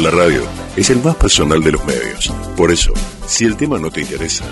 La 0.00 0.10
radio 0.10 0.42
es 0.74 0.90
el 0.90 1.00
más 1.02 1.14
personal 1.16 1.62
de 1.62 1.72
los 1.72 1.84
medios. 1.84 2.32
Por 2.56 2.72
eso, 2.72 2.92
si 3.26 3.44
el 3.44 3.56
tema 3.56 3.78
no 3.78 3.90
te 3.90 4.00
interesa, 4.00 4.44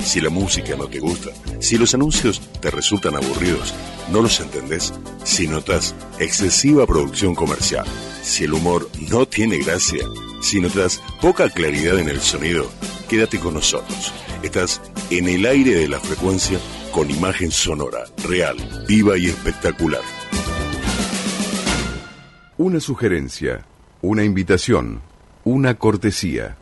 si 0.00 0.20
la 0.20 0.28
música 0.28 0.76
no 0.76 0.86
te 0.86 0.98
gusta, 0.98 1.30
si 1.60 1.78
los 1.78 1.94
anuncios 1.94 2.40
te 2.60 2.70
resultan 2.70 3.16
aburridos, 3.16 3.72
no 4.10 4.20
los 4.20 4.40
entendés, 4.40 4.92
si 5.24 5.46
notas 5.46 5.94
excesiva 6.18 6.86
producción 6.86 7.34
comercial, 7.34 7.86
si 8.22 8.44
el 8.44 8.52
humor 8.52 8.90
no 9.08 9.24
tiene 9.26 9.58
gracia, 9.58 10.04
si 10.42 10.60
notas 10.60 11.00
poca 11.20 11.48
claridad 11.48 11.98
en 11.98 12.08
el 12.08 12.20
sonido, 12.20 12.68
quédate 13.08 13.38
con 13.38 13.54
nosotros. 13.54 14.12
Estás 14.42 14.82
en 15.10 15.28
el 15.28 15.46
aire 15.46 15.74
de 15.74 15.88
la 15.88 16.00
frecuencia 16.00 16.58
con 16.90 17.10
imagen 17.10 17.50
sonora, 17.50 18.04
real, 18.28 18.56
viva 18.86 19.16
y 19.16 19.26
espectacular. 19.26 20.02
Una 22.58 22.80
sugerencia, 22.80 23.64
una 24.02 24.24
invitación, 24.24 25.00
una 25.44 25.74
cortesía. 25.74 26.56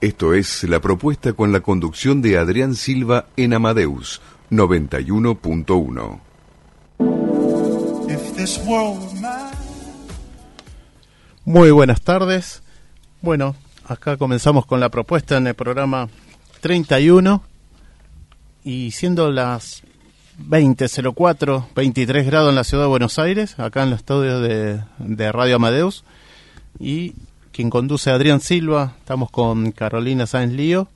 Esto 0.00 0.34
es 0.34 0.64
la 0.64 0.80
propuesta 0.80 1.32
con 1.32 1.52
la 1.52 1.60
conducción 1.60 2.20
de 2.20 2.36
Adrián 2.38 2.74
Silva 2.74 3.26
en 3.36 3.54
Amadeus 3.54 4.20
91.1. 4.50 6.20
Muy 11.44 11.70
buenas 11.70 12.02
tardes. 12.02 12.62
Bueno, 13.22 13.54
acá 13.86 14.16
comenzamos 14.16 14.66
con 14.66 14.80
la 14.80 14.88
propuesta 14.88 15.36
en 15.36 15.46
el 15.46 15.54
programa 15.54 16.08
31 16.60 17.42
y 18.64 18.90
siendo 18.90 19.30
las 19.30 19.84
20.04, 20.40 21.66
23 21.74 22.26
grados 22.26 22.50
en 22.50 22.56
la 22.56 22.64
ciudad 22.64 22.84
de 22.84 22.88
Buenos 22.88 23.18
Aires, 23.20 23.58
acá 23.58 23.84
en 23.84 23.90
los 23.90 24.00
estudios 24.00 24.42
de, 24.42 24.80
de 24.98 25.32
Radio 25.32 25.56
Amadeus 25.56 26.04
y 26.78 27.14
quien 27.52 27.70
conduce 27.70 28.10
Adrián 28.10 28.40
Silva, 28.40 28.94
estamos 28.98 29.30
con 29.30 29.72
Carolina 29.72 30.26
Sáenz 30.26 30.52
Lío, 30.52 30.88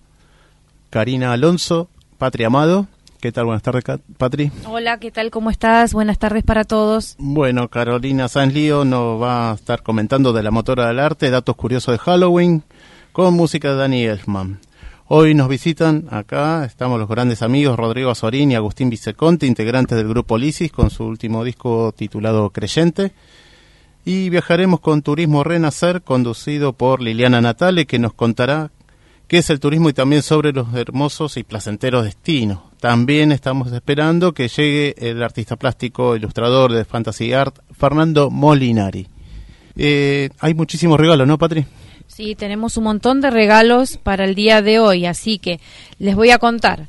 Karina 0.91 1.33
Alonso, 1.33 1.89
Patria 2.19 2.49
Amado. 2.49 2.87
¿Qué 3.21 3.33
tal? 3.33 3.45
Buenas 3.45 3.63
tardes, 3.63 3.85
Patri. 4.17 4.51
Hola, 4.67 4.99
¿qué 4.99 5.11
tal? 5.11 5.31
¿Cómo 5.31 5.51
estás? 5.51 5.93
Buenas 5.93 6.19
tardes 6.19 6.43
para 6.43 6.65
todos. 6.65 7.17
Bueno, 7.19 7.69
Carolina 7.69 8.29
Sáenz 8.29 8.55
Lío 8.55 8.85
nos 8.85 9.21
va 9.21 9.51
a 9.51 9.55
estar 9.55 9.83
comentando 9.83 10.33
de 10.33 10.43
la 10.43 10.51
motora 10.51 10.89
del 10.89 11.01
arte, 11.01 11.31
datos 11.31 11.55
curiosos 11.57 11.93
de 11.93 11.99
Halloween, 11.99 12.63
con 13.13 13.35
música 13.35 13.71
de 13.71 13.77
Dani 13.77 14.05
Elfman. 14.05 14.61
Hoy 15.07 15.35
nos 15.35 15.49
visitan 15.49 16.07
acá, 16.11 16.65
estamos 16.65 16.99
los 16.99 17.09
grandes 17.09 17.43
amigos 17.43 17.77
Rodrigo 17.77 18.11
Azorín 18.11 18.53
y 18.53 18.55
Agustín 18.55 18.91
Viceconte, 18.91 19.47
integrantes 19.47 19.99
del 19.99 20.09
grupo 20.09 20.39
Lisis, 20.39 20.71
con 20.71 20.89
su 20.89 21.05
último 21.05 21.43
disco 21.43 21.93
titulado 21.97 22.51
Creyente 22.51 23.13
y 24.11 24.29
viajaremos 24.29 24.81
con 24.81 25.03
Turismo 25.03 25.45
Renacer, 25.45 26.03
conducido 26.03 26.73
por 26.73 27.01
Liliana 27.01 27.41
Natale, 27.41 27.87
que 27.87 28.01
nos 28.01 28.13
contará 28.13 28.73
qué 29.29 29.39
es 29.39 29.51
el 29.51 29.61
turismo 29.61 29.89
y 29.89 29.93
también 29.93 30.23
sobre 30.23 30.53
los 30.53 30.75
hermosos 30.75 31.37
y 31.37 31.45
placenteros 31.45 32.03
destinos. 32.03 32.59
También 32.81 33.31
estamos 33.31 33.71
esperando 33.73 34.35
que 34.35 34.49
llegue 34.49 34.97
el 34.99 35.23
artista 35.23 35.55
plástico, 35.55 36.17
ilustrador 36.17 36.73
de 36.73 36.85
Fantasy 36.85 37.33
Art, 37.33 37.61
Fernando 37.71 38.31
Molinari. 38.31 39.07
Eh, 39.77 40.31
hay 40.41 40.55
muchísimos 40.55 40.99
regalos, 40.99 41.29
¿no, 41.29 41.39
Patri? 41.39 41.65
Sí, 42.09 42.35
tenemos 42.35 42.77
un 42.77 42.85
montón 42.85 43.21
de 43.21 43.31
regalos 43.31 43.97
para 43.97 44.25
el 44.25 44.35
día 44.35 44.61
de 44.61 44.81
hoy, 44.81 45.07
así 45.07 45.39
que 45.39 45.61
les 46.01 46.17
voy 46.17 46.31
a 46.31 46.39
contar. 46.39 46.89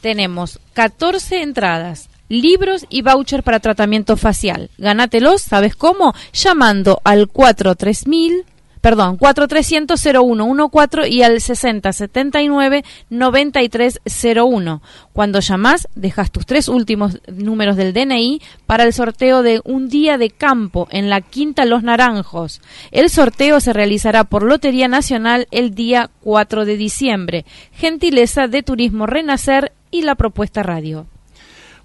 Tenemos 0.00 0.58
14 0.72 1.42
entradas 1.42 2.08
libros 2.28 2.86
y 2.88 3.02
voucher 3.02 3.42
para 3.42 3.60
tratamiento 3.60 4.16
facial. 4.16 4.70
Gánatelos, 4.78 5.42
¿sabes 5.42 5.76
cómo? 5.76 6.14
Llamando 6.32 7.00
al 7.04 7.28
43000 7.28 8.44
perdón, 8.86 9.16
4300 9.16 10.00
0114 10.00 11.08
y 11.08 11.24
al 11.24 11.40
6079 11.40 12.84
9301. 13.10 14.82
Cuando 15.12 15.40
llamás, 15.40 15.88
dejas 15.96 16.30
tus 16.30 16.46
tres 16.46 16.68
últimos 16.68 17.20
números 17.26 17.74
del 17.74 17.92
DNI 17.92 18.40
para 18.64 18.84
el 18.84 18.92
sorteo 18.92 19.42
de 19.42 19.60
un 19.64 19.88
día 19.88 20.18
de 20.18 20.30
campo 20.30 20.86
en 20.92 21.10
la 21.10 21.20
Quinta 21.20 21.64
Los 21.64 21.82
Naranjos. 21.82 22.60
El 22.92 23.10
sorteo 23.10 23.58
se 23.58 23.72
realizará 23.72 24.22
por 24.22 24.44
Lotería 24.44 24.86
Nacional 24.86 25.48
el 25.50 25.74
día 25.74 26.08
4 26.20 26.64
de 26.64 26.76
diciembre. 26.76 27.44
Gentileza 27.72 28.46
de 28.46 28.62
Turismo 28.62 29.06
Renacer 29.06 29.72
y 29.90 30.02
la 30.02 30.14
propuesta 30.14 30.62
radio. 30.62 31.08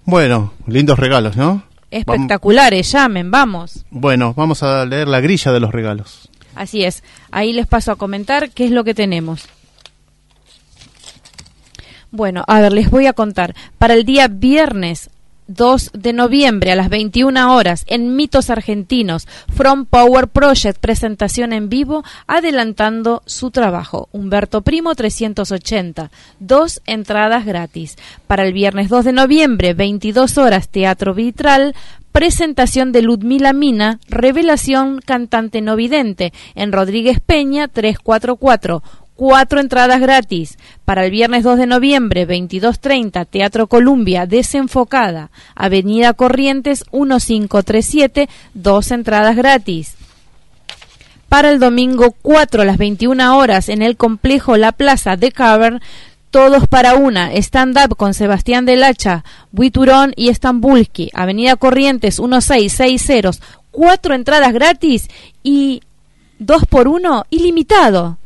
Bueno, 0.04 0.52
lindos 0.66 0.98
regalos, 0.98 1.36
¿no? 1.36 1.62
Espectaculares, 1.90 2.90
llamen, 2.90 3.30
vamos. 3.30 3.84
Bueno, 3.90 4.34
vamos 4.34 4.62
a 4.62 4.84
leer 4.86 5.08
la 5.08 5.20
grilla 5.20 5.52
de 5.52 5.60
los 5.60 5.72
regalos. 5.72 6.30
Así 6.54 6.84
es, 6.84 7.02
ahí 7.30 7.52
les 7.52 7.66
paso 7.66 7.92
a 7.92 7.96
comentar 7.96 8.50
qué 8.50 8.64
es 8.64 8.70
lo 8.70 8.84
que 8.84 8.94
tenemos. 8.94 9.46
Bueno, 12.10 12.44
a 12.46 12.60
ver, 12.60 12.72
les 12.72 12.90
voy 12.90 13.06
a 13.06 13.14
contar. 13.14 13.54
Para 13.78 13.94
el 13.94 14.04
día 14.04 14.28
viernes 14.28 15.08
2 15.48 15.90
de 15.94 16.12
noviembre 16.12 16.72
a 16.72 16.76
las 16.76 16.88
21 16.88 17.54
horas 17.54 17.84
en 17.88 18.16
Mitos 18.16 18.50
Argentinos, 18.50 19.26
From 19.54 19.86
Power 19.86 20.28
Project, 20.28 20.78
presentación 20.78 21.52
en 21.52 21.68
vivo, 21.68 22.04
adelantando 22.26 23.22
su 23.26 23.50
trabajo. 23.50 24.08
Humberto 24.12 24.62
Primo 24.62 24.94
380, 24.94 26.10
dos 26.38 26.80
entradas 26.86 27.44
gratis. 27.44 27.96
Para 28.26 28.44
el 28.44 28.52
viernes 28.52 28.88
2 28.88 29.04
de 29.04 29.12
noviembre, 29.12 29.74
22 29.74 30.38
horas, 30.38 30.68
Teatro 30.68 31.14
Vitral, 31.14 31.74
presentación 32.12 32.92
de 32.92 33.02
Ludmila 33.02 33.52
Mina, 33.52 33.98
revelación 34.08 35.00
cantante 35.04 35.60
no 35.60 35.76
vidente, 35.76 36.32
en 36.54 36.72
Rodríguez 36.72 37.20
Peña 37.20 37.68
344 37.68 38.82
cuatro 39.16 39.60
entradas 39.60 40.00
gratis. 40.00 40.58
Para 40.84 41.04
el 41.04 41.10
viernes 41.10 41.44
2 41.44 41.58
de 41.58 41.66
noviembre, 41.66 42.26
22.30, 42.26 43.26
Teatro 43.28 43.66
Columbia, 43.66 44.26
Desenfocada, 44.26 45.30
Avenida 45.54 46.12
Corrientes 46.12 46.84
1537, 46.92 48.28
dos 48.54 48.90
entradas 48.90 49.36
gratis. 49.36 49.96
Para 51.28 51.50
el 51.50 51.58
domingo 51.58 52.14
4 52.20 52.62
a 52.62 52.64
las 52.64 52.76
21 52.76 53.38
horas 53.38 53.68
en 53.68 53.80
el 53.80 53.96
complejo 53.96 54.56
La 54.56 54.72
Plaza 54.72 55.16
de 55.16 55.32
Cavern, 55.32 55.80
todos 56.30 56.66
para 56.66 56.94
una, 56.94 57.32
stand-up 57.34 57.96
con 57.96 58.14
Sebastián 58.14 58.64
del 58.64 58.84
Hacha, 58.84 59.22
Buiturón 59.50 60.14
y 60.16 60.28
Estambulski, 60.28 61.10
Avenida 61.14 61.56
Corrientes 61.56 62.20
1660, 62.20 63.32
cuatro 63.70 64.14
entradas 64.14 64.52
gratis 64.52 65.08
y 65.42 65.82
dos 66.38 66.64
por 66.66 66.88
uno 66.88 67.24
ilimitado 67.30 68.18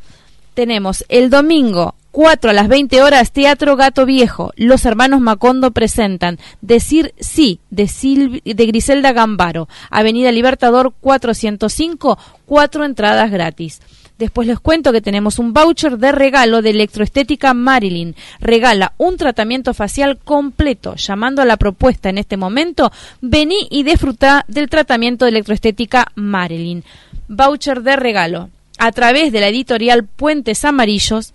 tenemos 0.57 1.05
el 1.11 1.29
domingo 1.31 1.95
4 2.11 2.51
a 2.51 2.55
las 2.55 2.67
20 2.67 3.03
horas, 3.03 3.31
Teatro 3.31 3.77
Gato 3.77 4.07
Viejo. 4.07 4.51
Los 4.57 4.87
hermanos 4.87 5.21
Macondo 5.21 5.71
presentan 5.71 6.39
Decir 6.63 7.13
Sí, 7.21 7.61
de, 7.69 8.41
de 8.43 8.67
Griselda 8.67 9.13
Gambaro. 9.13 9.69
Avenida 9.91 10.33
Libertador 10.33 10.95
405, 10.99 12.19
cuatro 12.47 12.87
entradas 12.87 13.31
gratis. 13.31 13.83
Después 14.19 14.49
les 14.49 14.59
cuento 14.59 14.93
que 14.93 15.03
tenemos 15.03 15.39
un 15.39 15.53
voucher 15.53 15.99
de 15.99 16.11
regalo 16.11 16.63
de 16.63 16.71
electroestética 16.71 17.53
Marilyn. 17.53 18.17
Regala 18.41 18.95
un 18.97 19.19
tratamiento 19.19 19.75
facial 19.75 20.17
completo. 20.17 20.95
Llamando 20.97 21.43
a 21.43 21.45
la 21.45 21.59
propuesta 21.59 22.09
en 22.09 22.17
este 22.17 22.39
momento, 22.39 22.91
vení 23.21 23.69
y 23.71 23.83
disfruta 23.83 24.47
del 24.49 24.71
tratamiento 24.71 25.27
de 25.27 25.33
electroestética 25.33 26.13
Marilyn. 26.15 26.83
Voucher 27.29 27.83
de 27.83 27.97
regalo 27.97 28.49
a 28.79 28.93
través 28.93 29.33
de 29.33 29.41
la 29.41 29.49
editorial 29.49 30.05
Puentes 30.05 30.65
Amarillos, 30.65 31.33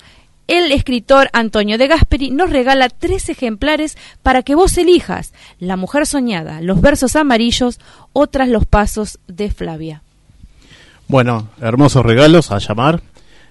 el 0.48 0.72
escritor 0.72 1.30
Antonio 1.34 1.78
de 1.78 1.88
Gasperi 1.88 2.32
nos 2.32 2.50
regala 2.50 2.90
tres 2.90 3.30
ejemplares 3.30 3.98
para 4.22 4.44
que 4.44 4.56
vos 4.56 4.78
elijas 4.78 5.34
La 5.60 5.78
mujer 5.78 6.06
soñada, 6.06 6.62
Los 6.62 6.82
versos 6.82 7.16
amarillos 7.16 7.80
o 8.14 8.28
Tras 8.28 8.50
los 8.50 8.66
pasos 8.66 9.20
de 9.28 9.50
Flavia. 9.50 10.02
Bueno, 11.08 11.50
hermosos 11.62 12.06
regalos 12.06 12.52
a 12.52 12.60
llamar 12.60 13.02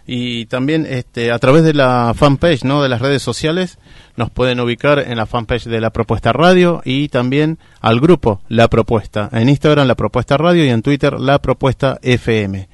y 0.06 0.46
también 0.46 0.86
este 0.88 1.30
a 1.30 1.38
través 1.38 1.62
de 1.62 1.74
la 1.74 2.14
fanpage, 2.16 2.64
¿no? 2.64 2.82
de 2.82 2.88
las 2.88 3.00
redes 3.00 3.22
sociales 3.22 3.78
nos 4.16 4.30
pueden 4.30 4.60
ubicar 4.60 4.98
en 4.98 5.16
la 5.16 5.26
fanpage 5.26 5.64
de 5.64 5.80
La 5.80 5.90
Propuesta 5.90 6.32
Radio 6.32 6.82
y 6.84 7.08
también 7.08 7.58
al 7.80 8.00
grupo 8.00 8.40
La 8.48 8.68
Propuesta, 8.68 9.28
en 9.32 9.48
Instagram 9.48 9.86
La 9.86 9.94
Propuesta 9.94 10.36
Radio 10.36 10.64
y 10.64 10.68
en 10.68 10.82
Twitter 10.82 11.20
La 11.20 11.38
Propuesta 11.38 11.98
FM. 12.02 12.69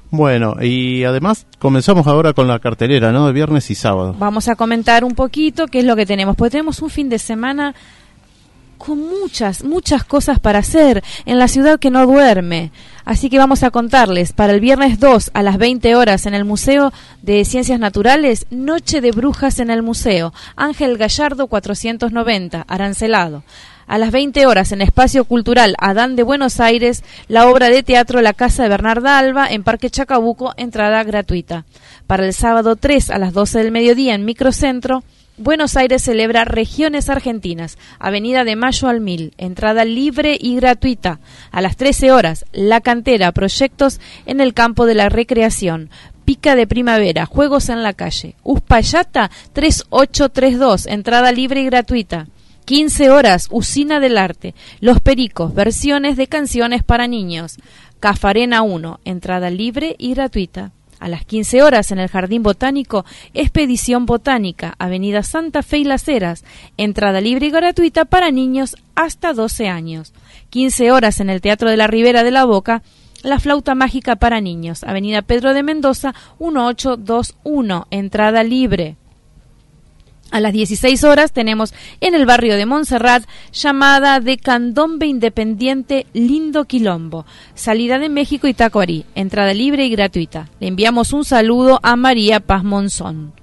Bueno, 0.10 0.56
y 0.60 1.04
además 1.04 1.46
comenzamos 1.60 2.08
ahora 2.08 2.34
con 2.34 2.48
la 2.48 2.58
cartelera, 2.58 3.12
¿no? 3.12 3.28
De 3.28 3.34
viernes 3.34 3.70
y 3.70 3.76
sábado. 3.76 4.16
Vamos 4.18 4.48
a 4.48 4.56
comentar 4.56 5.04
un 5.04 5.14
poquito 5.14 5.68
qué 5.68 5.78
es 5.80 5.86
lo 5.86 5.96
que 5.96 6.08
tenemos. 6.08 6.36
Pues 6.36 6.50
tenemos 6.50 6.82
un 6.82 6.90
fin 6.90 7.10
de 7.10 7.20
semana 7.20 7.76
con 8.86 9.00
muchas, 9.00 9.64
muchas 9.64 10.04
cosas 10.04 10.40
para 10.40 10.60
hacer 10.60 11.04
en 11.26 11.38
la 11.38 11.48
ciudad 11.48 11.80
que 11.80 11.92
no 11.92 12.06
duerme. 12.08 12.72
Así 13.06 13.30
que 13.30 13.38
vamos 13.38 13.62
a 13.62 13.70
contarles, 13.70 14.34
para 14.34 14.54
el 14.54 14.60
viernes 14.60 15.00
2 15.00 15.32
a 15.34 15.44
las 15.44 15.58
20 15.58 15.96
horas 15.96 16.26
en 16.26 16.34
el 16.34 16.46
Museo 16.46 16.92
de 17.22 17.46
Ciencias 17.46 17.80
Naturales, 17.80 18.48
Noche 18.50 19.00
de 19.00 19.12
Brujas 19.12 19.60
en 19.60 19.70
el 19.70 19.84
Museo, 19.84 20.34
Ángel 20.56 20.98
Gallardo 20.98 21.48
490, 21.48 22.66
Arancelado. 22.68 23.44
A 23.86 23.98
las 23.98 24.12
20 24.12 24.46
horas 24.48 24.72
en 24.72 24.82
Espacio 24.82 25.26
Cultural 25.26 25.76
Adán 25.78 26.16
de 26.16 26.24
Buenos 26.24 26.60
Aires, 26.60 27.04
la 27.28 27.48
obra 27.48 27.70
de 27.70 27.84
teatro 27.84 28.22
La 28.22 28.34
Casa 28.34 28.64
de 28.64 28.70
Bernarda 28.70 29.20
Alba 29.20 29.48
en 29.48 29.64
Parque 29.64 29.90
Chacabuco, 29.90 30.54
entrada 30.58 31.04
gratuita. 31.04 31.66
Para 32.08 32.26
el 32.26 32.34
sábado 32.34 32.76
3 32.78 33.12
a 33.12 33.20
las 33.20 33.34
12 33.34 33.60
del 33.60 33.72
mediodía 33.72 34.16
en 34.16 34.26
Microcentro, 34.26 35.04
Buenos 35.42 35.76
Aires 35.76 36.04
celebra 36.04 36.46
Regiones 36.46 37.10
Argentinas, 37.10 37.80
Avenida 37.98 38.44
de 38.44 38.56
Mayo 38.56 38.90
al 38.90 39.02
Mil, 39.02 39.34
entrada 39.40 39.86
libre 39.86 40.38
y 40.40 40.56
gratuita. 40.56 41.20
A 41.50 41.62
las 41.62 41.78
13 41.78 42.12
horas, 42.12 42.46
La 42.52 42.80
Cantera, 42.80 43.32
proyectos 43.32 44.00
en 44.28 44.40
el 44.40 44.54
campo 44.54 44.86
de 44.86 44.94
la 44.94 45.10
recreación. 45.10 45.90
Pica 46.26 46.54
de 46.54 46.68
Primavera, 46.68 47.26
Juegos 47.26 47.70
en 47.70 47.82
la 47.82 47.94
calle. 47.94 48.36
Uspallata 48.44 49.32
3832, 49.54 50.86
entrada 50.86 51.32
libre 51.32 51.62
y 51.62 51.66
gratuita. 51.66 52.28
15 52.66 53.10
horas, 53.10 53.48
Usina 53.50 54.00
del 54.00 54.20
Arte. 54.20 54.54
Los 54.80 55.02
Pericos, 55.02 55.56
versiones 55.56 56.18
de 56.18 56.28
canciones 56.28 56.84
para 56.84 57.08
niños. 57.08 57.58
Cafarena 58.00 58.62
1, 58.62 59.00
entrada 59.06 59.50
libre 59.50 59.96
y 59.98 60.14
gratuita. 60.14 60.72
A 61.02 61.08
las 61.08 61.26
15 61.26 61.64
horas 61.64 61.92
en 61.92 61.98
el 61.98 62.10
Jardín 62.10 62.44
Botánico, 62.44 63.06
Expedición 63.34 64.06
Botánica, 64.06 64.76
Avenida 64.78 65.24
Santa 65.24 65.64
Fe 65.64 65.80
y 65.80 65.84
Las 65.84 66.08
Heras, 66.08 66.46
entrada 66.78 67.22
libre 67.22 67.48
y 67.48 67.50
gratuita 67.50 68.06
para 68.06 68.30
niños 68.30 68.78
hasta 68.94 69.34
12 69.34 69.68
años. 69.68 70.14
15 70.52 70.92
horas 70.92 71.20
en 71.20 71.32
el 71.32 71.42
Teatro 71.42 71.72
de 71.72 71.78
la 71.78 71.88
Ribera 71.88 72.24
de 72.24 72.30
la 72.30 72.46
Boca, 72.46 72.84
La 73.24 73.40
Flauta 73.40 73.74
Mágica 73.74 74.16
para 74.16 74.42
Niños, 74.42 74.84
Avenida 74.84 75.24
Pedro 75.24 75.56
de 75.56 75.64
Mendoza, 75.64 76.14
1821, 76.40 77.88
entrada 77.90 78.44
libre. 78.44 78.96
A 80.32 80.40
las 80.40 80.54
16 80.54 81.04
horas 81.04 81.34
tenemos 81.34 81.74
en 82.00 82.16
el 82.16 82.26
barrio 82.26 82.56
de 82.56 82.66
Montserrat 82.66 83.26
llamada 83.52 84.22
de 84.22 84.38
Candombe 84.38 85.06
Independiente 85.06 86.08
Lindo 86.14 86.64
Quilombo, 86.64 87.26
salida 87.54 88.00
de 88.00 88.08
México 88.08 88.48
y 88.48 88.54
Tacuarí, 88.54 89.04
entrada 89.14 89.54
libre 89.54 89.86
y 89.86 89.90
gratuita. 89.90 90.48
Le 90.62 90.68
enviamos 90.68 91.12
un 91.12 91.26
saludo 91.26 91.82
a 91.84 91.98
María 91.98 92.40
Paz 92.40 92.64
Monzón. 92.64 93.34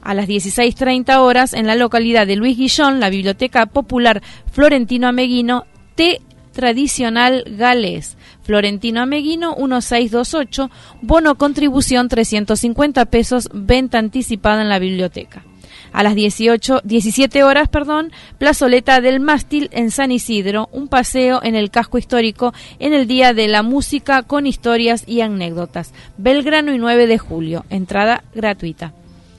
A 0.00 0.14
las 0.14 0.26
16.30 0.26 1.18
horas 1.18 1.52
en 1.52 1.66
la 1.66 1.74
localidad 1.74 2.26
de 2.26 2.36
Luis 2.36 2.56
Guillón, 2.56 2.98
la 2.98 3.10
Biblioteca 3.10 3.66
Popular 3.66 4.22
Florentino 4.50 5.08
Ameguino, 5.08 5.66
T 5.96 6.22
tradicional 6.52 7.44
galés. 7.58 8.16
Florentino 8.40 9.02
Ameguino 9.02 9.50
1628, 9.50 10.70
bono 11.02 11.34
contribución 11.34 12.08
350 12.08 13.04
pesos, 13.04 13.50
venta 13.52 13.98
anticipada 13.98 14.62
en 14.62 14.70
la 14.70 14.78
biblioteca 14.78 15.44
a 15.92 16.02
las 16.02 16.14
18, 16.14 16.82
17 16.84 17.44
horas, 17.44 17.68
perdón, 17.68 18.12
plazoleta 18.38 19.00
del 19.00 19.20
mástil 19.20 19.68
en 19.72 19.90
San 19.90 20.12
Isidro, 20.12 20.68
un 20.72 20.88
paseo 20.88 21.40
en 21.42 21.54
el 21.54 21.70
casco 21.70 21.98
histórico 21.98 22.52
en 22.78 22.92
el 22.92 23.06
Día 23.06 23.34
de 23.34 23.48
la 23.48 23.62
Música 23.62 24.22
con 24.22 24.46
historias 24.46 25.04
y 25.06 25.20
anécdotas. 25.20 25.92
Belgrano 26.16 26.72
y 26.72 26.78
9 26.78 27.06
de 27.06 27.18
julio, 27.18 27.64
entrada 27.70 28.24
gratuita. 28.34 28.92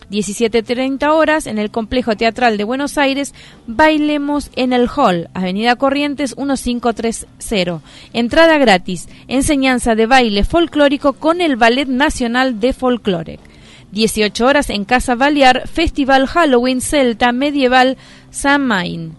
17.30 0.10 1.08
horas 1.12 1.46
en 1.46 1.60
el 1.60 1.70
Complejo 1.70 2.16
Teatral 2.16 2.58
de 2.58 2.64
Buenos 2.64 2.98
Aires, 2.98 3.34
Bailemos 3.68 4.50
en 4.56 4.74
el 4.74 4.90
Hall, 4.96 5.30
Avenida 5.34 5.76
Corrientes 5.76 6.36
1530. 6.38 7.82
Entrada 8.14 8.58
gratis, 8.58 9.08
enseñanza 9.28 9.96
de 9.96 10.08
baile 10.08 10.44
folclórico 10.44 11.14
con 11.14 11.42
el 11.42 11.56
Ballet 11.56 11.88
Nacional 11.88 12.60
de 12.60 12.74
Folclore. 12.74 13.40
18 13.92 14.46
horas 14.46 14.70
en 14.70 14.86
Casa 14.86 15.16
Balear, 15.16 15.68
Festival 15.68 16.28
Halloween 16.28 16.82
Celta 16.82 17.32
Medieval 17.32 17.98
Samain. 18.30 19.16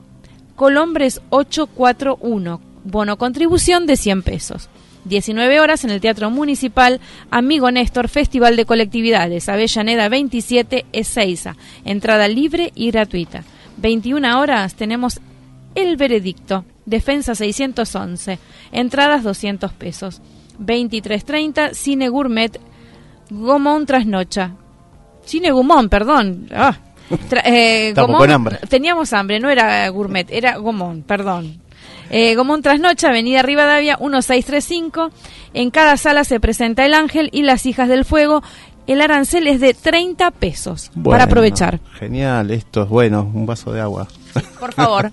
Colombres 0.55 1.21
841, 1.31 2.61
bono 2.85 3.19
contribución 3.19 3.87
de 3.87 3.97
100 3.97 4.23
pesos. 4.23 4.69
19 5.05 5.61
horas 5.61 5.85
en 5.85 5.91
el 5.91 6.01
Teatro 6.01 6.31
Municipal 6.31 7.01
Amigo 7.31 7.71
Néstor 7.71 8.09
Festival 8.09 8.57
de 8.57 8.67
Colectividades 8.67 9.49
Avellaneda 9.49 10.09
27 10.09 10.85
Ezeiza. 10.93 11.57
Entrada 11.85 12.29
libre 12.29 12.73
y 12.75 12.91
gratuita. 12.91 13.45
21 13.79 14.39
horas 14.39 14.75
tenemos 14.75 15.21
El 15.75 15.97
Veredicto, 15.97 16.65
Defensa 16.85 17.35
611, 17.35 18.39
entradas 18.73 19.23
200 19.23 19.73
pesos. 19.73 20.21
23.30 20.61 21.73
Cine 21.73 22.09
Gourmet 22.11 22.61
Gomón 23.31 23.87
Trasnocha. 23.87 24.57
Cine 25.25 25.51
Gumón, 25.51 25.89
perdón. 25.89 26.49
Ah. 26.53 26.77
Eh, 27.45 27.93
con 27.95 28.31
hambre. 28.31 28.59
Teníamos 28.69 29.13
hambre, 29.13 29.41
no 29.41 29.51
era 29.51 29.89
gourmet, 29.89 30.27
era 30.31 30.57
Gomón, 30.59 31.03
perdón. 31.03 31.61
Eh, 32.11 32.35
Gomón 32.35 32.63
Trasnocha, 32.63 33.09
Avenida 33.09 33.43
Rivadavia 33.43 33.97
1635. 33.97 35.11
En 35.55 35.71
cada 35.71 35.97
sala 35.97 36.25
se 36.25 36.41
presenta 36.41 36.85
el 36.85 36.95
ángel 36.95 37.29
y 37.33 37.43
las 37.43 37.67
hijas 37.67 37.89
del 37.89 38.05
fuego. 38.05 38.43
El 38.87 39.01
arancel 39.01 39.47
es 39.47 39.61
de 39.61 39.75
30 39.75 40.31
pesos 40.33 40.91
para 41.05 41.25
aprovechar. 41.25 41.79
Genial, 41.99 42.51
esto 42.51 42.83
es 42.83 42.89
bueno, 42.89 43.31
un 43.33 43.47
vaso 43.47 43.73
de 43.73 43.81
agua. 43.81 44.09
Por 44.59 44.73
favor. 44.73 45.13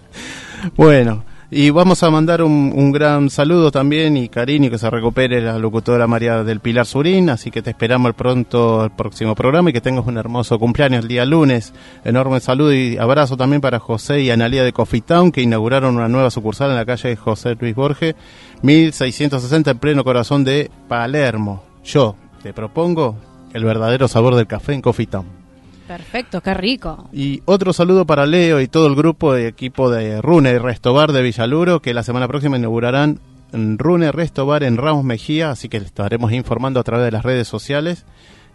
bueno, 0.76 1.24
y 1.56 1.70
vamos 1.70 2.02
a 2.02 2.10
mandar 2.10 2.42
un, 2.42 2.90
gran 2.90 3.30
saludo 3.30 3.70
también 3.70 4.16
y 4.16 4.28
cariño 4.28 4.70
que 4.70 4.78
se 4.78 4.90
recupere 4.90 5.40
la 5.40 5.56
locutora 5.56 6.08
María 6.08 6.42
del 6.42 6.58
Pilar 6.58 6.84
Surín, 6.84 7.30
así 7.30 7.52
que 7.52 7.62
te 7.62 7.70
esperamos 7.70 8.12
pronto 8.14 8.82
el 8.84 8.90
próximo 8.90 9.36
programa 9.36 9.70
y 9.70 9.72
que 9.72 9.80
tengas 9.80 10.04
un 10.04 10.18
hermoso 10.18 10.58
cumpleaños 10.58 11.04
el 11.04 11.08
día 11.08 11.24
lunes. 11.24 11.72
Enorme 12.04 12.40
saludo 12.40 12.74
y 12.74 12.96
abrazo 12.96 13.36
también 13.36 13.60
para 13.60 13.78
José 13.78 14.22
y 14.22 14.30
Analía 14.30 14.64
de 14.64 14.72
Coffee 14.72 15.00
Town 15.00 15.30
que 15.30 15.42
inauguraron 15.42 15.94
una 15.94 16.08
nueva 16.08 16.32
sucursal 16.32 16.70
en 16.70 16.76
la 16.76 16.86
calle 16.86 17.14
José 17.14 17.54
Luis 17.54 17.76
Borges, 17.76 18.16
1660 18.62 19.70
en 19.70 19.78
pleno 19.78 20.02
corazón 20.02 20.42
de 20.42 20.72
Palermo. 20.88 21.62
Yo 21.84 22.16
te 22.42 22.52
propongo 22.52 23.14
el 23.52 23.64
verdadero 23.64 24.08
sabor 24.08 24.34
del 24.34 24.48
café 24.48 24.72
en 24.72 24.82
Coffee 24.82 25.06
Town. 25.06 25.43
Perfecto, 25.86 26.40
qué 26.40 26.54
rico. 26.54 27.08
Y 27.12 27.42
otro 27.44 27.72
saludo 27.72 28.06
para 28.06 28.26
Leo 28.26 28.60
y 28.60 28.68
todo 28.68 28.86
el 28.86 28.94
grupo 28.94 29.34
de 29.34 29.48
equipo 29.48 29.90
de 29.90 30.22
Rune 30.22 30.52
y 30.52 30.58
Restobar 30.58 31.12
de 31.12 31.22
Villaluro, 31.22 31.80
que 31.80 31.92
la 31.92 32.02
semana 32.02 32.26
próxima 32.26 32.56
inaugurarán 32.56 33.20
Rune 33.52 34.10
Restobar 34.10 34.62
en 34.62 34.76
Ramos 34.76 35.04
Mejía, 35.04 35.50
así 35.50 35.68
que 35.68 35.76
estaremos 35.76 36.32
informando 36.32 36.80
a 36.80 36.84
través 36.84 37.04
de 37.04 37.12
las 37.12 37.22
redes 37.22 37.48
sociales. 37.48 38.04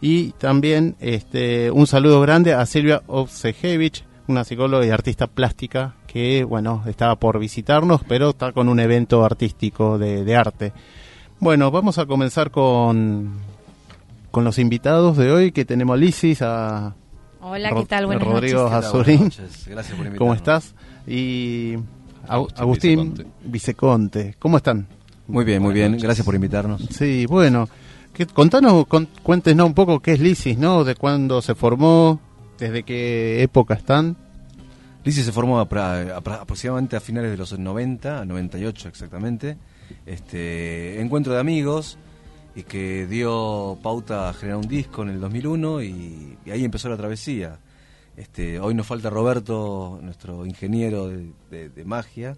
Y 0.01 0.31
también 0.33 0.95
este, 0.99 1.71
un 1.71 1.85
saludo 1.85 2.21
grande 2.21 2.53
a 2.53 2.65
Silvia 2.65 3.03
Obsejevich, 3.07 4.03
una 4.27 4.43
psicóloga 4.43 4.85
y 4.85 4.89
artista 4.89 5.27
plástica 5.27 5.95
que, 6.07 6.43
bueno, 6.43 6.83
estaba 6.87 7.15
por 7.17 7.37
visitarnos, 7.37 8.01
pero 8.07 8.29
está 8.29 8.51
con 8.53 8.69
un 8.69 8.79
evento 8.79 9.23
artístico 9.23 9.97
de, 9.97 10.35
arte. 10.35 10.73
Bueno, 11.39 11.69
vamos 11.69 11.97
a 11.99 12.05
comenzar 12.05 12.49
con, 12.49 13.39
con 14.31 14.43
los 14.43 14.57
invitados 14.57 15.17
de 15.17 15.31
hoy, 15.31 15.51
que 15.51 15.65
tenemos 15.65 15.95
a 15.95 15.97
Lisis, 15.97 16.41
a 16.41 16.95
Hola, 17.41 17.71
¿qué 17.73 17.85
tal? 17.85 18.05
Buenas 18.05 18.27
Rodrigo 18.27 18.67
Azurín. 18.67 19.31
Gracias 19.65 19.97
por 19.97 20.15
¿Cómo 20.17 20.33
estás? 20.33 20.75
Y 21.07 21.75
Agustín, 22.27 23.13
Viceconte. 23.45 24.35
¿Cómo 24.39 24.57
están? 24.57 24.87
Muy 25.27 25.45
bien, 25.45 25.61
muy 25.61 25.73
bien. 25.73 25.97
Gracias 25.97 26.25
por 26.25 26.35
invitarnos. 26.35 26.81
Sí, 26.91 27.25
bueno. 27.27 27.69
contanos, 28.33 28.85
cuéntenos 29.23 29.67
un 29.67 29.73
poco 29.73 30.01
qué 30.01 30.13
es 30.13 30.19
Lisis, 30.19 30.57
¿no? 30.57 30.83
De 30.83 30.95
cuándo 30.95 31.41
se 31.41 31.55
formó, 31.55 32.19
desde 32.57 32.83
qué 32.83 33.41
época 33.41 33.73
están. 33.73 34.17
Lisis 35.05 35.25
se 35.25 35.31
formó 35.31 35.59
aproximadamente 35.59 36.97
a 36.97 36.99
finales 36.99 37.31
de 37.31 37.37
los 37.37 37.57
90, 37.57 38.25
98 38.25 38.89
exactamente. 38.89 39.57
Este, 40.05 40.99
encuentro 40.99 41.33
de 41.33 41.39
amigos 41.39 41.97
y 42.55 42.63
que 42.63 43.05
dio 43.07 43.77
pauta 43.81 44.29
a 44.29 44.33
generar 44.33 44.57
un 44.57 44.67
disco 44.67 45.03
en 45.03 45.09
el 45.09 45.19
2001 45.19 45.83
y, 45.83 46.37
ahí 46.51 46.63
empezó 46.63 46.89
la 46.89 46.97
travesía. 46.97 47.59
Este, 48.17 48.59
hoy 48.59 48.73
nos 48.73 48.87
falta 48.87 49.09
Roberto, 49.09 49.99
nuestro 50.01 50.45
ingeniero 50.45 51.07
de, 51.07 51.83
magia, 51.85 52.35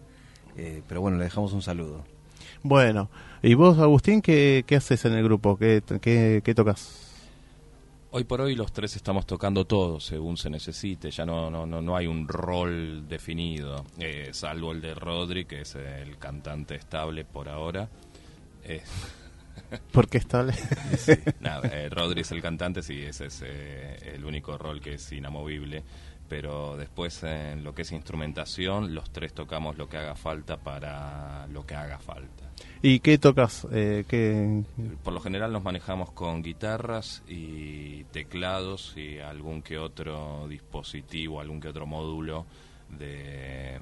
eh, 0.55 0.83
pero 0.87 1.01
bueno, 1.01 1.17
le 1.17 1.23
dejamos 1.23 1.53
un 1.53 1.61
saludo. 1.61 2.03
Bueno, 2.61 3.09
¿y 3.41 3.55
vos, 3.55 3.79
Agustín, 3.79 4.21
qué, 4.21 4.63
haces 4.75 5.05
en 5.05 5.13
el 5.13 5.23
grupo? 5.23 5.57
¿Qué, 5.57 5.81
qué, 6.01 6.53
tocas? 6.55 7.07
Hoy 8.11 8.25
por 8.25 8.41
hoy 8.41 8.55
los 8.55 8.73
tres 8.73 8.95
estamos 8.97 9.25
tocando 9.25 9.65
todo 9.65 9.99
según 9.99 10.35
se 10.35 10.49
necesite, 10.49 11.09
ya 11.09 11.25
no, 11.25 11.49
no, 11.49 11.65
no, 11.65 11.81
no 11.81 11.95
hay 11.95 12.07
un 12.07 12.27
rol 12.27 13.07
definido, 13.07 13.85
eh, 13.97 14.29
salvo 14.33 14.73
el 14.73 14.81
de 14.81 14.93
Rodri, 14.93 15.45
que 15.45 15.61
es 15.61 15.75
el 15.75 16.17
cantante 16.17 16.75
estable 16.75 17.23
por 17.23 17.47
ahora. 17.47 17.89
Eh, 18.63 18.83
porque 19.91 20.17
estable. 20.17 20.53
nada, 21.39 21.67
eh, 21.71 21.89
Rodri 21.89 22.21
es 22.21 22.31
el 22.31 22.41
cantante, 22.41 22.81
sí, 22.81 23.01
ese 23.01 23.27
es 23.27 23.43
eh, 23.45 24.13
el 24.15 24.25
único 24.25 24.57
rol 24.57 24.81
que 24.81 24.95
es 24.95 25.11
inamovible. 25.11 25.83
pero 26.27 26.77
después 26.77 27.23
en 27.23 27.63
lo 27.63 27.73
que 27.73 27.81
es 27.81 27.91
instrumentación, 27.91 28.95
los 28.95 29.11
tres 29.11 29.33
tocamos 29.33 29.77
lo 29.77 29.89
que 29.89 29.97
haga 29.97 30.15
falta 30.15 30.57
para 30.57 31.45
lo 31.47 31.65
que 31.65 31.75
haga 31.75 31.99
falta. 31.99 32.49
¿Y 32.81 32.99
qué 32.99 33.17
tocas? 33.17 33.67
Eh, 33.71 34.05
¿qué... 34.07 34.63
Por 35.03 35.13
lo 35.13 35.19
general 35.19 35.51
nos 35.51 35.63
manejamos 35.63 36.11
con 36.11 36.41
guitarras 36.41 37.21
y 37.27 38.05
teclados 38.05 38.93
y 38.95 39.19
algún 39.19 39.61
que 39.61 39.77
otro 39.77 40.47
dispositivo, 40.47 41.41
algún 41.41 41.59
que 41.59 41.67
otro 41.67 41.85
módulo 41.85 42.45
de, 42.89 43.79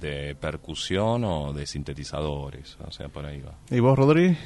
de 0.00 0.34
percusión 0.34 1.24
o 1.24 1.52
de 1.52 1.66
sintetizadores, 1.66 2.76
o 2.86 2.90
sea, 2.90 3.08
por 3.08 3.24
ahí 3.24 3.40
va. 3.40 3.54
¿Y 3.70 3.80
vos, 3.80 3.96
Rodríguez? 3.96 4.38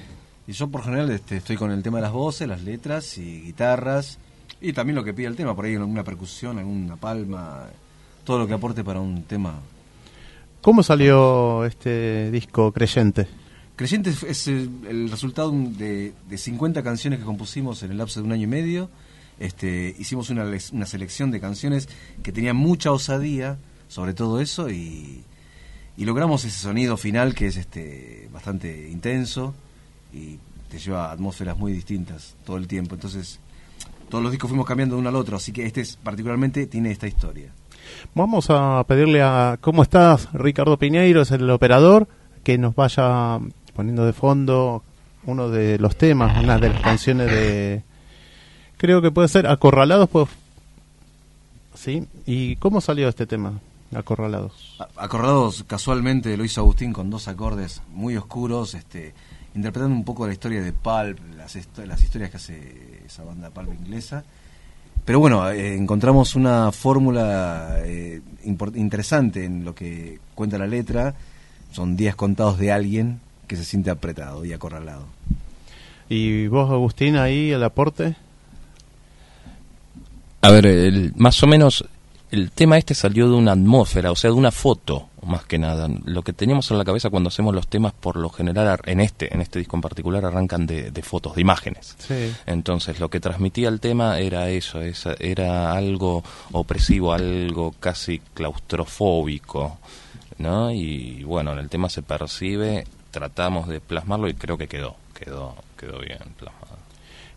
Y 0.46 0.52
yo 0.52 0.68
por 0.68 0.82
general 0.82 1.10
este, 1.10 1.36
estoy 1.36 1.56
con 1.56 1.70
el 1.70 1.82
tema 1.82 1.98
de 1.98 2.02
las 2.02 2.12
voces, 2.12 2.48
las 2.48 2.62
letras 2.62 3.18
y 3.18 3.42
guitarras 3.42 4.18
y 4.60 4.72
también 4.72 4.96
lo 4.96 5.04
que 5.04 5.14
pide 5.14 5.26
el 5.26 5.36
tema, 5.36 5.54
por 5.54 5.64
ahí 5.64 5.74
alguna 5.74 6.04
percusión, 6.04 6.58
alguna 6.58 6.96
palma, 6.96 7.66
todo 8.24 8.38
lo 8.38 8.46
que 8.46 8.54
aporte 8.54 8.84
para 8.84 9.00
un 9.00 9.22
tema. 9.22 9.54
¿Cómo 10.60 10.82
salió 10.82 11.64
este 11.64 12.30
disco 12.30 12.72
Creyente? 12.72 13.26
Creyente 13.76 14.10
es 14.28 14.46
el, 14.46 15.08
resultado 15.10 15.52
de, 15.52 16.12
de, 16.28 16.38
50 16.38 16.82
canciones 16.82 17.18
que 17.18 17.24
compusimos 17.24 17.82
en 17.82 17.92
el 17.92 17.98
lapso 17.98 18.20
de 18.20 18.26
un 18.26 18.32
año 18.32 18.44
y 18.44 18.46
medio. 18.46 18.90
Este, 19.38 19.94
hicimos 19.98 20.28
una, 20.28 20.44
una 20.72 20.84
selección 20.84 21.30
de 21.30 21.40
canciones 21.40 21.88
que 22.22 22.30
tenían 22.30 22.56
mucha 22.56 22.92
osadía 22.92 23.56
sobre 23.90 24.14
todo 24.14 24.40
eso 24.40 24.70
y, 24.70 25.24
y 25.96 26.04
logramos 26.04 26.44
ese 26.44 26.58
sonido 26.58 26.96
final 26.96 27.34
que 27.34 27.48
es 27.48 27.56
este 27.56 28.28
bastante 28.32 28.88
intenso 28.88 29.52
y 30.12 30.38
te 30.68 30.78
lleva 30.78 31.06
a 31.06 31.12
atmósferas 31.12 31.56
muy 31.56 31.72
distintas 31.72 32.36
todo 32.44 32.56
el 32.56 32.66
tiempo. 32.66 32.94
Entonces, 32.94 33.40
todos 34.08 34.22
los 34.22 34.32
discos 34.32 34.50
fuimos 34.50 34.66
cambiando 34.66 34.96
de 34.96 35.00
uno 35.00 35.08
al 35.08 35.16
otro, 35.16 35.36
así 35.36 35.52
que 35.52 35.66
este 35.66 35.80
es, 35.80 35.96
particularmente 35.96 36.66
tiene 36.66 36.90
esta 36.90 37.06
historia. 37.06 37.52
Vamos 38.14 38.46
a 38.50 38.84
pedirle 38.86 39.22
a 39.22 39.58
cómo 39.60 39.82
estás, 39.82 40.28
Ricardo 40.32 40.76
Piñeiro, 40.76 41.22
es 41.22 41.30
el 41.30 41.48
operador, 41.50 42.08
que 42.44 42.58
nos 42.58 42.74
vaya 42.74 43.38
poniendo 43.74 44.04
de 44.04 44.12
fondo 44.12 44.82
uno 45.24 45.48
de 45.48 45.78
los 45.78 45.96
temas, 45.96 46.42
una 46.42 46.58
de 46.58 46.70
las 46.70 46.80
canciones 46.80 47.30
de 47.30 47.82
creo 48.76 49.02
que 49.02 49.10
puede 49.10 49.28
ser 49.28 49.46
Acorralados, 49.46 50.08
pues 50.08 50.28
sí. 51.74 52.06
¿Y 52.26 52.56
cómo 52.56 52.80
salió 52.80 53.08
este 53.08 53.26
tema? 53.26 53.60
Acorralados. 53.94 54.76
Acorralados 54.96 55.64
casualmente 55.64 56.36
lo 56.36 56.44
hizo 56.44 56.60
Agustín 56.62 56.92
con 56.92 57.10
dos 57.10 57.28
acordes 57.28 57.82
muy 57.92 58.16
oscuros, 58.16 58.74
este 58.74 59.14
interpretando 59.54 59.94
un 59.94 60.04
poco 60.04 60.26
la 60.26 60.32
historia 60.32 60.62
de 60.62 60.72
Pulp, 60.72 61.18
las, 61.36 61.56
las 61.86 62.02
historias 62.02 62.30
que 62.30 62.36
hace 62.36 63.02
esa 63.06 63.24
banda 63.24 63.50
Pulp 63.50 63.72
inglesa. 63.72 64.24
Pero 65.04 65.18
bueno, 65.18 65.50
eh, 65.50 65.74
encontramos 65.76 66.34
una 66.34 66.70
fórmula 66.72 67.78
eh, 67.84 68.20
interesante 68.44 69.44
en 69.44 69.64
lo 69.64 69.74
que 69.74 70.20
cuenta 70.34 70.58
la 70.58 70.66
letra. 70.66 71.14
Son 71.72 71.96
días 71.96 72.14
contados 72.14 72.58
de 72.58 72.72
alguien 72.72 73.20
que 73.46 73.56
se 73.56 73.64
siente 73.64 73.90
apretado 73.90 74.44
y 74.44 74.52
acorralado. 74.52 75.06
¿Y 76.08 76.48
vos, 76.48 76.70
Agustín, 76.70 77.16
ahí 77.16 77.50
el 77.50 77.62
aporte? 77.62 78.16
A 80.42 80.50
ver, 80.50 80.66
el, 80.66 81.12
más 81.16 81.42
o 81.42 81.46
menos 81.46 81.84
el 82.30 82.50
tema 82.52 82.78
este 82.78 82.94
salió 82.94 83.28
de 83.28 83.34
una 83.34 83.52
atmósfera, 83.52 84.12
o 84.12 84.16
sea, 84.16 84.30
de 84.30 84.36
una 84.36 84.50
foto, 84.50 85.08
más 85.22 85.44
que 85.44 85.58
nada. 85.58 85.88
Lo 86.04 86.22
que 86.22 86.32
teníamos 86.32 86.70
en 86.70 86.78
la 86.78 86.84
cabeza 86.84 87.10
cuando 87.10 87.28
hacemos 87.28 87.54
los 87.54 87.68
temas, 87.68 87.92
por 87.92 88.16
lo 88.16 88.30
general, 88.30 88.80
en 88.84 89.00
este, 89.00 89.34
en 89.34 89.40
este 89.40 89.58
disco 89.58 89.76
en 89.76 89.82
particular, 89.82 90.24
arrancan 90.24 90.66
de, 90.66 91.02
fotos, 91.02 91.34
de 91.34 91.40
imágenes. 91.40 91.96
Entonces, 92.46 93.00
lo 93.00 93.08
que 93.08 93.20
transmitía 93.20 93.68
el 93.68 93.80
tema 93.80 94.18
era 94.18 94.48
eso, 94.48 94.80
era 95.18 95.72
algo 95.72 96.22
opresivo, 96.52 97.12
algo 97.12 97.74
casi 97.80 98.20
claustrofóbico, 98.34 99.78
¿no? 100.38 100.70
Y 100.70 101.24
bueno, 101.24 101.52
en 101.52 101.58
el 101.58 101.68
tema 101.68 101.88
se 101.88 102.02
percibe, 102.02 102.86
tratamos 103.10 103.68
de 103.68 103.80
plasmarlo 103.80 104.28
y 104.28 104.34
creo 104.34 104.56
que 104.56 104.68
quedó, 104.68 104.96
quedó, 105.14 105.56
quedó 105.76 105.98
bien 105.98 106.18
plasmado. 106.38 106.59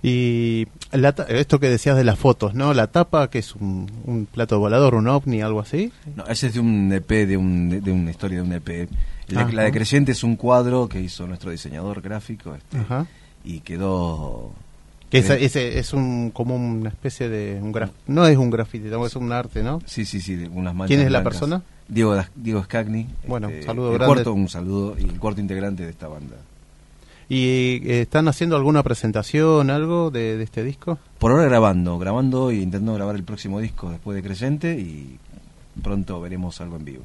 Y 0.05 0.67
esto 1.29 1.60
que 1.62 1.69
decías 1.69 1.95
de 1.95 2.03
las 2.03 2.19
fotos, 2.19 2.53
¿no? 2.53 2.74
La 2.74 2.88
tapa, 2.88 3.29
que 3.29 3.39
es 3.39 3.55
un, 3.55 4.27
plato 4.31 4.60
volador, 4.60 4.95
un 4.95 5.07
ovni, 5.07 5.41
algo 5.41 5.62
así. 5.62 5.93
No, 6.17 6.25
ese 6.25 6.48
es 6.48 6.55
de 6.55 6.60
un 6.60 6.91
EP, 6.91 7.10
de, 7.25 7.38
un, 7.38 7.69
de, 7.81 7.91
una 7.91 8.12
historia 8.12 8.39
de 8.39 8.43
un 8.43 8.51
EP. 8.51 8.89
La, 9.29 9.45
de 9.45 9.72
Creyente 9.72 10.12
es 10.12 10.25
un 10.25 10.36
cuadro 10.36 10.89
que 10.89 11.00
hizo 11.00 11.25
nuestro 11.25 11.51
diseñador 11.51 12.01
gráfico 12.01 12.53
este, 12.53 12.77
y 13.45 13.62
quedó... 13.62 14.51
Que 15.10 15.19
ese, 15.19 15.79
es 15.79 15.93
un 15.93 16.31
como 16.31 16.55
una 16.55 16.89
especie 16.89 17.29
de... 17.29 17.62
Un 17.62 17.72
graf, 17.72 17.91
no 18.07 18.27
es 18.27 18.36
un 18.36 18.50
grafiti, 18.50 18.88
es 18.88 19.15
un 19.15 19.31
arte, 19.31 19.63
¿no? 19.63 19.79
Sí, 19.86 20.03
sí, 20.03 20.19
sí, 20.19 20.50
unas 20.51 20.75
¿Quién 20.88 21.00
es 21.00 21.12
la 21.12 21.24
persona? 21.24 21.62
Diego, 21.88 22.22
Diego 22.36 22.63
Scagni. 22.63 23.07
Bueno, 23.25 23.48
este, 23.48 23.63
saludo 23.63 23.93
grande. 23.93 24.29
un 24.29 24.50
saludo 24.50 24.95
y 25.00 25.03
el 25.03 25.19
cuarto 25.19 25.39
integrante 25.39 25.83
de 25.83 25.91
esta 25.91 26.07
banda. 26.07 26.36
¿Y 27.33 27.81
eh, 27.89 28.01
están 28.01 28.27
haciendo 28.27 28.55
alguna 28.55 28.83
presentación, 28.83 29.71
algo 29.71 30.11
de, 30.11 30.39
este 30.43 30.63
disco? 30.63 30.99
Por 31.17 31.31
ahora 31.31 31.45
grabando, 31.45 31.97
grabando 31.97 32.51
y 32.51 32.61
intentando 32.61 32.93
grabar 32.93 33.15
el 33.15 33.23
próximo 33.23 33.59
disco 33.59 33.89
después 33.89 34.15
de 34.15 34.21
Creyente 34.21 34.79
y 34.79 35.17
pronto 35.81 36.21
veremos 36.21 36.61
algo 36.61 36.75
en 36.75 36.85
vivo. 36.85 37.03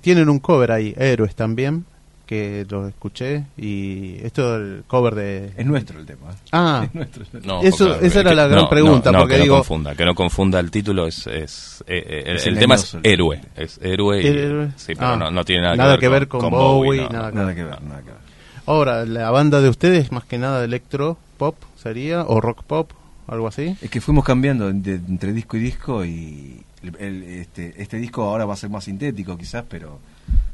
tienen 0.00 0.28
un 0.28 0.40
cover 0.40 0.72
ahí, 0.72 0.92
Héroes 0.98 1.36
también, 1.36 1.84
que 2.26 2.66
lo 2.68 2.88
escuché 2.88 3.44
y 3.56 4.16
esto 4.24 4.56
es 4.56 4.60
el 4.60 4.84
cover 4.88 5.14
de... 5.14 5.52
Es 5.56 5.64
nuestro 5.64 6.00
el 6.00 6.06
tema. 6.06 6.34
Ah, 6.50 6.88
eso, 7.62 7.94
esa 8.00 8.20
era 8.22 8.34
la 8.34 8.48
gran 8.48 8.68
pregunta. 8.68 9.12
porque 9.12 9.36
que 9.36 9.42
digo... 9.42 9.54
no 9.54 9.60
confunda, 9.60 9.94
que 9.94 10.04
no 10.04 10.16
confunda 10.16 10.58
el 10.58 10.72
título, 10.72 11.06
es, 11.06 11.28
es, 11.28 11.84
eh, 11.86 12.24
eh, 12.26 12.38
el, 12.44 12.58
tema 12.58 12.74
es 12.74 12.96
Héroe, 13.04 13.40
es 13.54 13.78
Héroe, 13.80 14.72
sí, 14.74 14.94
pero 14.96 15.06
ah, 15.06 15.30
no, 15.30 15.44
tiene 15.44 15.76
nada, 15.76 15.96
que, 15.96 16.08
ver 16.08 16.26
con, 16.26 16.50
Bowie, 16.50 17.08
nada, 17.08 17.30
nada 17.30 17.54
que 17.54 17.62
ver, 17.62 17.80
nada 17.82 18.02
que 18.02 18.10
ver. 18.10 18.29
Ahora, 18.66 19.04
la 19.04 19.30
banda 19.30 19.60
de 19.60 19.68
ustedes 19.68 20.12
más 20.12 20.24
que 20.24 20.38
nada 20.38 20.64
electro 20.64 21.16
pop 21.38 21.56
sería, 21.76 22.22
o 22.22 22.40
rock 22.40 22.62
pop, 22.64 22.90
algo 23.26 23.48
así. 23.48 23.76
Es 23.80 23.90
que 23.90 24.00
fuimos 24.00 24.24
cambiando 24.24 24.68
entre 24.68 25.32
disco 25.32 25.56
y 25.56 25.60
disco 25.60 26.04
y 26.04 26.64
este, 26.98 27.80
este 27.80 27.96
disco 27.98 28.22
ahora 28.22 28.44
va 28.44 28.54
a 28.54 28.56
ser 28.56 28.70
más 28.70 28.84
sintético 28.84 29.36
quizás, 29.36 29.64
pero 29.68 29.98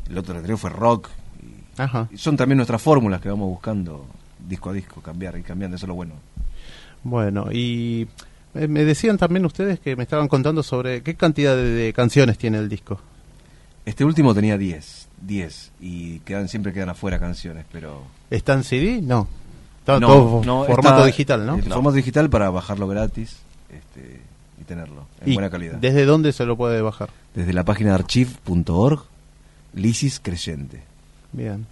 el 0.08 0.18
otro 0.18 0.34
anterior 0.34 0.58
fue 0.58 0.70
rock. 0.70 1.08
Y, 2.10 2.16
son 2.16 2.36
también 2.36 2.56
nuestras 2.56 2.80
fórmulas 2.80 3.20
que 3.20 3.28
vamos 3.28 3.48
buscando 3.48 4.06
disco 4.48 4.70
a 4.70 4.72
disco, 4.72 5.00
cambiar 5.00 5.36
y 5.38 5.42
cambiando, 5.42 5.76
eso 5.76 5.86
es 5.86 5.88
lo 5.88 5.94
bueno. 5.94 6.14
Bueno, 7.02 7.52
y 7.52 8.08
eh, 8.54 8.68
me 8.68 8.84
decían 8.84 9.18
también 9.18 9.44
ustedes 9.44 9.78
que 9.80 9.96
me 9.96 10.02
estaban 10.02 10.28
contando 10.28 10.62
sobre 10.62 11.02
qué 11.02 11.14
cantidad 11.14 11.56
de, 11.56 11.92
canciones 11.94 12.38
tiene 12.38 12.58
el 12.58 12.68
disco. 12.68 13.00
Este 13.84 14.04
último 14.04 14.34
tenía 14.34 14.58
10. 14.58 15.05
10 15.26 15.72
y 15.80 16.18
quedan 16.20 16.48
siempre 16.48 16.72
quedan 16.72 16.90
afuera 16.90 17.18
canciones, 17.18 17.64
pero... 17.72 18.02
¿Está 18.30 18.54
en 18.54 18.64
CD? 18.64 19.00
No. 19.02 19.28
Está 19.80 20.00
no, 20.00 20.08
todo 20.08 20.42
formato 20.42 21.04
digital, 21.04 21.46
¿no? 21.46 21.58
Formato 21.58 21.96
digital 21.96 22.28
para 22.28 22.50
bajarlo 22.50 22.88
gratis 22.88 23.38
este, 23.70 24.20
y 24.60 24.64
tenerlo 24.64 25.06
en 25.20 25.34
buena 25.34 25.50
calidad. 25.50 25.74
¿Desde 25.74 26.04
dónde 26.04 26.32
se 26.32 26.44
lo 26.44 26.56
puede 26.56 26.80
bajar? 26.80 27.10
Desde 27.34 27.52
la 27.52 27.64
página 27.64 27.90
de 27.90 27.96
archive.org, 27.96 29.04
Lisis 29.74 30.20
Creyente. 30.20 30.82
Bien. 31.32 31.66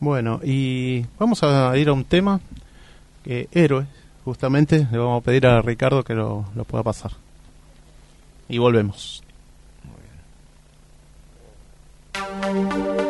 Bueno, 0.00 0.40
y 0.44 1.06
vamos 1.18 1.42
a 1.42 1.76
ir 1.76 1.88
a 1.88 1.92
un 1.92 2.04
tema, 2.04 2.40
que 3.24 3.48
Héroe, 3.52 3.86
justamente, 4.24 4.86
le 4.90 4.98
vamos 4.98 5.22
a 5.22 5.24
pedir 5.24 5.46
a 5.46 5.62
Ricardo 5.62 6.04
que 6.04 6.14
lo, 6.14 6.46
lo 6.54 6.64
pueda 6.64 6.84
pasar. 6.84 7.12
Y 8.48 8.58
volvemos. 8.58 9.22
thank 12.40 13.00
you 13.00 13.07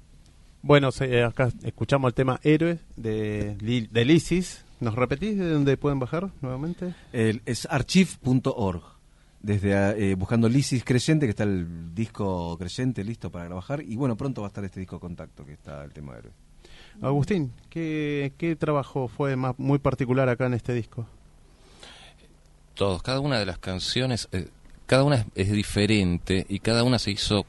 bueno, 0.62 0.89
acá 1.26 1.50
escuchamos 1.63 2.10
el 2.10 2.13
tema 2.13 2.39
Héroes 2.43 2.80
de, 2.95 3.56
de 3.56 4.06
Lisis, 4.06 4.63
¿Nos 4.82 4.96
repetís 4.96 5.38
de 5.38 5.48
dónde 5.48 5.78
pueden 5.78 6.00
bajar 6.00 6.32
nuevamente? 6.41 6.96
El, 7.13 7.44
es 7.46 7.67
archive.org. 7.70 8.82
Desde 9.39 10.12
eh, 10.12 10.15
buscando 10.15 10.50
Lisis 10.50 10.84
Creyente, 10.84 11.28
que 11.28 11.30
está 11.30 11.44
el 11.44 11.94
disco 11.94 12.58
Creyente 12.58 13.04
listo 13.04 13.30
para 13.32 13.46
trabajar. 13.46 13.84
Y 13.84 13.96
bueno, 13.96 14.17
pronto 14.17 14.41
va 14.41 14.48
a 14.48 14.50
estar 14.50 14.65
este 14.65 14.80
disco 14.80 15.00
Contacto, 15.00 15.46
que 15.46 15.54
está 15.54 15.84
el 15.84 15.94
tema 15.94 16.13
de 16.13 16.20
héroe. 16.20 16.34
Agustín, 17.00 17.54
¿qué, 17.70 18.34
¿qué 18.39 18.56
trabajo 18.56 19.08
fue 19.08 19.36
más, 19.36 19.58
muy 19.60 19.78
particular 19.78 20.28
acá 20.30 20.48
en 20.48 20.56
este 20.56 20.74
disco? 20.74 21.06
Todos, 22.74 23.04
cada 23.04 23.20
una 23.20 23.38
de 23.38 23.46
las 23.46 23.60
canciones, 23.60 24.30
eh, 24.32 24.48
cada 24.88 25.04
una 25.04 25.28
es, 25.36 25.52
diferente 25.52 26.44
y 26.50 26.58
cada 26.58 26.84
una 26.84 26.98
se 26.98 27.12
hizo 27.12 27.46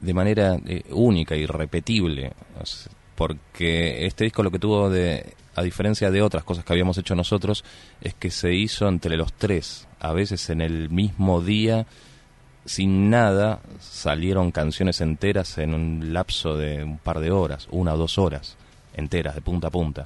de 0.00 0.14
manera 0.14 0.60
eh, 0.64 0.84
única 0.90 1.34
y 1.34 1.44
repetible. 1.44 2.34
porque 3.16 4.06
este 4.06 4.22
disco 4.22 4.44
lo 4.44 4.52
que 4.52 4.60
tuvo 4.60 4.90
de 4.90 5.34
a 5.58 5.62
diferencia 5.62 6.12
de 6.12 6.22
otras 6.22 6.44
cosas 6.44 6.64
que 6.64 6.72
habíamos 6.72 6.98
hecho 6.98 7.16
nosotros, 7.16 7.64
es 8.00 8.14
que 8.14 8.30
se 8.30 8.54
hizo 8.54 8.86
entre 8.86 9.16
los 9.16 9.32
tres. 9.32 9.88
A 9.98 10.12
veces 10.12 10.50
en 10.50 10.60
el 10.60 10.88
mismo 10.88 11.40
día, 11.40 11.86
sin 12.64 13.10
nada, 13.10 13.60
salieron 13.80 14.52
canciones 14.52 15.00
enteras 15.00 15.58
en 15.58 15.74
un 15.74 16.12
lapso 16.12 16.56
de 16.56 16.84
un 16.84 16.98
par 16.98 17.18
de 17.18 17.32
horas, 17.32 17.66
una 17.72 17.94
o 17.94 17.96
dos 17.96 18.18
horas, 18.18 18.56
enteras, 18.94 19.34
de 19.34 19.40
punta 19.40 19.66
a 19.66 19.70
punta. 19.70 20.04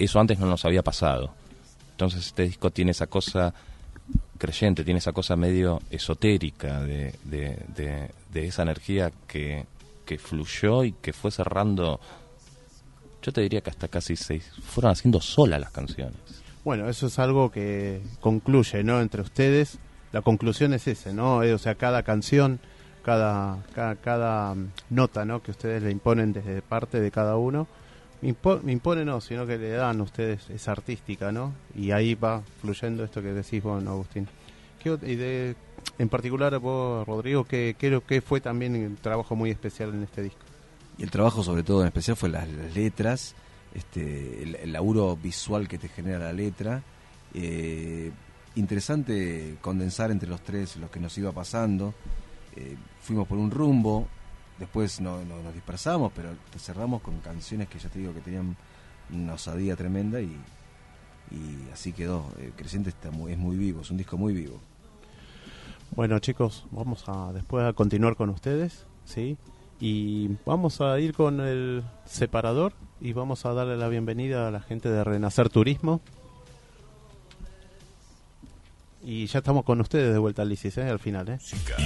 Eso 0.00 0.18
antes 0.18 0.38
no 0.40 0.46
nos 0.46 0.64
había 0.64 0.82
pasado. 0.82 1.32
Entonces 1.92 2.26
este 2.26 2.42
disco 2.42 2.70
tiene 2.70 2.90
esa 2.90 3.06
cosa 3.06 3.54
creyente, 4.36 4.82
tiene 4.82 4.98
esa 4.98 5.12
cosa 5.12 5.36
medio 5.36 5.80
esotérica 5.90 6.80
de, 6.80 7.14
de, 7.22 8.10
de 8.32 8.46
esa 8.46 8.62
energía 8.62 9.12
que, 9.28 9.64
que 10.04 10.18
fluyó 10.18 10.84
y 10.84 10.92
que 10.92 11.12
fue 11.12 11.30
cerrando 11.30 12.00
yo 13.26 13.32
te 13.32 13.40
diría 13.40 13.60
que 13.60 13.70
hasta 13.70 13.88
casi 13.88 14.14
se 14.14 14.38
fueron 14.38 14.92
haciendo 14.92 15.20
solas 15.20 15.60
las 15.60 15.72
canciones. 15.72 16.14
Bueno, 16.64 16.88
eso 16.88 17.08
es 17.08 17.18
algo 17.18 17.50
que 17.50 18.00
concluye, 18.20 18.84
¿no? 18.84 19.00
Entre 19.00 19.20
ustedes, 19.20 19.78
la 20.12 20.22
conclusión 20.22 20.72
es 20.74 20.86
ese, 20.86 21.12
¿no? 21.12 21.42
Eh, 21.42 21.52
o 21.52 21.58
sea, 21.58 21.74
cada 21.74 22.04
canción, 22.04 22.60
cada, 23.02 23.58
cada, 24.02 24.54
mm, 24.54 24.70
nota, 24.90 25.24
¿no? 25.24 25.42
Que 25.42 25.50
ustedes 25.50 25.82
le 25.82 25.90
imponen 25.90 26.32
desde 26.32 26.62
parte 26.62 27.00
de 27.00 27.10
cada 27.10 27.36
uno, 27.36 27.66
me 28.22 28.72
impone 28.72 29.04
no, 29.04 29.20
sino 29.20 29.44
que 29.44 29.58
le 29.58 29.70
dan 29.70 29.98
a 30.00 30.04
ustedes 30.04 30.48
esa 30.50 30.70
artística, 30.70 31.32
¿no? 31.32 31.52
Y 31.74 31.90
ahí 31.90 32.14
va 32.14 32.42
fluyendo 32.60 33.02
esto 33.02 33.22
que 33.22 33.32
decís 33.32 33.60
vos, 33.60 33.84
Agustín. 33.84 34.28
¿Qué, 34.80 34.96
y 35.02 35.16
de, 35.16 35.56
en 35.98 36.08
particular 36.08 36.56
vos, 36.60 37.04
Rodrigo, 37.04 37.44
¿qué, 37.44 37.74
qué, 37.76 38.00
qué 38.06 38.20
fue 38.20 38.40
también 38.40 38.76
un 38.76 38.96
trabajo 38.96 39.34
muy 39.34 39.50
especial 39.50 39.90
en 39.90 40.04
este 40.04 40.22
disco? 40.22 40.45
Y 40.98 41.02
el 41.02 41.10
trabajo 41.10 41.42
sobre 41.42 41.62
todo 41.62 41.82
en 41.82 41.88
especial 41.88 42.16
fue 42.16 42.28
las, 42.28 42.48
letras, 42.74 43.34
este, 43.74 44.42
el, 44.42 44.72
laburo 44.72 45.16
visual 45.16 45.68
que 45.68 45.78
te 45.78 45.88
genera 45.88 46.18
la 46.18 46.32
letra. 46.32 46.82
Eh, 47.34 48.10
interesante 48.54 49.58
condensar 49.60 50.10
entre 50.10 50.28
los 50.28 50.40
tres 50.40 50.76
lo 50.76 50.90
que 50.90 51.00
nos 51.00 51.16
iba 51.18 51.32
pasando. 51.32 51.94
Eh, 52.56 52.76
fuimos 53.00 53.28
por 53.28 53.36
un 53.36 53.50
rumbo, 53.50 54.08
después 54.58 55.00
no, 55.00 55.22
nos 55.24 55.52
dispersamos, 55.52 56.12
pero 56.14 56.30
cerramos 56.58 57.02
con 57.02 57.20
canciones 57.20 57.68
que 57.68 57.78
ya 57.78 57.90
te 57.90 57.98
digo 57.98 58.14
que 58.14 58.20
tenían 58.20 58.56
una 59.12 59.34
osadía 59.34 59.76
tremenda 59.76 60.20
y, 60.22 60.34
y 61.30 61.70
así 61.72 61.92
quedó. 61.92 62.32
El 62.40 62.52
Creciente 62.52 62.88
está 62.88 63.10
muy, 63.10 63.32
es 63.32 63.38
muy 63.38 63.56
vivo, 63.56 63.82
es 63.82 63.90
un 63.90 63.98
disco 63.98 64.16
muy 64.16 64.32
vivo. 64.32 64.58
Bueno 65.94 66.18
chicos, 66.18 66.66
vamos 66.70 67.04
a 67.06 67.32
después 67.32 67.64
a 67.64 67.72
continuar 67.72 68.16
con 68.16 68.30
ustedes, 68.30 68.86
¿sí? 69.04 69.36
Y 69.80 70.30
vamos 70.46 70.80
a 70.80 70.98
ir 71.00 71.12
con 71.12 71.40
el 71.40 71.84
separador 72.06 72.72
y 73.00 73.12
vamos 73.12 73.44
a 73.44 73.52
darle 73.52 73.76
la 73.76 73.88
bienvenida 73.88 74.48
a 74.48 74.50
la 74.50 74.60
gente 74.60 74.88
de 74.88 75.04
Renacer 75.04 75.50
Turismo. 75.50 76.00
Y 79.08 79.26
ya 79.26 79.38
estamos 79.38 79.64
con 79.64 79.80
ustedes 79.80 80.12
de 80.12 80.18
vuelta, 80.18 80.42
Alicia, 80.42 80.70
¿eh? 80.84 80.90
al 80.90 80.98
final. 80.98 81.28
¿eh? 81.28 81.38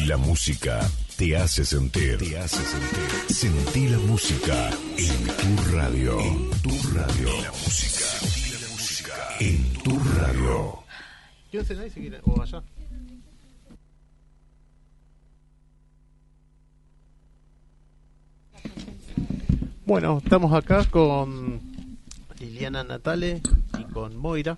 La 0.06 0.16
música 0.16 0.80
te 1.18 1.36
hace 1.36 1.66
sentir. 1.66 2.16
Te 2.16 2.38
hace 2.38 2.62
sentir. 2.64 3.34
Sentí 3.36 3.88
la 3.88 3.98
música 3.98 4.70
en 4.96 5.24
tu 5.24 5.76
radio. 5.76 6.18
En 6.18 6.50
tu 6.62 6.70
radio. 6.94 7.42
La 7.42 7.50
música. 7.50 8.06
La 8.58 8.68
música. 8.72 9.14
En 9.40 9.72
tu 9.82 9.98
radio. 9.98 10.78
Quieren, 11.50 12.20
o 12.24 12.40
allá. 12.40 12.62
Bueno, 19.86 20.20
estamos 20.22 20.52
acá 20.52 20.84
con 20.84 21.60
Liliana 22.38 22.84
Natale 22.84 23.40
y 23.78 23.84
con 23.92 24.16
Moira, 24.16 24.56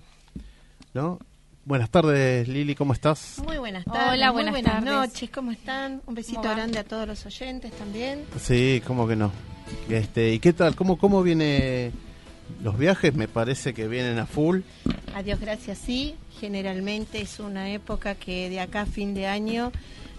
¿no? 0.93 1.19
Buenas 1.65 1.89
tardes, 1.89 2.47
Lili, 2.47 2.75
¿cómo 2.75 2.91
estás? 2.93 3.41
Muy 3.45 3.57
buenas 3.57 3.85
tardes. 3.85 4.13
Hola, 4.13 4.31
buenas, 4.31 4.53
buenas 4.53 4.83
noches, 4.83 5.29
¿cómo 5.29 5.51
están? 5.51 6.01
Un 6.05 6.13
besito 6.13 6.41
grande 6.41 6.77
a 6.77 6.83
todos 6.83 7.07
los 7.07 7.25
oyentes 7.25 7.71
también. 7.71 8.25
Sí, 8.37 8.83
cómo 8.85 9.07
que 9.07 9.15
no. 9.15 9.31
Este, 9.89 10.33
¿y 10.33 10.39
qué 10.39 10.51
tal? 10.53 10.75
¿Cómo 10.75 10.97
cómo 10.97 11.23
viene 11.23 11.91
Los 12.61 12.77
viajes 12.77 13.15
me 13.15 13.27
parece 13.27 13.73
que 13.73 13.87
vienen 13.87 14.19
a 14.19 14.25
full. 14.25 14.59
Adiós, 15.15 15.39
gracias, 15.39 15.77
sí. 15.77 16.15
Generalmente 16.39 17.21
es 17.21 17.39
una 17.39 17.69
época 17.71 18.15
que 18.15 18.49
de 18.49 18.59
acá 18.59 18.81
a 18.81 18.85
fin 18.85 19.13
de 19.13 19.27
año 19.27 19.71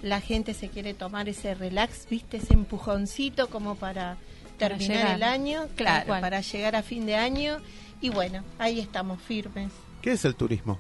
la 0.05 0.21
gente 0.21 0.53
se 0.53 0.69
quiere 0.69 0.93
tomar 0.93 1.31
ese 1.31 1.55
relax, 1.55 2.07
viste, 2.11 2.37
ese 2.37 2.53
empujoncito 2.53 3.49
como 3.49 3.75
para 3.75 4.19
terminar 4.59 4.97
llegar. 4.97 5.17
el 5.17 5.23
año, 5.23 5.69
claro, 5.77 6.09
para 6.09 6.43
llegar 6.43 6.77
a 6.77 6.83
fin 6.83 7.07
de 7.07 7.17
año. 7.17 7.59
Y 8.03 8.11
bueno, 8.11 8.45
ahí 8.59 8.81
estamos 8.81 9.21
firmes. 9.23 9.73
¿Qué 10.03 10.13
es 10.13 10.25
el 10.27 10.37
turismo? 10.37 10.79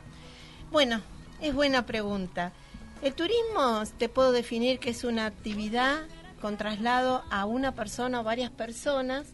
Bueno, 0.70 1.00
es 1.40 1.54
buena 1.54 1.86
pregunta. 1.86 2.52
El 3.00 3.14
turismo 3.14 3.82
te 3.98 4.10
puedo 4.10 4.30
definir 4.30 4.78
que 4.78 4.90
es 4.90 5.04
una 5.04 5.24
actividad 5.24 6.02
con 6.42 6.58
traslado 6.58 7.24
a 7.30 7.46
una 7.46 7.74
persona 7.74 8.20
o 8.20 8.24
varias 8.24 8.50
personas 8.50 9.28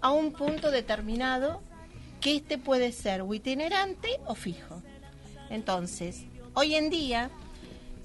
a 0.00 0.12
un 0.12 0.32
punto 0.32 0.70
determinado 0.70 1.60
que 2.20 2.36
este 2.36 2.58
puede 2.58 2.92
ser 2.92 3.22
o 3.22 3.34
itinerante 3.34 4.20
o 4.24 4.36
fijo. 4.36 4.80
Entonces, 5.50 6.22
hoy 6.54 6.76
en 6.76 6.90
día 6.90 7.30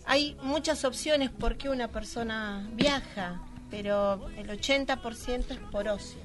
hay 0.08 0.38
muchas 0.42 0.86
opciones 0.86 1.30
por 1.30 1.58
qué 1.58 1.70
una 1.70 1.90
persona 1.90 2.66
viaja, 2.72 3.42
pero 3.70 4.30
el 4.38 4.50
80% 4.50 5.52
es 5.52 5.60
por 5.70 5.90
ocio. 5.90 6.22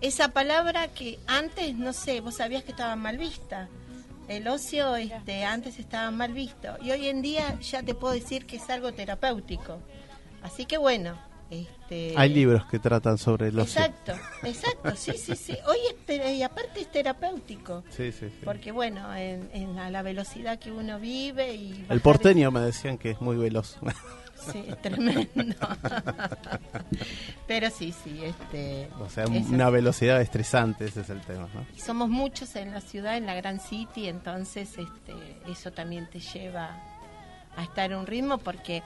Esa 0.00 0.28
palabra 0.28 0.86
que 0.88 1.18
antes, 1.26 1.74
no 1.74 1.92
sé, 1.92 2.20
vos 2.20 2.36
sabías 2.36 2.62
que 2.62 2.70
estaba 2.70 2.94
mal 2.94 3.18
vista. 3.18 3.68
El 4.28 4.46
ocio 4.46 4.94
este, 4.94 5.44
antes 5.44 5.80
estaba 5.80 6.12
mal 6.12 6.32
visto 6.32 6.76
y 6.80 6.92
hoy 6.92 7.08
en 7.08 7.22
día 7.22 7.58
ya 7.60 7.82
te 7.82 7.94
puedo 7.94 8.14
decir 8.14 8.46
que 8.46 8.56
es 8.56 8.70
algo 8.70 8.92
terapéutico. 8.92 9.80
Así 10.40 10.64
que 10.64 10.78
bueno, 10.78 11.18
este, 11.52 12.14
Hay 12.16 12.32
libros 12.32 12.64
que 12.64 12.78
tratan 12.78 13.18
sobre 13.18 13.48
ocio. 13.48 13.62
Exacto, 13.62 14.14
exacto, 14.42 14.96
sí, 14.96 15.12
sí, 15.18 15.36
sí. 15.36 15.54
Hoy 15.66 15.76
es, 16.08 16.32
y 16.34 16.42
aparte 16.42 16.80
es 16.80 16.90
terapéutico. 16.90 17.84
Sí, 17.90 18.10
sí, 18.10 18.28
sí. 18.30 18.40
Porque 18.42 18.72
bueno, 18.72 19.14
en, 19.14 19.50
en 19.52 19.78
a 19.78 19.90
la 19.90 20.00
velocidad 20.00 20.58
que 20.58 20.72
uno 20.72 20.98
vive 20.98 21.54
y... 21.54 21.72
bajar 21.72 21.92
El 21.92 22.00
porteño 22.00 22.50
me 22.50 22.60
decían 22.60 22.96
que 22.96 23.10
es 23.10 23.20
muy 23.20 23.36
veloz. 23.36 23.76
Sí, 24.50 24.64
es 24.66 24.82
tremendo. 24.82 25.54
Pero 27.46 27.70
sí, 27.70 27.94
sí, 28.02 28.24
este... 28.24 28.88
o 28.98 29.08
sea, 29.08 29.26
una 29.26 29.70
velocidad 29.70 30.20
estresante, 30.20 30.86
ese 30.86 31.02
es 31.02 31.10
el 31.10 31.20
tema, 31.20 31.48
¿no? 31.54 31.64
Somos 31.76 32.08
muchos 32.08 32.56
en 32.56 32.72
la 32.72 32.80
ciudad, 32.80 33.16
en 33.16 33.26
la 33.26 33.34
Gran 33.34 33.60
City, 33.60 34.08
entonces 34.08 34.70
este, 34.78 35.14
eso 35.48 35.70
también 35.70 36.08
te 36.10 36.18
lleva 36.18 36.76
a 37.56 37.62
estar 37.62 37.92
en 37.92 37.98
un 37.98 38.06
ritmo 38.06 38.38
porque, 38.38 38.82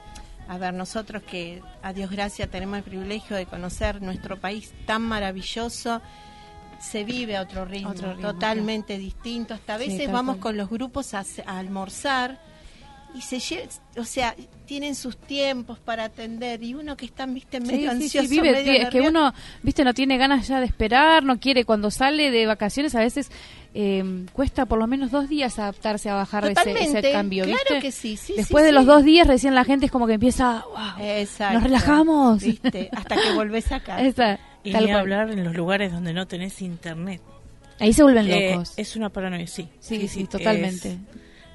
a 0.47 0.57
ver, 0.57 0.73
nosotros 0.73 1.23
que 1.23 1.61
a 1.81 1.93
Dios 1.93 2.09
gracias 2.09 2.49
tenemos 2.49 2.77
el 2.77 2.83
privilegio 2.83 3.35
de 3.35 3.45
conocer 3.45 4.01
nuestro 4.01 4.39
país 4.39 4.73
tan 4.85 5.01
maravilloso, 5.01 6.01
se 6.79 7.03
vive 7.03 7.35
a 7.37 7.41
otro 7.41 7.65
ritmo, 7.65 7.89
Otro 7.89 8.13
ritmo, 8.13 8.33
totalmente 8.33 8.97
distinto. 8.97 9.53
Hasta 9.53 9.75
a 9.75 9.77
veces 9.77 10.11
vamos 10.11 10.35
cual. 10.35 10.41
con 10.41 10.57
los 10.57 10.69
grupos 10.69 11.13
a, 11.13 11.23
a 11.45 11.57
almorzar 11.57 12.39
y 13.17 13.21
se 13.21 13.67
o 13.97 14.03
sea, 14.03 14.35
tienen 14.65 14.93
sus 14.93 15.17
tiempos 15.17 15.79
para 15.79 16.03
atender 16.05 16.61
y 16.61 16.73
uno 16.75 16.95
que 16.95 17.05
está, 17.05 17.25
viste, 17.25 17.59
Sí, 17.59 17.63
medio 17.65 17.91
sí, 17.93 18.09
sí, 18.09 18.17
ansioso, 18.19 18.29
vive, 18.29 18.51
medio 18.51 18.73
es 18.73 18.89
que 18.89 19.01
uno, 19.01 19.33
viste, 19.63 19.83
no 19.83 19.93
tiene 19.93 20.17
ganas 20.17 20.47
ya 20.47 20.59
de 20.59 20.65
esperar, 20.67 21.23
no 21.23 21.39
quiere 21.39 21.65
cuando 21.65 21.89
sale 21.89 22.29
de 22.29 22.45
vacaciones, 22.45 22.93
a 22.95 22.99
veces 22.99 23.31
eh, 23.73 24.25
cuesta 24.33 24.65
por 24.65 24.77
lo 24.77 24.85
menos 24.87 25.09
dos 25.11 25.29
días 25.29 25.57
adaptarse 25.57 26.09
a 26.09 26.13
bajar 26.15 26.45
de 26.45 26.51
ese, 26.51 26.71
ese 26.99 27.11
cambio, 27.11 27.43
claro 27.45 27.59
¿viste? 27.69 27.79
que 27.81 27.91
sí, 27.91 28.17
sí, 28.17 28.33
Después 28.37 28.63
sí, 28.63 28.67
de 28.67 28.71
los 28.71 28.83
sí. 28.83 28.87
dos 28.87 29.03
días 29.03 29.27
recién 29.27 29.55
la 29.55 29.63
gente 29.65 29.87
es 29.87 29.91
como 29.91 30.05
que 30.05 30.13
empieza, 30.13 30.63
wow, 30.67 31.03
Exacto. 31.05 31.53
nos 31.55 31.63
relajamos. 31.63 32.43
¿Viste? 32.43 32.89
Hasta 32.91 33.15
que 33.15 33.31
volvés 33.33 33.71
acá. 33.71 34.01
Esa, 34.05 34.39
Y 34.63 34.71
tal 34.73 34.81
ni 34.83 34.87
cual. 34.91 34.99
hablar 35.01 35.31
en 35.31 35.43
los 35.43 35.55
lugares 35.55 35.91
donde 35.91 36.13
no 36.13 36.27
tenés 36.27 36.61
internet. 36.61 37.21
Ahí 37.79 37.93
se 37.93 38.03
vuelven 38.03 38.27
Eh, 38.29 38.51
locos. 38.51 38.73
es 38.77 38.95
una 38.95 39.09
paranoia, 39.09 39.47
sí. 39.47 39.67
Sí, 39.79 40.07
sí, 40.07 40.25
totalmente. 40.25 40.91
Es, 40.93 40.97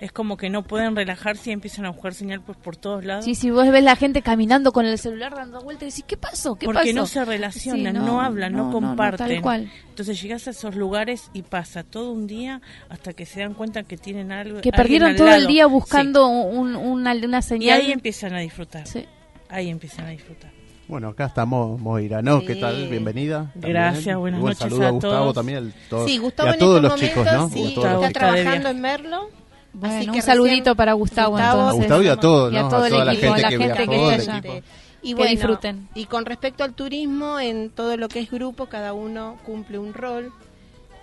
es 0.04 0.10
como 0.12 0.36
que 0.36 0.50
no 0.50 0.64
pueden 0.64 0.96
relajarse 0.96 1.50
y 1.50 1.52
empiezan 1.52 1.84
a 1.86 1.90
buscar 1.90 2.12
señal 2.12 2.40
pues, 2.40 2.58
por 2.58 2.76
todos 2.76 3.04
lados. 3.04 3.24
Sí, 3.24 3.34
si 3.36 3.50
vos 3.50 3.68
ves 3.70 3.84
la 3.84 3.94
gente 3.94 4.20
caminando 4.20 4.72
con 4.72 4.84
el 4.84 4.98
celular 4.98 5.34
dando 5.34 5.60
vueltas 5.62 5.82
y 5.84 5.86
decís, 5.90 6.04
¿qué 6.08 6.16
pasó? 6.16 6.56
¿Qué 6.56 6.66
porque 6.66 6.80
pasó? 6.90 6.94
no 6.94 7.06
se 7.06 7.24
relacionan, 7.24 7.94
Sí, 7.94 8.00
no, 8.02 8.20
hablan, 8.20 8.52
no, 8.52 8.72
comparten. 8.72 9.28
tal 9.28 9.40
cual. 9.40 9.70
Entonces 9.88 10.20
llegas 10.20 10.48
a 10.48 10.50
esos 10.50 10.74
lugares 10.74 11.30
y 11.32 11.42
pasa 11.42 11.84
todo 11.84 12.10
un 12.12 12.26
día 12.26 12.60
hasta 12.88 13.12
que 13.12 13.26
se 13.26 13.40
dan 13.40 13.54
cuenta 13.54 13.84
que 13.84 13.96
tienen 13.96 14.32
algo. 14.32 14.60
Que 14.60 14.72
perdieron 14.72 15.10
al 15.10 15.16
todo 15.16 15.32
el 15.32 15.46
día 15.46 15.66
Sí. 15.66 15.70
buscando 15.70 16.26
un- 16.26 16.74
una, 16.74 17.14
una 17.14 17.38
Y 17.38 17.42
señal. 17.42 17.80
ahí 17.80 17.92
empiezan 17.92 18.34
a 18.34 18.40
disfrutar. 18.40 18.86
Sí. 18.88 19.04
Ahí 19.48 19.68
empiezan 19.70 20.06
a 20.06 20.10
disfrutar. 20.10 20.50
Bueno, 20.88 21.10
acá 21.10 21.26
estamos 21.26 21.80
Moira, 21.80 22.22
¿no? 22.22 22.40
Sí. 22.40 22.46
¿Qué 22.48 22.56
tal? 22.56 22.88
Bienvenida. 22.88 23.50
También. 23.52 23.72
Gracias, 23.72 24.16
buenas 24.18 24.40
Buen 24.40 24.50
noches 24.50 24.62
saludo 24.68 24.82
a, 24.84 24.88
a 24.88 24.90
Gustavo 24.90 25.14
todos. 25.22 25.34
también. 25.34 25.58
el- 25.58 25.72
todo- 25.88 26.08
Sí, 26.08 26.18
Gustavo 26.18 26.48
y 26.48 26.50
a 26.50 26.54
en 26.54 26.58
todos 26.58 26.82
los 26.82 26.94
chicos, 26.96 27.24
¿no? 27.24 27.48
sí, 27.50 27.60
Gustavo 27.62 28.04
está 28.04 28.18
trabajando 28.18 28.68
en 28.68 28.80
Merlo. 28.80 29.28
Bueno, 29.74 29.96
así 29.98 30.08
un 30.08 30.14
que 30.14 30.22
saludito 30.22 30.56
recién- 30.70 30.76
para 30.76 30.92
Gustavo, 30.92 31.30
Gustavo, 31.32 31.60
A 31.60 31.62
entonces. 31.64 31.78
Gustavo 31.80 32.02
y 32.02 32.08
a 32.08 32.16
todos, 32.16 32.52
Y 32.52 32.56
a 32.56 32.62
¿no? 32.62 32.68
todo 32.68 32.82
a 32.82 32.86
el 32.86 32.92
toda 32.92 33.04
la 33.06 33.12
equipo, 33.12 33.32
a 33.32 33.36
gente 33.36 33.42
la 33.42 33.48
que 33.48 33.58
gente 33.58 33.86
viajó, 33.86 34.08
que 34.08 34.14
allá. 34.14 34.38
equipo. 34.38 34.66
Y 35.04 35.08
Que 35.08 35.14
bueno, 35.14 35.30
disfruten. 35.30 35.88
Y 35.94 36.04
con 36.06 36.24
respecto 36.26 36.62
al 36.64 36.74
turismo, 36.74 37.40
en 37.40 37.70
todo 37.70 37.96
lo 37.96 38.08
que 38.08 38.20
es 38.20 38.30
grupo, 38.30 38.66
cada 38.66 38.92
uno 38.92 39.38
cumple 39.44 39.78
un 39.78 39.94
rol 39.94 40.32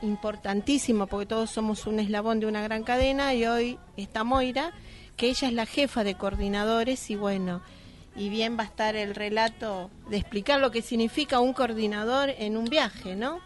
importantísimo, 0.01 1.07
porque 1.07 1.25
todos 1.25 1.49
somos 1.49 1.85
un 1.85 1.99
eslabón 1.99 2.39
de 2.39 2.45
una 2.47 2.61
gran 2.61 2.83
cadena, 2.83 3.33
y 3.33 3.45
hoy 3.45 3.77
está 3.97 4.23
Moira, 4.23 4.71
que 5.17 5.27
ella 5.29 5.47
es 5.49 5.53
la 5.53 5.65
jefa 5.65 6.03
de 6.03 6.15
coordinadores, 6.15 7.09
y 7.09 7.15
bueno, 7.15 7.61
y 8.15 8.29
bien 8.29 8.57
va 8.57 8.63
a 8.63 8.67
estar 8.67 8.95
el 8.95 9.15
relato 9.15 9.89
de 10.09 10.17
explicar 10.17 10.59
lo 10.61 10.71
que 10.71 10.81
significa 10.81 11.39
un 11.39 11.53
coordinador 11.53 12.29
en 12.37 12.55
un 12.57 12.65
viaje, 12.65 13.15
¿no? 13.15 13.39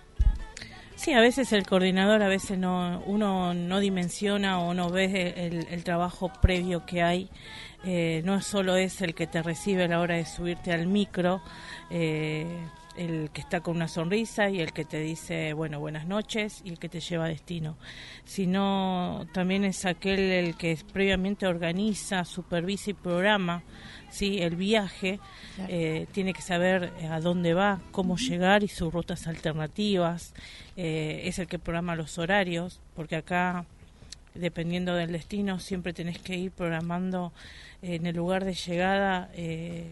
Sí, 1.04 1.12
a 1.12 1.20
veces 1.20 1.52
el 1.52 1.68
coordinador, 1.68 2.24
a 2.24 2.30
veces 2.30 2.58
no, 2.58 3.04
uno 3.06 3.54
no 3.54 3.82
dimensiona 3.82 4.62
o 4.62 4.74
no 4.74 4.90
ve 4.90 5.34
el, 5.36 5.68
el 5.70 5.84
trabajo 5.84 6.32
previo 6.42 6.86
que 6.86 7.04
hay. 7.04 7.30
Eh, 7.84 8.22
no 8.24 8.42
solo 8.42 8.78
es 8.78 9.02
el 9.02 9.14
que 9.14 9.28
te 9.28 9.44
recibe 9.44 9.84
a 9.84 9.88
la 9.90 10.00
hora 10.00 10.16
de 10.16 10.26
subirte 10.26 10.72
al 10.72 10.88
micro, 10.88 11.42
eh, 11.90 12.48
el 12.96 13.32
que 13.32 13.42
está 13.42 13.60
con 13.60 13.76
una 13.76 13.90
sonrisa 13.90 14.50
y 14.50 14.62
el 14.62 14.72
que 14.72 14.86
te 14.86 15.02
dice, 15.02 15.52
bueno, 15.52 15.82
buenas 15.82 16.08
noches 16.08 16.62
y 16.64 16.70
el 16.70 16.80
que 16.80 16.88
te 16.88 17.02
lleva 17.02 17.26
a 17.26 17.28
destino, 17.28 17.76
sino 18.24 19.28
también 19.34 19.66
es 19.66 19.86
aquel 19.86 20.22
el 20.22 20.56
que 20.56 20.78
previamente 20.94 21.48
organiza, 21.48 22.24
supervisa 22.24 22.92
y 22.92 22.94
programa 22.94 23.64
¿sí? 24.14 24.42
el 24.42 24.56
viaje, 24.56 25.20
eh, 25.68 26.06
tiene 26.12 26.34
que 26.34 26.42
saber 26.42 26.94
a 27.10 27.20
dónde 27.20 27.54
va, 27.54 27.82
cómo 27.92 28.16
llegar 28.18 28.64
y 28.64 28.68
sus 28.68 28.94
rutas 28.94 29.28
alternativas, 29.28 30.34
eh, 30.78 31.24
es 31.26 31.40
el 31.40 31.48
que 31.48 31.58
programa 31.58 31.96
los 31.96 32.20
horarios, 32.20 32.80
porque 32.96 33.16
acá, 33.16 33.66
dependiendo 34.36 34.94
del 34.94 35.12
destino, 35.12 35.60
siempre 35.60 35.94
tenés 35.94 36.20
que 36.20 36.38
ir 36.38 36.52
programando 36.52 37.34
eh, 37.82 37.96
en 37.96 38.06
el 38.06 38.16
lugar 38.16 38.46
de 38.46 38.54
llegada 38.54 39.32
eh, 39.34 39.92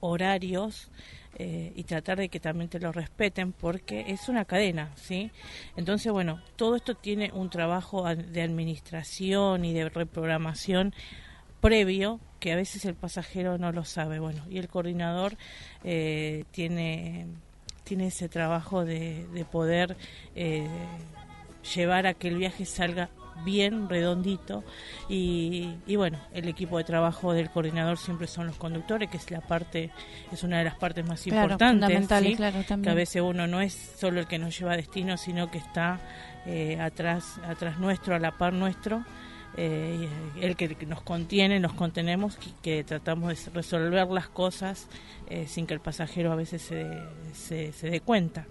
horarios 0.00 0.88
eh, 1.38 1.72
y 1.76 1.84
tratar 1.84 2.18
de 2.18 2.30
que 2.30 2.40
también 2.40 2.70
te 2.70 2.80
lo 2.80 2.90
respeten 2.90 3.52
porque 3.52 4.06
es 4.08 4.30
una 4.30 4.46
cadena, 4.46 4.90
¿sí? 4.96 5.30
Entonces, 5.76 6.10
bueno, 6.10 6.40
todo 6.56 6.74
esto 6.74 6.94
tiene 6.94 7.30
un 7.34 7.50
trabajo 7.50 8.04
de 8.14 8.42
administración 8.42 9.64
y 9.66 9.74
de 9.74 9.90
reprogramación 9.90 10.94
previo 11.60 12.18
que 12.40 12.52
a 12.52 12.56
veces 12.56 12.84
el 12.84 12.94
pasajero 12.94 13.58
no 13.58 13.72
lo 13.72 13.84
sabe, 13.84 14.18
bueno, 14.18 14.42
y 14.50 14.58
el 14.58 14.68
coordinador 14.68 15.36
eh, 15.84 16.44
tiene 16.52 17.26
tiene 17.84 18.08
ese 18.08 18.28
trabajo 18.28 18.84
de, 18.84 19.26
de 19.32 19.44
poder 19.46 19.96
eh, 20.36 20.66
llevar 21.74 22.06
a 22.06 22.14
que 22.14 22.28
el 22.28 22.36
viaje 22.36 22.64
salga 22.66 23.08
bien 23.44 23.88
redondito 23.88 24.64
y, 25.08 25.76
y 25.86 25.94
bueno 25.96 26.18
el 26.34 26.48
equipo 26.48 26.76
de 26.78 26.84
trabajo 26.84 27.32
del 27.32 27.50
coordinador 27.50 27.96
siempre 27.96 28.26
son 28.26 28.48
los 28.48 28.56
conductores 28.56 29.08
que 29.08 29.16
es 29.16 29.30
la 29.30 29.40
parte 29.40 29.90
es 30.32 30.42
una 30.42 30.58
de 30.58 30.64
las 30.64 30.74
partes 30.74 31.06
más 31.06 31.22
Claro, 31.22 31.52
importantes 31.52 32.08
¿sí? 32.30 32.34
claro, 32.36 32.62
también. 32.64 32.82
que 32.82 32.90
a 32.90 32.94
veces 32.94 33.22
uno 33.22 33.46
no 33.46 33.60
es 33.60 33.72
solo 33.96 34.18
el 34.20 34.26
que 34.26 34.38
nos 34.38 34.58
lleva 34.58 34.72
a 34.72 34.76
destino 34.76 35.16
sino 35.16 35.50
que 35.52 35.58
está 35.58 36.00
eh, 36.46 36.80
atrás 36.80 37.38
atrás 37.48 37.78
nuestro 37.78 38.16
a 38.16 38.18
la 38.18 38.32
par 38.36 38.52
nuestro 38.54 39.04
eh, 39.56 40.08
el 40.40 40.56
que 40.56 40.76
nos 40.86 41.00
contiene, 41.02 41.58
nos 41.60 41.72
contenemos, 41.74 42.36
que, 42.36 42.50
que 42.62 42.84
tratamos 42.84 43.44
de 43.46 43.50
resolver 43.52 44.06
las 44.08 44.28
cosas 44.28 44.86
eh, 45.28 45.46
sin 45.48 45.66
que 45.66 45.74
el 45.74 45.80
pasajero 45.80 46.30
a 46.32 46.36
veces 46.36 46.62
se, 46.62 46.86
se, 47.34 47.72
se 47.72 47.90
dé 47.90 48.00
cuenta. 48.00 48.46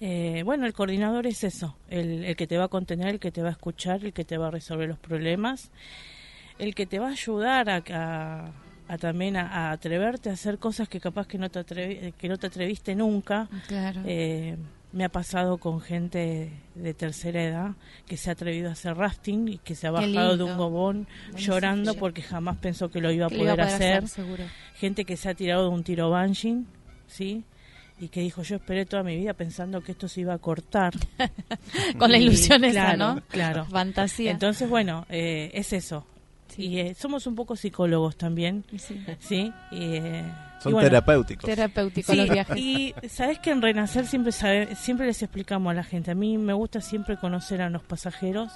Eh, 0.00 0.42
bueno, 0.44 0.64
el 0.66 0.72
coordinador 0.74 1.26
es 1.26 1.42
eso, 1.42 1.76
el, 1.90 2.24
el 2.24 2.36
que 2.36 2.46
te 2.46 2.56
va 2.56 2.64
a 2.64 2.68
contener, 2.68 3.08
el 3.14 3.20
que 3.20 3.32
te 3.32 3.42
va 3.42 3.48
a 3.48 3.52
escuchar, 3.52 4.04
el 4.04 4.12
que 4.12 4.24
te 4.24 4.38
va 4.38 4.46
a 4.46 4.50
resolver 4.52 4.88
los 4.88 4.98
problemas, 4.98 5.70
el 6.60 6.74
que 6.74 6.86
te 6.86 7.00
va 7.00 7.08
a 7.08 7.12
ayudar 7.12 7.68
a, 7.68 7.82
a- 7.90 8.52
a 8.90 8.96
también 8.96 9.36
a, 9.36 9.42
a 9.68 9.70
atreverte 9.72 10.30
a 10.30 10.32
hacer 10.34 10.58
cosas 10.58 10.88
que 10.88 10.98
capaz 11.00 11.26
que 11.26 11.36
no 11.36 11.50
te, 11.50 11.58
atrevi- 11.60 12.12
que 12.14 12.28
no 12.28 12.38
te 12.38 12.46
atreviste 12.46 12.94
nunca. 12.94 13.48
Claro. 13.66 14.00
Eh, 14.06 14.56
me 14.92 15.04
ha 15.04 15.08
pasado 15.08 15.58
con 15.58 15.80
gente 15.80 16.50
de 16.74 16.94
tercera 16.94 17.42
edad 17.42 17.70
que 18.06 18.16
se 18.16 18.30
ha 18.30 18.32
atrevido 18.32 18.68
a 18.68 18.72
hacer 18.72 18.96
rafting 18.96 19.48
y 19.48 19.58
que 19.58 19.74
se 19.74 19.86
ha 19.86 19.90
bajado 19.90 20.36
de 20.36 20.44
un 20.44 20.56
gobón 20.56 21.06
llorando 21.36 21.94
porque 21.94 22.22
jamás 22.22 22.56
pensó 22.56 22.90
que 22.90 23.00
lo 23.00 23.10
iba 23.10 23.26
a 23.26 23.32
iba 23.32 23.38
poder, 23.38 23.60
a 23.60 23.64
poder 23.64 23.74
hacer. 23.74 24.04
Gente 24.74 25.04
que 25.04 25.16
se 25.16 25.28
ha 25.28 25.34
tirado 25.34 25.64
de 25.64 25.68
un 25.68 25.84
tiro 25.84 26.08
bungee, 26.10 26.64
¿sí? 27.06 27.44
y 28.00 28.08
que 28.08 28.20
dijo 28.20 28.42
yo 28.42 28.56
esperé 28.56 28.86
toda 28.86 29.02
mi 29.02 29.16
vida 29.16 29.34
pensando 29.34 29.82
que 29.82 29.92
esto 29.92 30.08
se 30.08 30.20
iba 30.20 30.34
a 30.34 30.38
cortar. 30.38 30.94
Con 31.98 32.12
la 32.12 32.18
Y, 32.18 32.22
ilusión 32.22 32.64
esa, 32.64 32.94
claro, 32.94 33.14
¿no? 33.14 33.22
Claro. 33.28 33.64
Fantasía. 33.66 34.30
Entonces, 34.30 34.68
bueno, 34.68 35.04
eh, 35.08 35.50
es 35.54 35.72
eso. 35.72 36.06
Y 36.58 36.78
eh, 36.80 36.94
somos 36.94 37.26
un 37.26 37.34
poco 37.34 37.56
psicólogos 37.56 38.16
también, 38.16 38.64
Sí. 38.76 39.00
¿sí? 39.20 39.52
Y, 39.70 39.94
eh, 39.94 40.24
Son 40.60 40.70
y 40.70 40.74
bueno, 40.74 40.88
terapéuticos. 40.88 41.44
Terapéutico 41.48 42.12
Sí, 42.12 42.18
los 42.18 42.28
viajes. 42.28 42.56
y 42.58 42.94
sabes 43.08 43.38
que 43.38 43.50
en 43.52 43.62
Renacer 43.62 44.06
siempre 44.06 44.32
sabe- 44.32 44.74
siempre 44.74 45.06
les 45.06 45.22
explicamos 45.22 45.70
a 45.70 45.74
la 45.74 45.84
gente. 45.84 46.10
A 46.10 46.14
mí 46.16 46.36
me 46.36 46.52
gusta 46.52 46.80
siempre 46.80 47.16
conocer 47.16 47.62
a 47.62 47.70
los 47.70 47.82
pasajeros. 47.82 48.50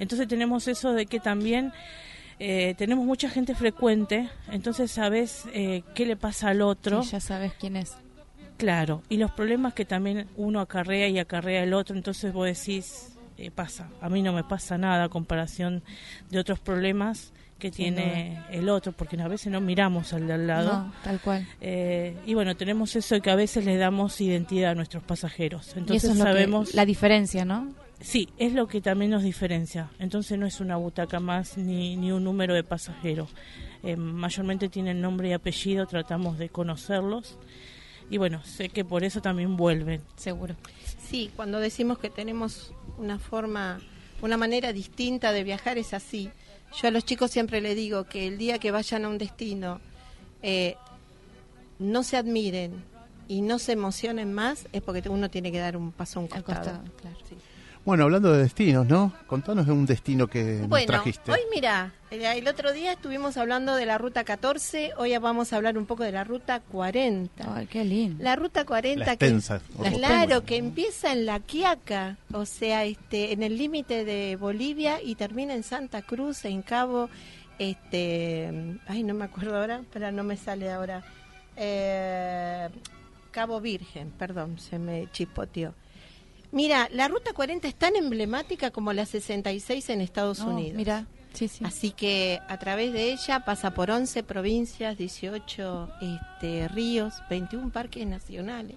Entonces 0.00 0.26
tenemos 0.28 0.66
eso 0.68 0.92
de 0.92 1.06
que 1.06 1.20
también 1.20 1.72
eh, 2.40 2.74
tenemos 2.76 3.04
mucha 3.04 3.28
gente 3.30 3.54
frecuente. 3.54 4.28
Entonces 4.50 4.90
sabes 4.90 5.44
eh, 5.52 5.82
qué 5.94 6.06
le 6.06 6.16
pasa 6.16 6.48
al 6.50 6.60
otro. 6.62 7.02
Sí, 7.04 7.10
ya 7.12 7.20
sabes 7.20 7.52
quién 7.58 7.76
es. 7.76 7.96
Claro. 8.56 9.02
Y 9.08 9.18
los 9.18 9.30
problemas 9.30 9.74
que 9.74 9.84
también 9.84 10.26
uno 10.36 10.60
acarrea 10.60 11.06
y 11.08 11.18
acarrea 11.20 11.62
el 11.62 11.72
otro. 11.74 11.94
Entonces 11.96 12.32
vos 12.32 12.46
decís, 12.46 13.12
eh, 13.38 13.50
pasa. 13.50 13.88
A 14.00 14.08
mí 14.08 14.20
no 14.22 14.32
me 14.32 14.44
pasa 14.44 14.76
nada 14.78 15.04
a 15.04 15.08
comparación 15.08 15.82
de 16.30 16.38
otros 16.38 16.58
problemas 16.58 17.32
que 17.58 17.72
Sin 17.72 17.94
tiene 17.96 18.40
el 18.50 18.68
otro, 18.68 18.92
porque 18.92 19.20
a 19.20 19.26
veces 19.26 19.50
no 19.50 19.60
miramos 19.60 20.12
al 20.12 20.26
de 20.28 20.32
al 20.34 20.46
lado. 20.46 20.72
No, 20.72 20.92
tal 21.02 21.20
cual. 21.20 21.46
Eh, 21.60 22.16
y 22.26 22.34
bueno, 22.34 22.56
tenemos 22.56 22.94
eso 22.94 23.16
de 23.16 23.20
que 23.20 23.30
a 23.30 23.34
veces 23.34 23.64
le 23.64 23.76
damos 23.76 24.20
identidad 24.20 24.70
a 24.72 24.74
nuestros 24.76 25.02
pasajeros. 25.02 25.72
y 25.74 25.78
Entonces 25.80 26.04
eso 26.04 26.12
es 26.12 26.18
lo 26.18 26.24
que- 26.24 26.30
sabemos... 26.30 26.74
la 26.74 26.84
diferencia, 26.84 27.44
¿no? 27.44 27.72
Sí, 28.00 28.28
es 28.38 28.52
lo 28.52 28.68
que 28.68 28.80
también 28.80 29.10
nos 29.10 29.24
diferencia. 29.24 29.90
Entonces 29.98 30.38
no 30.38 30.46
es 30.46 30.60
una 30.60 30.76
butaca 30.76 31.18
más 31.18 31.58
ni, 31.58 31.96
ni 31.96 32.12
un 32.12 32.22
número 32.22 32.54
de 32.54 32.62
pasajeros. 32.62 33.28
Eh, 33.82 33.96
mayormente 33.96 34.68
tienen 34.68 35.00
nombre 35.00 35.30
y 35.30 35.32
apellido, 35.32 35.84
tratamos 35.86 36.38
de 36.38 36.48
conocerlos. 36.50 37.38
Y 38.08 38.18
bueno, 38.18 38.40
sé 38.44 38.68
que 38.68 38.84
por 38.84 39.02
eso 39.02 39.20
también 39.20 39.56
vuelven. 39.56 40.00
Seguro. 40.14 40.54
Sí, 41.08 41.30
cuando 41.34 41.58
decimos 41.58 41.98
que 41.98 42.08
tenemos 42.08 42.72
una 42.98 43.18
forma, 43.18 43.80
una 44.22 44.36
manera 44.36 44.72
distinta 44.72 45.32
de 45.32 45.44
viajar 45.44 45.78
es 45.78 45.94
así. 45.94 46.30
Yo 46.80 46.88
a 46.88 46.90
los 46.90 47.04
chicos 47.04 47.30
siempre 47.30 47.60
les 47.60 47.76
digo 47.76 48.04
que 48.04 48.26
el 48.26 48.38
día 48.38 48.58
que 48.58 48.70
vayan 48.70 49.04
a 49.04 49.08
un 49.08 49.18
destino 49.18 49.80
eh, 50.42 50.76
no 51.78 52.02
se 52.02 52.16
admiren 52.16 52.84
y 53.26 53.40
no 53.42 53.58
se 53.58 53.72
emocionen 53.72 54.32
más 54.32 54.66
es 54.72 54.82
porque 54.82 55.08
uno 55.08 55.30
tiene 55.30 55.52
que 55.52 55.58
dar 55.58 55.76
un 55.76 55.92
paso 55.92 56.18
a 56.18 56.22
un 56.22 56.28
costado. 56.28 56.56
costado, 56.56 56.84
claro. 56.96 57.16
Sí. 57.28 57.36
Bueno, 57.84 58.04
hablando 58.04 58.32
de 58.32 58.42
destinos, 58.42 58.86
¿no? 58.86 59.12
Contanos 59.26 59.66
de 59.66 59.72
un 59.72 59.86
destino 59.86 60.26
que 60.26 60.58
nos 60.60 60.68
Bueno, 60.68 60.86
trajiste. 60.86 61.30
hoy 61.32 61.40
mira, 61.54 61.92
el, 62.10 62.22
el 62.22 62.46
otro 62.48 62.72
día 62.72 62.92
estuvimos 62.92 63.36
hablando 63.36 63.74
de 63.74 63.86
la 63.86 63.96
ruta 63.96 64.24
14, 64.24 64.92
hoy 64.98 65.16
vamos 65.18 65.52
a 65.52 65.56
hablar 65.56 65.78
un 65.78 65.86
poco 65.86 66.02
de 66.04 66.12
la 66.12 66.24
ruta 66.24 66.60
40. 66.60 67.54
Ay, 67.56 67.66
qué 67.66 67.84
lindo. 67.84 68.22
La 68.22 68.36
ruta 68.36 68.64
40 68.66 69.04
La 69.06 69.12
extensa, 69.12 69.60
que 69.82 69.90
claro 69.92 70.44
que 70.44 70.56
empieza 70.56 71.12
en 71.12 71.24
La 71.24 71.40
Quiaca, 71.40 72.18
o 72.32 72.44
sea, 72.44 72.84
este 72.84 73.32
en 73.32 73.42
el 73.42 73.56
límite 73.56 74.04
de 74.04 74.36
Bolivia 74.36 75.00
y 75.02 75.14
termina 75.14 75.54
en 75.54 75.62
Santa 75.62 76.02
Cruz, 76.02 76.44
en 76.44 76.62
Cabo 76.62 77.08
este 77.58 78.78
ay, 78.86 79.02
no 79.02 79.14
me 79.14 79.24
acuerdo 79.24 79.56
ahora, 79.56 79.82
pero 79.92 80.12
no 80.12 80.24
me 80.24 80.36
sale 80.36 80.70
ahora. 80.70 81.02
Eh, 81.56 82.68
Cabo 83.30 83.60
Virgen, 83.60 84.10
perdón, 84.10 84.58
se 84.58 84.78
me 84.78 85.08
chispoteó. 85.12 85.74
Mira, 86.50 86.88
la 86.92 87.08
ruta 87.08 87.32
40 87.32 87.68
es 87.68 87.74
tan 87.74 87.96
emblemática 87.96 88.70
como 88.70 88.92
la 88.92 89.04
66 89.04 89.90
en 89.90 90.00
Estados 90.00 90.40
Unidos. 90.40 90.76
Mira, 90.76 91.06
sí, 91.34 91.48
sí. 91.48 91.64
Así 91.64 91.90
que 91.90 92.40
a 92.48 92.58
través 92.58 92.92
de 92.92 93.12
ella 93.12 93.44
pasa 93.44 93.74
por 93.74 93.90
11 93.90 94.22
provincias, 94.22 94.96
18 94.96 95.88
este, 96.00 96.68
ríos, 96.68 97.14
21 97.28 97.70
parques 97.70 98.06
nacionales. 98.06 98.76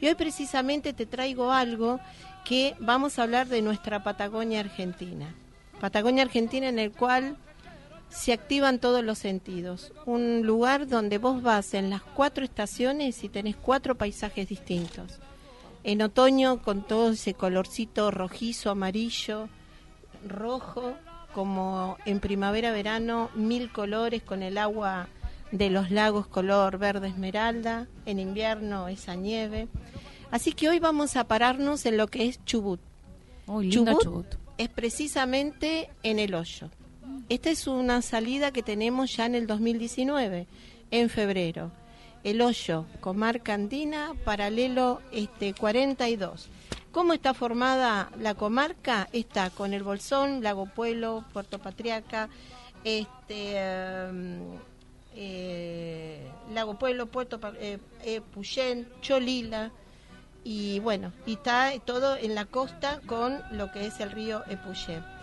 Y 0.00 0.06
hoy 0.06 0.14
precisamente 0.14 0.92
te 0.92 1.06
traigo 1.06 1.50
algo 1.50 1.98
que 2.44 2.76
vamos 2.78 3.18
a 3.18 3.22
hablar 3.22 3.48
de 3.48 3.62
nuestra 3.62 4.04
Patagonia 4.04 4.60
Argentina. 4.60 5.34
Patagonia 5.80 6.22
Argentina 6.22 6.68
en 6.68 6.78
el 6.78 6.92
cual 6.92 7.36
se 8.08 8.32
activan 8.32 8.78
todos 8.78 9.02
los 9.02 9.18
sentidos. 9.18 9.92
Un 10.06 10.42
lugar 10.46 10.86
donde 10.86 11.18
vos 11.18 11.42
vas 11.42 11.74
en 11.74 11.90
las 11.90 12.02
cuatro 12.02 12.44
estaciones 12.44 13.24
y 13.24 13.28
tenés 13.28 13.56
cuatro 13.56 13.96
paisajes 13.96 14.48
distintos. 14.48 15.18
En 15.84 16.00
otoño 16.00 16.62
con 16.62 16.82
todo 16.82 17.10
ese 17.10 17.34
colorcito 17.34 18.10
rojizo, 18.10 18.70
amarillo, 18.70 19.48
rojo, 20.26 20.94
como 21.34 21.98
en 22.06 22.20
primavera, 22.20 22.72
verano, 22.72 23.30
mil 23.34 23.70
colores 23.70 24.22
con 24.22 24.42
el 24.42 24.56
agua 24.56 25.08
de 25.50 25.70
los 25.70 25.90
lagos 25.90 26.26
color 26.26 26.78
verde 26.78 27.08
esmeralda, 27.08 27.86
en 28.06 28.18
invierno 28.18 28.88
esa 28.88 29.14
nieve. 29.14 29.68
Así 30.30 30.52
que 30.52 30.68
hoy 30.68 30.78
vamos 30.78 31.16
a 31.16 31.24
pararnos 31.24 31.84
en 31.86 31.96
lo 31.96 32.06
que 32.08 32.26
es 32.26 32.44
Chubut. 32.44 32.80
Lindo 33.46 33.92
Chubut, 33.92 34.02
Chubut. 34.02 34.26
es 34.56 34.68
precisamente 34.70 35.90
en 36.02 36.18
el 36.18 36.34
hoyo. 36.34 36.70
Esta 37.28 37.50
es 37.50 37.66
una 37.66 38.00
salida 38.02 38.52
que 38.52 38.62
tenemos 38.62 39.14
ya 39.16 39.26
en 39.26 39.34
el 39.34 39.46
2019, 39.46 40.46
en 40.90 41.10
febrero. 41.10 41.70
El 42.24 42.40
hoyo, 42.40 42.86
comarca 43.02 43.52
andina, 43.52 44.14
paralelo 44.24 45.02
este 45.12 45.52
42. 45.52 46.48
¿Cómo 46.90 47.12
está 47.12 47.34
formada 47.34 48.10
la 48.18 48.34
comarca? 48.34 49.10
Está 49.12 49.50
con 49.50 49.74
el 49.74 49.82
Bolsón, 49.82 50.42
Lago 50.42 50.64
Pueblo, 50.64 51.26
Puerto 51.34 51.58
Patriarca, 51.58 52.30
este, 52.82 53.58
em, 53.58 54.40
eh, 55.14 56.26
Lago 56.54 56.78
Pueblo, 56.78 57.08
Puerto 57.08 57.38
eh, 57.58 57.78
eh, 58.02 58.22
Cholila, 59.02 59.70
y 60.44 60.80
bueno, 60.80 61.12
y 61.26 61.34
está 61.34 61.72
todo 61.84 62.16
en 62.16 62.34
la 62.34 62.46
costa 62.46 63.02
con 63.04 63.38
lo 63.50 63.70
que 63.70 63.86
es 63.86 64.00
el 64.00 64.10
río 64.10 64.42
Epuyén. 64.48 65.13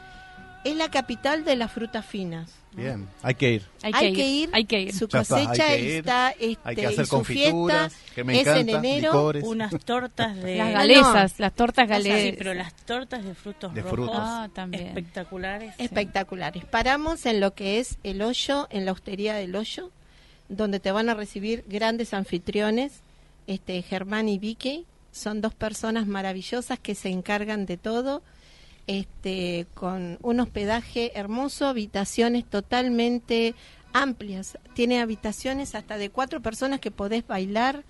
Es 0.63 0.75
la 0.75 0.89
capital 0.91 1.43
de 1.43 1.55
las 1.55 1.71
frutas 1.71 2.05
finas. 2.05 2.51
Bien, 2.73 3.07
hay 3.21 3.33
que 3.35 3.51
ir. 3.53 3.63
Hay, 3.81 4.13
que, 4.13 4.25
ir, 4.27 4.49
Hay 4.53 4.63
que 4.65 4.79
ir. 4.81 4.93
Su 4.95 5.07
Ya 5.09 5.21
está, 5.21 5.35
hay 5.37 5.45
cosecha 5.47 5.67
que 5.67 5.79
ir. 5.81 5.89
está 5.97 6.29
este, 6.39 6.57
Hay 6.63 6.75
que 6.75 6.85
hacer 6.87 7.01
y 7.03 7.05
su 7.05 7.09
confituras, 7.17 7.93
fiesta 7.93 8.13
que 8.15 8.23
me 8.23 8.39
es 8.39 8.47
en 8.47 8.69
enero. 8.69 9.11
licores. 9.11 9.43
Unas 9.43 9.71
tortas 9.83 10.35
de... 10.37 10.55
Las 10.57 10.67
No, 10.67 10.73
galesas, 10.73 11.39
las 11.39 11.53
tortas 11.53 11.85
O 11.85 11.87
sea, 11.87 11.97
galesas. 11.97 12.21
Sí, 12.21 12.35
pero 12.37 12.53
las 12.53 12.73
tortas 12.85 13.25
de 13.25 13.33
frutos 13.35 13.73
De 13.73 13.81
rojos 13.81 13.95
frutos. 13.95 14.15
Ah, 14.19 14.49
también. 14.53 14.87
espectaculares. 14.87 15.73
espectaculares. 15.79 16.63
Paramos 16.65 17.25
en 17.25 17.39
lo 17.41 17.53
que 17.53 17.79
es 17.79 17.97
el 18.03 18.21
hoyo, 18.21 18.67
en 18.69 18.85
la 18.85 18.93
hostería 18.93 19.33
del 19.33 19.55
hoyo, 19.55 19.91
donde 20.47 20.79
te 20.79 20.91
van 20.93 21.09
a 21.09 21.13
recibir 21.13 21.65
grandes 21.67 22.13
anfitriones, 22.13 23.01
este 23.47 23.81
Germán 23.81 24.29
y 24.29 24.37
Vicky, 24.37 24.85
son 25.11 25.41
dos 25.41 25.53
personas 25.53 26.07
maravillosas 26.07 26.79
que 26.79 26.95
se 26.95 27.09
encargan 27.09 27.65
de 27.65 27.75
todo, 27.75 28.21
este 28.99 29.67
con 29.73 30.17
un 30.21 30.39
hospedaje 30.39 31.17
hermoso, 31.17 31.67
habitaciones 31.67 32.45
totalmente 32.45 33.55
amplias, 33.93 34.57
tiene 34.73 35.01
habitaciones 35.01 35.75
hasta 35.75 35.97
de 35.97 36.09
cuatro 36.09 36.41
personas 36.41 36.79
que 36.79 36.91
podés 36.91 37.25
bailar 37.25 37.83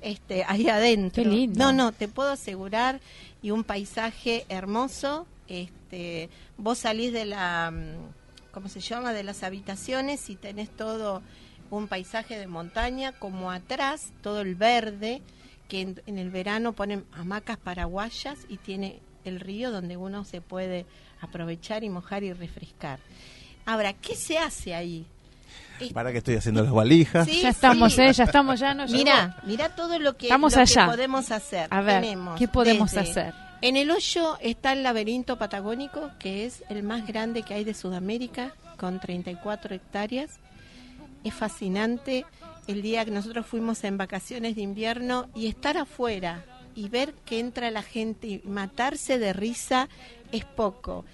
este 0.00 0.44
ahí 0.46 0.68
adentro. 0.68 1.22
Qué 1.22 1.28
lindo. 1.28 1.58
No, 1.58 1.72
no, 1.72 1.92
te 1.92 2.08
puedo 2.08 2.30
asegurar 2.30 3.00
y 3.42 3.50
un 3.50 3.64
paisaje 3.64 4.44
hermoso. 4.48 5.26
Este, 5.48 6.28
vos 6.56 6.78
salís 6.78 7.12
de 7.12 7.24
la, 7.24 7.70
mm, 7.70 8.52
¿cómo 8.52 8.68
se 8.68 8.80
llama? 8.80 9.12
De 9.12 9.22
las 9.22 9.42
habitaciones 9.42 10.28
y 10.28 10.36
tenés 10.36 10.70
todo 10.70 11.22
un 11.70 11.88
paisaje 11.88 12.38
de 12.38 12.46
montaña, 12.46 13.12
como 13.12 13.50
atrás 13.50 14.12
todo 14.22 14.42
el 14.42 14.54
verde, 14.54 15.22
que 15.68 15.80
en, 15.80 16.02
en 16.06 16.18
el 16.18 16.30
verano 16.30 16.74
ponen 16.74 17.04
hamacas 17.12 17.56
paraguayas 17.56 18.40
y 18.48 18.58
tiene 18.58 19.00
el 19.24 19.40
río 19.40 19.70
donde 19.70 19.96
uno 19.96 20.24
se 20.24 20.40
puede 20.40 20.86
aprovechar 21.20 21.84
y 21.84 21.88
mojar 21.90 22.22
y 22.24 22.32
refrescar. 22.32 22.98
Ahora, 23.66 23.92
¿qué 23.92 24.14
se 24.16 24.38
hace 24.38 24.74
ahí? 24.74 25.06
Para 25.92 26.12
que 26.12 26.18
estoy 26.18 26.36
haciendo 26.36 26.62
las 26.62 26.72
valijas. 26.72 27.26
Sí, 27.26 27.40
ya 27.42 27.48
estamos, 27.48 27.92
sí. 27.94 28.02
¿eh? 28.02 28.12
Ya 28.12 28.24
estamos, 28.24 28.60
ya 28.60 28.72
nos 28.74 28.90
Mira, 28.92 29.36
mira 29.44 29.74
todo 29.74 29.98
lo 29.98 30.16
que, 30.16 30.26
Estamos 30.26 30.52
lo 30.52 30.56
que 30.58 30.62
allá. 30.62 30.86
podemos 30.86 31.30
hacer. 31.32 31.66
A 31.70 31.80
ver, 31.80 32.00
Tenemos 32.02 32.38
¿qué 32.38 32.46
podemos 32.48 32.92
desde- 32.92 33.10
hacer? 33.10 33.34
En 33.62 33.76
el 33.76 33.90
hoyo 33.90 34.36
está 34.40 34.72
el 34.72 34.82
laberinto 34.82 35.38
patagónico, 35.38 36.10
que 36.18 36.46
es 36.46 36.62
el 36.68 36.82
más 36.82 37.06
grande 37.06 37.42
que 37.42 37.54
hay 37.54 37.64
de 37.64 37.74
Sudamérica, 37.74 38.54
con 38.76 38.98
34 39.00 39.74
hectáreas. 39.74 40.38
Es 41.24 41.34
fascinante 41.34 42.26
el 42.66 42.82
día 42.82 43.04
que 43.04 43.10
nosotros 43.12 43.46
fuimos 43.46 43.82
en 43.84 43.98
vacaciones 43.98 44.56
de 44.56 44.62
invierno 44.62 45.28
y 45.34 45.46
estar 45.46 45.76
afuera 45.78 46.44
y 46.74 46.88
ver 46.88 47.14
que 47.24 47.38
entra 47.38 47.70
la 47.70 47.82
gente 47.82 48.26
y 48.26 48.42
matarse 48.44 49.18
de 49.18 49.32
risa 49.32 49.88
es 50.32 50.44
poco. 50.44 51.04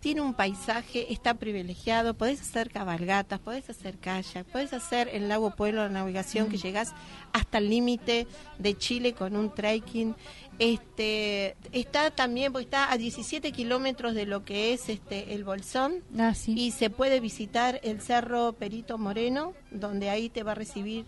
Tiene 0.00 0.20
un 0.20 0.34
paisaje, 0.34 1.12
está 1.12 1.34
privilegiado, 1.34 2.14
podés 2.14 2.40
hacer 2.40 2.70
cabalgatas, 2.70 3.40
podés 3.40 3.68
hacer 3.70 3.96
kayak, 3.98 4.46
podés 4.46 4.72
hacer 4.72 5.08
el 5.12 5.28
lago 5.28 5.50
Pueblo 5.56 5.82
la 5.82 5.88
navegación 5.88 6.48
que 6.48 6.58
llegás 6.58 6.92
hasta 7.32 7.58
el 7.58 7.68
límite 7.70 8.28
de 8.58 8.76
Chile 8.78 9.14
con 9.14 9.34
un 9.34 9.52
trekking. 9.52 10.14
Este 10.60 11.56
está 11.72 12.10
también, 12.10 12.52
porque 12.52 12.64
está 12.64 12.92
a 12.92 12.96
17 12.98 13.52
kilómetros 13.52 14.14
de 14.14 14.26
lo 14.26 14.44
que 14.44 14.72
es 14.72 14.88
este 14.88 15.34
el 15.34 15.44
Bolsón 15.44 16.02
Ah, 16.18 16.34
sí. 16.34 16.54
y 16.56 16.70
se 16.70 16.88
puede 16.88 17.18
visitar 17.20 17.80
el 17.82 18.00
Cerro 18.00 18.52
Perito 18.52 18.98
Moreno, 18.98 19.54
donde 19.70 20.08
ahí 20.08 20.28
te 20.28 20.42
va 20.44 20.52
a 20.52 20.54
recibir 20.54 21.04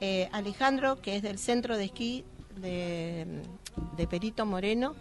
eh, 0.00 0.28
Alejandro, 0.32 1.00
que 1.00 1.16
es 1.16 1.22
del 1.22 1.38
centro 1.38 1.76
de 1.76 1.84
esquí 1.84 2.24
de, 2.60 3.26
de 3.96 4.06
Perito 4.06 4.44
Moreno 4.46 4.94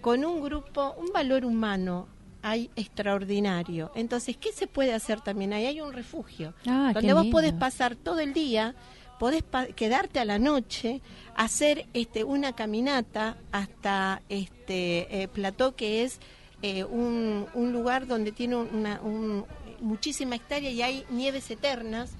con 0.00 0.24
un 0.24 0.42
grupo, 0.42 0.94
un 0.98 1.12
valor 1.12 1.44
humano 1.44 2.08
hay 2.44 2.70
extraordinario. 2.74 3.92
Entonces, 3.94 4.36
¿qué 4.36 4.50
se 4.52 4.66
puede 4.66 4.92
hacer 4.94 5.20
también 5.20 5.52
ahí? 5.52 5.66
Hay 5.66 5.80
un 5.80 5.92
refugio 5.92 6.54
Ah, 6.66 6.90
donde 6.92 7.12
vos 7.12 7.22
lindo. 7.22 7.36
podés 7.36 7.52
pasar 7.52 7.94
todo 7.94 8.18
el 8.18 8.32
día, 8.32 8.74
podés 9.20 9.44
pa- 9.44 9.66
quedarte 9.66 10.18
a 10.18 10.24
la 10.24 10.40
noche, 10.40 11.00
hacer 11.36 11.86
este 11.94 12.24
una 12.24 12.52
caminata 12.54 13.36
hasta 13.52 14.22
este 14.28 15.22
eh, 15.22 15.28
Plató, 15.28 15.76
que 15.76 16.02
es 16.02 16.18
eh, 16.62 16.82
un, 16.82 17.46
un 17.54 17.72
lugar 17.72 18.08
donde 18.08 18.32
tiene 18.32 18.56
una 18.56 19.00
un- 19.02 19.44
muchísima 19.80 20.34
hectárea 20.34 20.70
y 20.70 20.82
hay 20.82 21.04
nieves 21.10 21.48
eternas. 21.50 22.10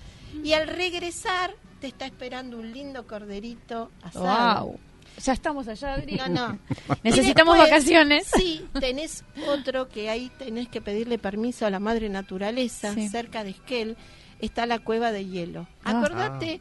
Y 0.44 0.52
al 0.52 0.68
regresar 0.68 1.54
te 1.82 1.88
está 1.88 2.06
esperando 2.06 2.56
un 2.58 2.72
lindo 2.72 3.06
corderito 3.06 3.90
asado. 4.02 4.66
Wow. 4.66 4.80
Ya 5.22 5.32
estamos 5.34 5.68
allá, 5.68 5.94
Adri. 5.94 6.14
No, 6.16 6.28
no. 6.28 6.58
Necesitamos 7.02 7.54
después, 7.58 7.70
vacaciones. 7.70 8.26
Sí, 8.34 8.64
tenés 8.80 9.24
otro 9.48 9.88
que 9.88 10.08
ahí 10.08 10.30
tenés 10.38 10.68
que 10.68 10.80
pedirle 10.80 11.18
permiso 11.18 11.66
a 11.66 11.70
la 11.70 11.80
madre 11.80 12.08
naturaleza, 12.08 12.94
Sí. 12.94 13.08
cerca 13.10 13.44
de 13.44 13.50
Esquel, 13.50 13.96
está 14.40 14.64
la 14.64 14.78
cueva 14.78 15.12
de 15.12 15.26
hielo. 15.26 15.66
Ah. 15.84 15.98
Acordate 15.98 16.60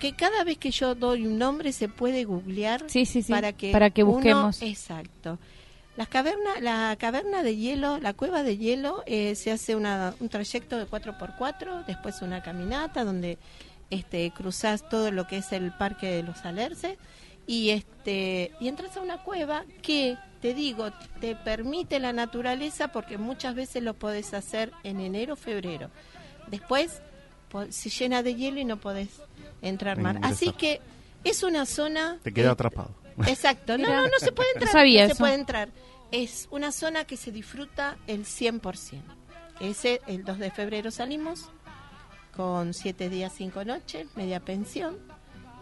que 0.00 0.14
cada 0.16 0.42
vez 0.42 0.58
que 0.58 0.70
yo 0.72 0.94
doy 0.96 1.24
un 1.26 1.38
nombre 1.38 1.72
se 1.72 1.88
puede 1.88 2.24
googlear 2.24 2.82
Sí, 2.88 3.06
sí, 3.06 3.22
sí. 3.22 3.30
para 3.30 3.52
que, 3.52 3.70
Para 3.70 3.90
que 3.90 4.02
uno- 4.02 4.14
busquemos. 4.14 4.60
exacto. 4.62 5.38
La 5.96 6.06
caverna, 6.06 6.58
la 6.60 6.96
caverna 6.98 7.44
de 7.44 7.54
hielo, 7.56 7.98
la 8.00 8.14
cueva 8.14 8.42
de 8.42 8.56
hielo, 8.58 9.04
eh, 9.06 9.36
se 9.36 9.52
hace 9.52 9.76
una, 9.76 10.14
un 10.18 10.28
trayecto 10.28 10.76
de 10.78 10.86
4x4, 10.86 11.84
después 11.86 12.20
una 12.22 12.42
caminata 12.42 13.04
donde 13.04 13.38
este, 13.94 14.30
cruzás 14.32 14.88
todo 14.88 15.10
lo 15.10 15.26
que 15.26 15.38
es 15.38 15.52
el 15.52 15.72
parque 15.72 16.06
de 16.06 16.22
los 16.22 16.44
alerces 16.44 16.98
y, 17.46 17.70
este, 17.70 18.52
y 18.60 18.68
entras 18.68 18.96
a 18.96 19.00
una 19.00 19.22
cueva 19.22 19.64
que, 19.82 20.16
te 20.40 20.54
digo, 20.54 20.90
te 21.20 21.36
permite 21.36 21.98
la 22.00 22.12
naturaleza 22.12 22.88
porque 22.88 23.18
muchas 23.18 23.54
veces 23.54 23.82
lo 23.82 23.94
podés 23.94 24.34
hacer 24.34 24.72
en 24.82 25.00
enero, 25.00 25.36
febrero. 25.36 25.90
Después 26.48 27.02
se 27.70 27.90
llena 27.90 28.22
de 28.22 28.34
hielo 28.34 28.60
y 28.60 28.64
no 28.64 28.78
podés 28.78 29.08
entrar 29.62 29.98
más. 29.98 30.16
Así 30.22 30.52
que 30.52 30.80
es 31.22 31.42
una 31.42 31.66
zona... 31.66 32.18
Te 32.22 32.32
queda 32.32 32.48
eh, 32.48 32.52
atrapado. 32.52 32.90
Exacto, 33.26 33.78
no, 33.78 33.88
no, 33.88 34.02
no 34.08 34.18
se 34.18 34.32
puede 34.32 34.50
entrar. 34.50 34.66
No 34.66 34.72
sabía 34.72 35.02
no 35.02 35.06
se 35.08 35.12
eso. 35.12 35.22
puede 35.22 35.34
entrar. 35.34 35.68
Es 36.10 36.48
una 36.50 36.72
zona 36.72 37.04
que 37.04 37.16
se 37.16 37.30
disfruta 37.30 37.96
el 38.06 38.24
100%. 38.24 39.00
Ese, 39.60 40.00
el 40.08 40.24
2 40.24 40.38
de 40.38 40.50
febrero 40.50 40.90
salimos 40.90 41.48
con 42.36 42.74
7 42.74 43.08
días, 43.08 43.32
5 43.36 43.64
noches, 43.64 44.06
media 44.16 44.40
pensión 44.40 44.96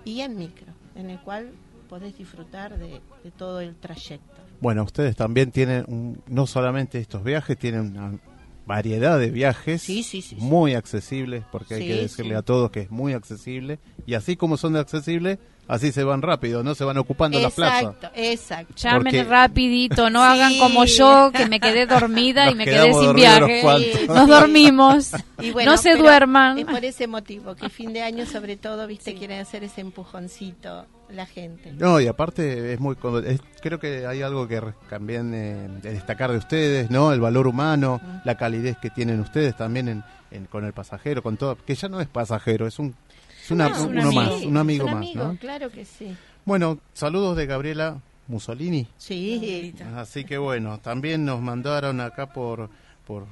y 0.05 0.21
en 0.21 0.37
micro, 0.37 0.73
en 0.95 1.11
el 1.11 1.21
cual 1.21 1.53
podés 1.89 2.17
disfrutar 2.17 2.79
de, 2.79 3.01
de 3.23 3.31
todo 3.37 3.61
el 3.61 3.75
trayecto. 3.77 4.27
Bueno, 4.61 4.83
ustedes 4.85 5.15
también 5.17 5.51
tienen, 5.51 5.85
un- 5.89 6.23
no 6.29 6.47
solamente 6.47 6.99
estos 6.99 7.23
viajes, 7.25 7.59
tienen 7.59 7.97
una 7.97 8.19
variedad 8.65 9.19
de 9.19 9.31
viajes 9.31 9.83
Sí, 9.83 10.03
sí, 10.05 10.23
sí, 10.23 10.37
muy 10.39 10.75
accesibles, 10.75 11.45
porque 11.51 11.75
hay 11.75 11.81
que 11.87 11.97
decirle 11.97 12.37
a 12.37 12.43
todos 12.43 12.71
que 12.71 12.81
es 12.81 12.91
muy 12.91 13.13
accesible. 13.13 13.79
Y 14.07 14.15
así 14.15 14.37
como 14.37 14.57
son 14.57 14.73
de 14.75 14.79
accesibles, 14.81 15.39
así 15.73 15.91
se 15.93 16.05
van 16.05 16.23
rápido, 16.23 16.63
no 16.63 16.75
se 16.75 16.85
van 16.85 16.99
ocupando 16.99 17.39
la 17.41 17.51
plaza. 17.51 17.81
Exacto, 17.81 18.11
exacto. 18.15 18.75
Llamen 18.77 19.03
Porque- 19.05 19.25
rapidito, 19.25 20.11
no 20.11 20.21
Sí. 20.25 20.27
hagan 20.31 20.59
como 20.59 20.85
yo, 20.85 21.31
que 21.35 21.47
me 21.47 21.61
quedé 21.61 21.87
dormida 21.87 22.51
y 22.51 22.55
me 22.55 22.65
quedé 22.65 22.93
sin 22.95 23.15
viaje. 23.15 23.63
Nos 24.09 24.29
dormimos. 24.29 25.11
Y 25.43 25.51
bueno, 25.51 25.73
no 25.73 25.77
se 25.77 25.97
duerman. 25.97 26.57
Es 26.59 26.67
por 26.67 26.85
ese 26.85 27.09
motivo, 27.09 27.57
que 27.57 27.69
fin 27.69 27.93
de 27.93 28.03
año 28.03 28.27
sobre 28.27 28.57
todo, 28.57 28.87
viste, 28.87 29.15
quieren 29.15 29.41
hacer 29.41 29.65
ese 29.65 29.81
empujoncito 29.81 30.87
la 31.11 31.27
gente. 31.27 31.73
No, 31.73 32.01
y 32.01 32.07
aparte 32.07 32.73
es 32.73 32.81
muy 32.81 32.97
es- 33.27 33.41
creo 33.61 33.79
que 33.81 34.07
hay 34.07 34.23
algo 34.23 34.47
que 34.49 34.63
también 34.89 35.35
eh, 35.35 35.69
de 35.83 35.93
destacar 35.93 36.31
de 36.31 36.39
ustedes, 36.39 36.91
¿no? 36.91 37.13
El 37.13 37.21
valor 37.21 37.47
humano, 37.49 38.01
la 38.25 38.37
calidez 38.37 38.77
que 38.79 38.89
tienen 38.91 39.19
ustedes 39.21 39.57
también 39.57 39.89
en, 39.89 40.05
en- 40.31 40.47
con 40.47 40.65
el 40.65 40.73
pasajero, 40.73 41.23
con 41.23 41.37
todo, 41.37 41.57
que 41.57 41.75
ya 41.75 41.89
no 41.89 42.01
es 42.01 42.07
pasajero, 42.07 42.67
es 42.67 42.79
un 42.79 42.95
es 43.43 43.51
una- 43.51 43.69
No, 43.69 43.83
un 43.85 43.91
uno 43.91 44.03
amigo. 44.03 44.13
más, 44.23 44.43
un 44.45 44.57
amigo 44.57 44.85
un 44.87 44.91
más, 44.93 44.99
amigo, 44.99 45.25
¿no? 45.25 45.37
claro 45.37 45.71
que 45.71 45.85
sí. 45.85 46.15
Bueno, 46.45 46.79
saludos 46.93 47.37
de 47.37 47.47
Gabriela 47.47 48.01
Mussolini. 48.29 48.87
Sí, 48.97 49.75
Así 49.97 50.25
que 50.25 50.39
bueno, 50.39 50.79
también 50.79 51.25
nos 51.25 51.41
mandaron 51.41 52.01
acá 52.01 52.33
por 52.33 52.71
por 53.07 53.27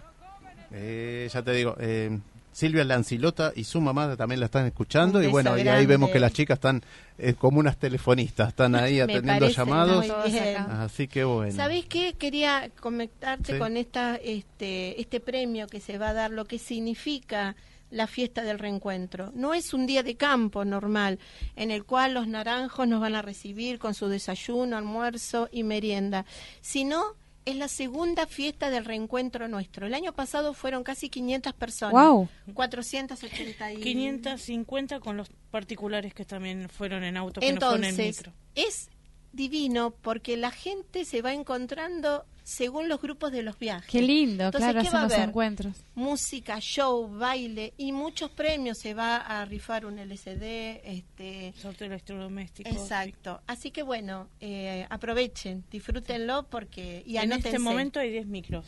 eh, 0.72 1.28
ya 1.32 1.42
te 1.42 1.52
digo, 1.52 1.76
eh, 1.80 2.18
Silvia 2.52 2.84
Lancilota 2.84 3.52
y 3.54 3.64
su 3.64 3.80
mamá 3.80 4.16
también 4.16 4.40
la 4.40 4.46
están 4.46 4.66
escuchando 4.66 5.22
y 5.22 5.28
bueno, 5.28 5.56
y 5.56 5.66
ahí 5.68 5.86
vemos 5.86 6.11
que 6.11 6.18
las 6.18 6.32
chicas 6.32 6.56
están 6.56 6.82
eh, 7.18 7.34
como 7.34 7.61
unas 7.61 7.76
telefonistas, 7.76 8.48
están 8.48 8.74
ahí 8.74 8.98
atendiendo 9.00 9.40
parece 9.46 9.56
llamados. 9.56 10.06
Así 10.11 11.06
que 11.08 11.24
bueno. 11.24 11.52
¿Sabés 11.54 11.86
qué? 11.86 12.14
Quería 12.14 12.70
comentarte 12.80 13.52
Sí. 13.54 13.58
con 13.58 13.76
esta, 13.76 14.16
este, 14.16 15.00
este 15.00 15.20
premio 15.20 15.66
que 15.68 15.80
se 15.80 15.96
va 15.98 16.08
a 16.11 16.12
dar, 16.12 16.30
lo 16.32 16.44
que 16.44 16.58
significa 16.58 17.54
la 17.91 18.07
fiesta 18.07 18.43
del 18.43 18.59
reencuentro. 18.59 19.32
No 19.34 19.55
es 19.55 19.74
un 19.74 19.86
día 19.86 20.03
de 20.03 20.16
campo 20.16 20.64
normal, 20.64 21.18
en 21.57 21.70
el 21.70 21.84
cual 21.84 22.14
los 22.14 22.26
naranjos 22.26 22.86
nos 22.88 23.01
van 23.01 23.14
a 23.14 23.22
recibir 23.22 23.78
con 23.78 23.95
su 23.95 24.09
desayuno, 24.09 24.76
almuerzo 24.76 25.49
y 25.53 25.62
merienda, 25.62 26.24
sino 26.61 27.16
es 27.45 27.57
la 27.57 27.68
segunda 27.68 28.26
fiesta 28.26 28.70
del 28.70 28.84
reencuentro 28.84 29.49
nuestro. 29.49 29.86
El 29.86 29.95
año 29.95 30.12
pasado 30.12 30.55
fueron 30.55 30.84
casi 30.84 31.09
500 31.09 31.53
personas. 31.55 31.93
Guau. 31.93 32.28
480 32.55 33.72
y... 33.72 33.76
550 33.80 35.01
con 35.01 35.16
los 35.16 35.28
particulares 35.51 36.14
que 36.14 36.24
también 36.24 36.68
fueron 36.68 37.03
en 37.05 37.16
auto, 37.16 37.41
que 37.41 37.53
no 37.53 37.61
fueron 37.61 37.84
en 37.84 37.91
Entonces, 37.91 38.18
micro. 38.18 38.32
es 38.55 38.91
divino 39.32 39.93
porque 40.03 40.36
la 40.36 40.51
gente 40.51 41.05
se 41.05 41.22
va 41.22 41.32
encontrando 41.32 42.24
según 42.43 42.88
los 42.88 43.01
grupos 43.01 43.30
de 43.32 43.43
los 43.43 43.59
viajes. 43.59 43.91
Qué 43.91 44.03
lindo, 44.03 44.47
Entonces, 44.47 44.70
claro, 44.72 44.82
¿qué 44.86 44.91
va 44.95 45.01
a 45.01 45.05
los 45.05 45.12
haber? 45.12 45.28
encuentros. 45.28 45.76
Música, 45.95 46.59
show, 46.61 47.09
baile 47.09 47.74
y 47.76 47.93
muchos 47.93 48.30
premios. 48.30 48.78
Se 48.78 48.95
va 48.95 49.16
a 49.16 49.45
rifar 49.45 49.86
un 49.86 49.99
LCD, 49.99 50.80
este, 50.84 51.53
Sorteo 51.57 51.86
electrodoméstico. 51.86 52.68
exacto. 52.70 53.41
Así 53.47 53.70
que 53.70 53.82
bueno, 53.82 54.28
eh, 54.41 54.86
aprovechen, 54.91 55.64
disfrútenlo 55.70 56.45
porque 56.51 57.03
y 57.07 57.16
En 57.18 57.32
este 57.32 57.59
momento 57.59 58.01
hay 58.01 58.11
10 58.11 58.26
micros. 58.26 58.64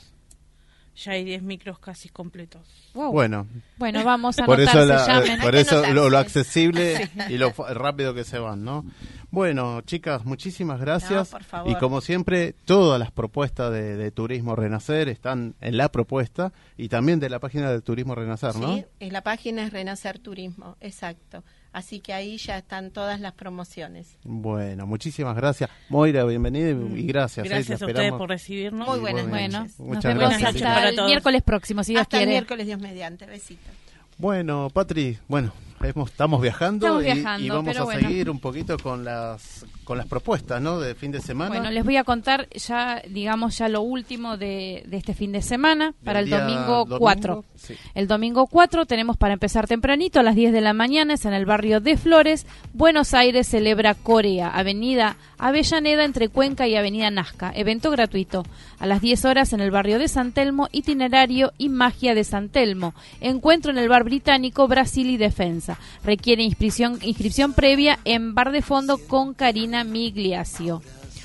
Ya 0.94 1.12
hay 1.12 1.24
10 1.24 1.42
micros 1.42 1.78
casi 1.78 2.10
completos. 2.10 2.68
Wow. 2.92 3.10
Bueno, 3.12 3.46
Bueno, 3.78 4.04
vamos 4.04 4.38
a 4.38 4.44
por 4.44 4.60
eso, 4.60 4.78
anotarse, 4.78 5.10
la- 5.10 5.20
llamen. 5.24 5.40
por 5.40 5.54
eso 5.54 5.86
lo, 5.94 6.10
lo 6.10 6.18
accesible 6.18 7.08
y 7.30 7.38
lo 7.38 7.50
fa- 7.54 7.72
rápido 7.72 8.12
que 8.12 8.24
se 8.24 8.38
van, 8.38 8.62
¿no? 8.62 8.84
Bueno, 9.32 9.80
chicas, 9.80 10.26
muchísimas 10.26 10.78
gracias. 10.78 11.32
No, 11.32 11.38
por 11.38 11.42
favor. 11.42 11.72
Y 11.72 11.74
como 11.76 12.02
siempre, 12.02 12.54
todas 12.66 12.98
las 13.00 13.10
propuestas 13.10 13.72
de, 13.72 13.96
de 13.96 14.10
Turismo 14.10 14.54
Renacer 14.54 15.08
están 15.08 15.54
en 15.62 15.78
la 15.78 15.90
propuesta 15.90 16.52
y 16.76 16.90
también 16.90 17.18
de 17.18 17.30
la 17.30 17.38
página 17.38 17.70
de 17.72 17.80
Turismo 17.80 18.14
Renacer, 18.14 18.54
¿no? 18.56 18.76
Sí, 18.76 18.84
en 19.00 19.12
la 19.14 19.22
página 19.22 19.64
es 19.64 19.72
Renacer 19.72 20.18
Turismo, 20.18 20.76
exacto. 20.82 21.42
Así 21.72 22.00
que 22.00 22.12
ahí 22.12 22.36
ya 22.36 22.58
están 22.58 22.90
todas 22.90 23.18
las 23.20 23.32
promociones. 23.32 24.18
Bueno, 24.22 24.86
muchísimas 24.86 25.34
gracias. 25.34 25.70
Moira, 25.88 26.24
bienvenida 26.24 26.68
y- 26.68 27.00
y 27.00 27.06
gracias. 27.06 27.46
¿eh? 27.46 27.48
Gracias 27.48 27.80
a 27.80 27.86
ustedes 27.86 28.12
por 28.12 28.28
recibirnos. 28.28 28.86
Muy 28.86 29.00
buenas. 29.00 29.26
Bueno, 29.30 29.60
noches. 29.60 29.78
nos 29.80 29.88
Muchas 29.88 30.04
vemos 30.14 30.28
gracias. 30.28 30.54
Hasta 30.56 30.74
para 30.74 30.88
el 30.90 30.96
miércoles 31.06 31.42
próximo, 31.42 31.82
si 31.82 31.92
Dios 31.92 32.02
Hasta 32.02 32.18
el 32.18 32.24
quiere. 32.24 32.32
miércoles, 32.32 32.66
Dios 32.66 32.78
mediante. 32.78 33.24
Besito. 33.24 33.70
Bueno, 34.18 34.68
Patri, 34.68 35.16
bueno, 35.26 35.54
estamos 35.84 36.40
viajando, 36.40 36.86
Estamos 36.86 37.02
y- 37.02 37.04
viajando, 37.06 37.46
y, 37.46 37.50
vamos 37.50 37.76
a 37.76 37.84
bueno. 37.84 38.00
seguir 38.08 38.30
un 38.30 38.38
poquito 38.38 38.76
con 38.78 39.04
las 39.04 39.64
con 39.84 39.98
las 39.98 40.06
propuestas, 40.06 40.62
¿no? 40.62 40.78
De 40.78 40.94
fin 40.94 41.10
de 41.10 41.20
semana. 41.20 41.50
Bueno, 41.50 41.70
les 41.70 41.84
voy 41.84 41.96
a 41.96 42.04
contar 42.04 42.48
ya, 42.50 43.02
digamos, 43.10 43.58
ya 43.58 43.68
lo 43.68 43.82
último 43.82 44.36
de, 44.36 44.84
de 44.86 44.96
este 44.96 45.12
fin 45.12 45.32
de 45.32 45.42
semana, 45.42 45.92
para 46.04 46.20
el 46.20 46.30
domingo 46.30 46.84
domingo, 46.84 46.98
4. 46.98 47.44
sí. 47.56 47.74
El 47.94 48.06
domingo 48.06 48.46
4 48.46 48.86
tenemos 48.86 49.16
para 49.16 49.34
empezar 49.34 49.66
tempranito, 49.66 50.20
a 50.20 50.22
las 50.22 50.34
10 50.36 50.52
de 50.52 50.60
la 50.60 50.72
mañana, 50.72 51.14
es 51.14 51.24
en 51.24 51.34
el 51.34 51.46
barrio 51.46 51.80
de 51.80 51.96
Flores. 51.96 52.46
Buenos 52.72 53.12
Aires 53.12 53.48
celebra 53.48 53.94
Corea, 53.94 54.48
Avenida 54.48 55.16
Avellaneda 55.42 56.04
entre 56.04 56.28
Cuenca 56.28 56.68
y 56.68 56.76
Avenida 56.76 57.10
Nazca. 57.10 57.52
Evento 57.52 57.90
gratuito. 57.90 58.44
A 58.78 58.86
las 58.86 59.00
10 59.00 59.24
horas 59.24 59.52
en 59.52 59.58
el 59.58 59.72
barrio 59.72 59.98
de 59.98 60.06
San 60.06 60.30
Telmo, 60.30 60.68
itinerario 60.70 61.52
y 61.58 61.68
magia 61.68 62.14
de 62.14 62.22
San 62.22 62.48
Telmo. 62.48 62.94
Encuentro 63.20 63.72
en 63.72 63.78
el 63.78 63.88
bar 63.88 64.04
británico 64.04 64.68
Brasil 64.68 65.10
y 65.10 65.16
Defensa. 65.16 65.80
Requiere 66.04 66.44
inscripción, 66.44 67.00
inscripción 67.02 67.54
previa 67.54 67.98
en 68.04 68.36
Bar 68.36 68.52
de 68.52 68.62
Fondo 68.62 68.98
con 68.98 69.34
Karina 69.34 69.82
Migliacio. 69.82 70.80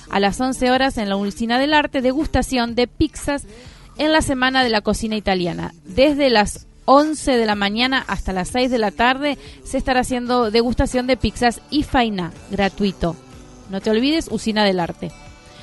A 0.10 0.20
las 0.20 0.42
11 0.42 0.72
horas 0.72 0.98
en 0.98 1.10
la 1.10 1.16
Usina 1.16 1.60
del 1.60 1.76
Arte, 1.76 2.02
degustación 2.02 2.74
de 2.74 2.88
pizzas 2.88 3.46
en 4.00 4.12
la 4.12 4.24
Semana 4.24 4.64
de 4.64 4.70
la 4.70 4.82
Cocina 4.82 5.16
Italiana. 5.16 5.76
Desde 5.84 6.32
las 6.32 6.66
11 6.86 7.38
de 7.38 7.46
la 7.46 7.54
mañana 7.54 8.04
hasta 8.08 8.34
las 8.34 8.48
6 8.48 8.72
de 8.72 8.80
la 8.80 8.90
tarde 8.90 9.38
se 9.64 9.78
estará 9.78 10.00
haciendo 10.00 10.50
degustación 10.50 11.06
de 11.06 11.18
pizzas 11.18 11.62
y 11.70 11.84
faina, 11.84 12.32
gratuito. 12.50 13.16
No 13.70 13.82
te 13.82 13.90
olvides, 13.90 14.30
Usina 14.32 14.64
del 14.64 14.80
Arte. 14.80 15.12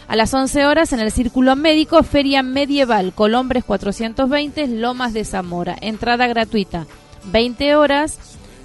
A 0.07 0.17
las 0.17 0.35
11 0.35 0.67
horas 0.67 0.93
en 0.93 1.01
el 1.01 1.11
Círculo 1.11 1.57
Médico, 1.57 2.03
Feria 2.03 2.43
Medieval, 2.43 3.13
Colombres 3.15 3.65
420, 3.65 4.67
Lomas 4.69 5.15
de 5.15 5.25
Zamora. 5.25 5.77
Entrada 5.81 6.27
gratuita. 6.27 6.87
20 7.33 7.77
horas, 7.77 8.19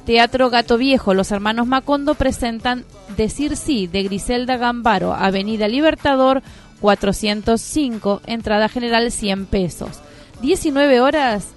Teatro 0.06 0.50
Gato 0.50 0.78
Viejo, 0.78 1.14
los 1.14 1.32
hermanos 1.32 1.68
Macondo 1.68 2.16
presentan 2.16 2.84
Decir 3.16 3.56
Sí 3.56 3.88
de 3.88 4.04
Griselda 4.04 4.58
Gambaro, 4.58 5.14
Avenida 5.14 5.68
Libertador 5.68 6.42
405, 6.82 8.22
entrada 8.26 8.68
general 8.68 9.12
100 9.12 9.46
pesos. 9.46 10.00
19 10.42 11.00
horas 11.02 11.50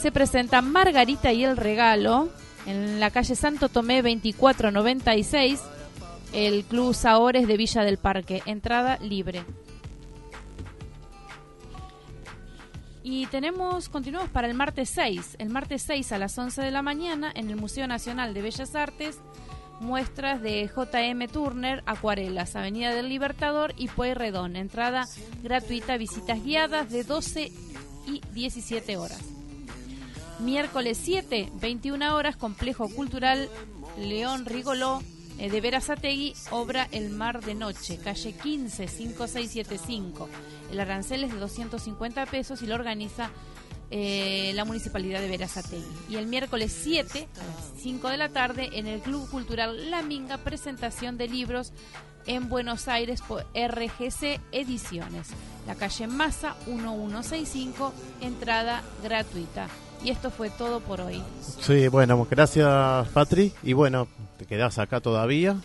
se 0.00 0.12
presenta 0.12 0.62
Margarita 0.62 1.32
y 1.32 1.44
el 1.44 1.56
Regalo 1.56 2.28
en 2.66 3.00
la 3.00 3.10
calle 3.10 3.34
Santo 3.34 3.68
Tomé 3.68 3.96
2496, 3.96 5.60
el 6.32 6.64
Club 6.64 6.94
Saores 6.94 7.46
de 7.46 7.56
Villa 7.56 7.82
del 7.82 7.98
Parque, 7.98 8.42
entrada 8.46 8.98
libre. 8.98 9.44
Y 13.02 13.26
tenemos, 13.26 13.88
continuamos 13.88 14.28
para 14.28 14.48
el 14.48 14.54
martes 14.54 14.90
6. 14.90 15.36
El 15.38 15.48
martes 15.48 15.82
6 15.86 16.12
a 16.12 16.18
las 16.18 16.36
11 16.36 16.60
de 16.60 16.70
la 16.70 16.82
mañana 16.82 17.32
en 17.34 17.48
el 17.48 17.56
Museo 17.56 17.86
Nacional 17.86 18.34
de 18.34 18.42
Bellas 18.42 18.74
Artes, 18.74 19.18
muestras 19.80 20.42
de 20.42 20.66
JM 20.68 21.26
Turner, 21.28 21.82
Acuarelas, 21.86 22.54
Avenida 22.54 22.94
del 22.94 23.08
Libertador 23.08 23.72
y 23.78 23.88
Pueyrredón. 23.88 24.56
Entrada 24.56 25.06
gratuita, 25.42 25.96
visitas 25.96 26.44
guiadas 26.44 26.90
de 26.90 27.04
12 27.04 27.50
y 28.08 28.20
17 28.34 28.96
horas. 28.98 29.22
Miércoles 30.40 31.00
7, 31.02 31.50
21 31.60 32.14
horas, 32.14 32.36
Complejo 32.36 32.88
Cultural 32.90 33.48
León 33.98 34.44
Rigoló 34.44 35.00
de 35.46 35.60
Verazategui, 35.60 36.34
obra 36.50 36.88
El 36.90 37.10
Mar 37.10 37.44
de 37.44 37.54
Noche, 37.54 37.98
calle 37.98 38.32
15, 38.32 38.88
5675. 38.88 40.28
El 40.72 40.80
arancel 40.80 41.22
es 41.22 41.32
de 41.32 41.38
250 41.38 42.26
pesos 42.26 42.60
y 42.62 42.66
lo 42.66 42.74
organiza 42.74 43.30
eh, 43.90 44.50
la 44.54 44.64
Municipalidad 44.64 45.20
de 45.20 45.28
Verazategui. 45.28 45.84
Y 46.10 46.16
el 46.16 46.26
miércoles 46.26 46.76
7, 46.82 47.28
a 47.40 47.44
las 47.44 47.72
5 47.80 48.08
de 48.08 48.16
la 48.16 48.30
tarde, 48.30 48.70
en 48.72 48.88
el 48.88 49.00
Club 49.00 49.30
Cultural 49.30 49.90
La 49.90 50.02
Minga, 50.02 50.38
presentación 50.38 51.16
de 51.16 51.28
libros 51.28 51.72
en 52.26 52.48
Buenos 52.48 52.88
Aires 52.88 53.22
por 53.22 53.46
RGC 53.54 54.40
Ediciones. 54.52 55.28
La 55.66 55.76
calle 55.76 56.06
Massa 56.08 56.56
1165, 56.66 57.94
entrada 58.20 58.82
gratuita. 59.02 59.68
Y 60.04 60.10
esto 60.10 60.30
fue 60.30 60.50
todo 60.50 60.80
por 60.80 61.00
hoy. 61.00 61.22
Sí, 61.40 61.88
bueno, 61.88 62.26
gracias 62.30 63.08
Patri. 63.08 63.52
Y 63.62 63.72
bueno, 63.72 64.08
te 64.38 64.46
quedás 64.46 64.78
acá 64.78 65.00
todavía. 65.00 65.56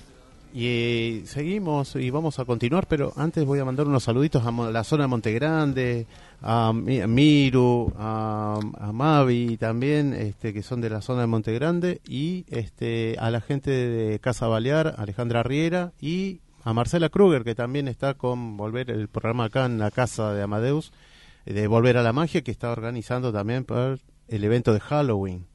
Y 0.55 1.23
seguimos 1.25 1.95
y 1.95 2.11
vamos 2.11 2.37
a 2.37 2.45
continuar, 2.45 2.85
pero 2.87 3.11
antes 3.15 3.43
voy 3.43 3.57
a 3.59 3.65
mandar 3.65 3.87
unos 3.87 4.03
saluditos 4.03 4.45
a 4.45 4.51
la 4.51 4.83
zona 4.83 5.05
de 5.05 5.07
Montegrande, 5.07 6.05
a, 6.43 6.71
Miru, 6.73 7.91
a, 7.97 8.59
a, 8.79 8.91
Mavi 8.91 9.57
también, 9.57 10.13
este, 10.13 10.53
que 10.53 10.61
son 10.61 10.79
de 10.79 10.91
la 10.91 11.01
zona 11.01 11.21
de 11.21 11.27
Montegrande, 11.27 12.01
y 12.07 12.45
este, 12.49 13.15
a 13.17 13.31
la 13.31 13.41
gente 13.41 13.71
de 13.71 14.19
Casa 14.19 14.45
Balear, 14.45 14.93
Alejandra 14.99 15.41
Riera, 15.41 15.91
y 15.99 16.41
a 16.63 16.71
Marcela 16.71 17.09
Kruger, 17.09 17.43
que 17.43 17.55
también 17.55 17.87
está 17.87 18.13
con 18.13 18.55
Volver 18.55 18.91
el 18.91 19.07
programa 19.07 19.45
acá 19.45 19.65
en 19.65 19.79
la 19.79 19.89
casa 19.89 20.33
de 20.33 20.43
Amadeus, 20.43 20.93
de 21.45 21.65
Volver 21.65 21.97
a 21.97 22.03
la 22.03 22.13
Magia, 22.13 22.43
que 22.43 22.51
está 22.51 22.71
organizando 22.71 23.33
también 23.33 23.65
por 23.65 23.99
el 24.27 24.43
evento 24.43 24.73
de 24.73 24.79
Halloween. 24.79 25.45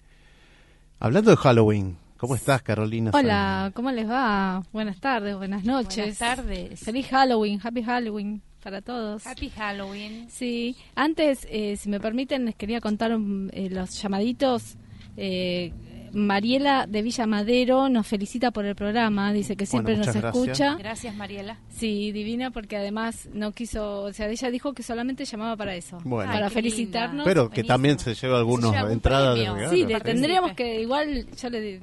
Hablando 0.99 1.31
de 1.31 1.37
Halloween, 1.37 1.97
¿Cómo 2.19 2.35
estás, 2.35 2.63
Carolina? 2.63 3.13
Hola, 3.15 3.71
¿cómo 3.75 3.93
les 3.93 4.11
va? 4.11 4.65
Buenas 4.73 4.99
tardes, 4.99 5.37
buenas 5.37 5.65
noches. 5.65 6.19
Buenas 6.19 6.19
tardes. 6.19 6.81
Feliz 6.81 7.07
Halloween, 7.07 7.61
Happy 7.63 7.81
Halloween 7.81 8.43
para 8.61 8.83
todos. 8.83 9.25
Happy 9.25 9.51
Halloween. 9.51 10.27
Sí, 10.29 10.77
antes, 10.97 11.47
eh, 11.49 11.77
si 11.77 11.89
me 11.89 12.01
permiten, 12.01 12.45
les 12.45 12.57
quería 12.57 12.81
contar 12.81 13.13
eh, 13.53 13.71
los 13.71 14.03
llamaditos. 14.03 14.75
Eh, 15.17 15.73
Mariela 16.19 16.87
de 16.87 17.03
Villa 17.03 17.27
Madero 17.27 17.89
nos 17.89 18.07
felicita 18.07 18.51
por 18.51 18.65
el 18.65 18.75
programa, 18.75 19.33
dice 19.33 19.57
que 19.57 19.67
siempre 19.67 19.97
nos 19.97 20.15
escucha. 20.15 20.77
Gracias, 20.77 21.15
Mariela. 21.15 21.59
Sí, 21.69 22.13
divina, 22.13 22.51
porque 22.51 22.77
además 22.77 23.29
no 23.33 23.53
quiso, 23.53 24.03
o 24.03 24.13
sea, 24.13 24.29
ella 24.29 24.51
dijo 24.51 24.73
que 24.73 24.83
solamente 24.83 25.25
llamaba 25.25 25.57
para 25.57 25.75
eso, 25.75 25.99
para 26.05 26.51
felicitarnos. 26.51 27.25
Pero 27.25 27.51
que 27.51 27.65
también 27.65 27.99
se 27.99 28.15
lleva 28.15 28.39
algunas 28.39 28.75
entradas 28.91 29.39
de 29.39 29.51
regalo. 29.51 29.71
Sí, 29.71 29.87
tendríamos 30.03 30.53
que 30.53 30.81
igual, 30.81 31.27
ya 31.37 31.49
le 31.49 31.81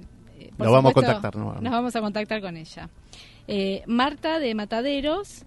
nos 0.57 0.71
vamos 0.71 0.91
a 0.91 0.93
contactar. 0.93 1.36
Nos 1.36 1.71
vamos 1.71 1.95
a 1.95 2.01
contactar 2.01 2.41
con 2.41 2.57
ella. 2.57 2.89
Eh, 3.47 3.83
Marta 3.88 4.39
de 4.39 4.55
Mataderos 4.55 5.45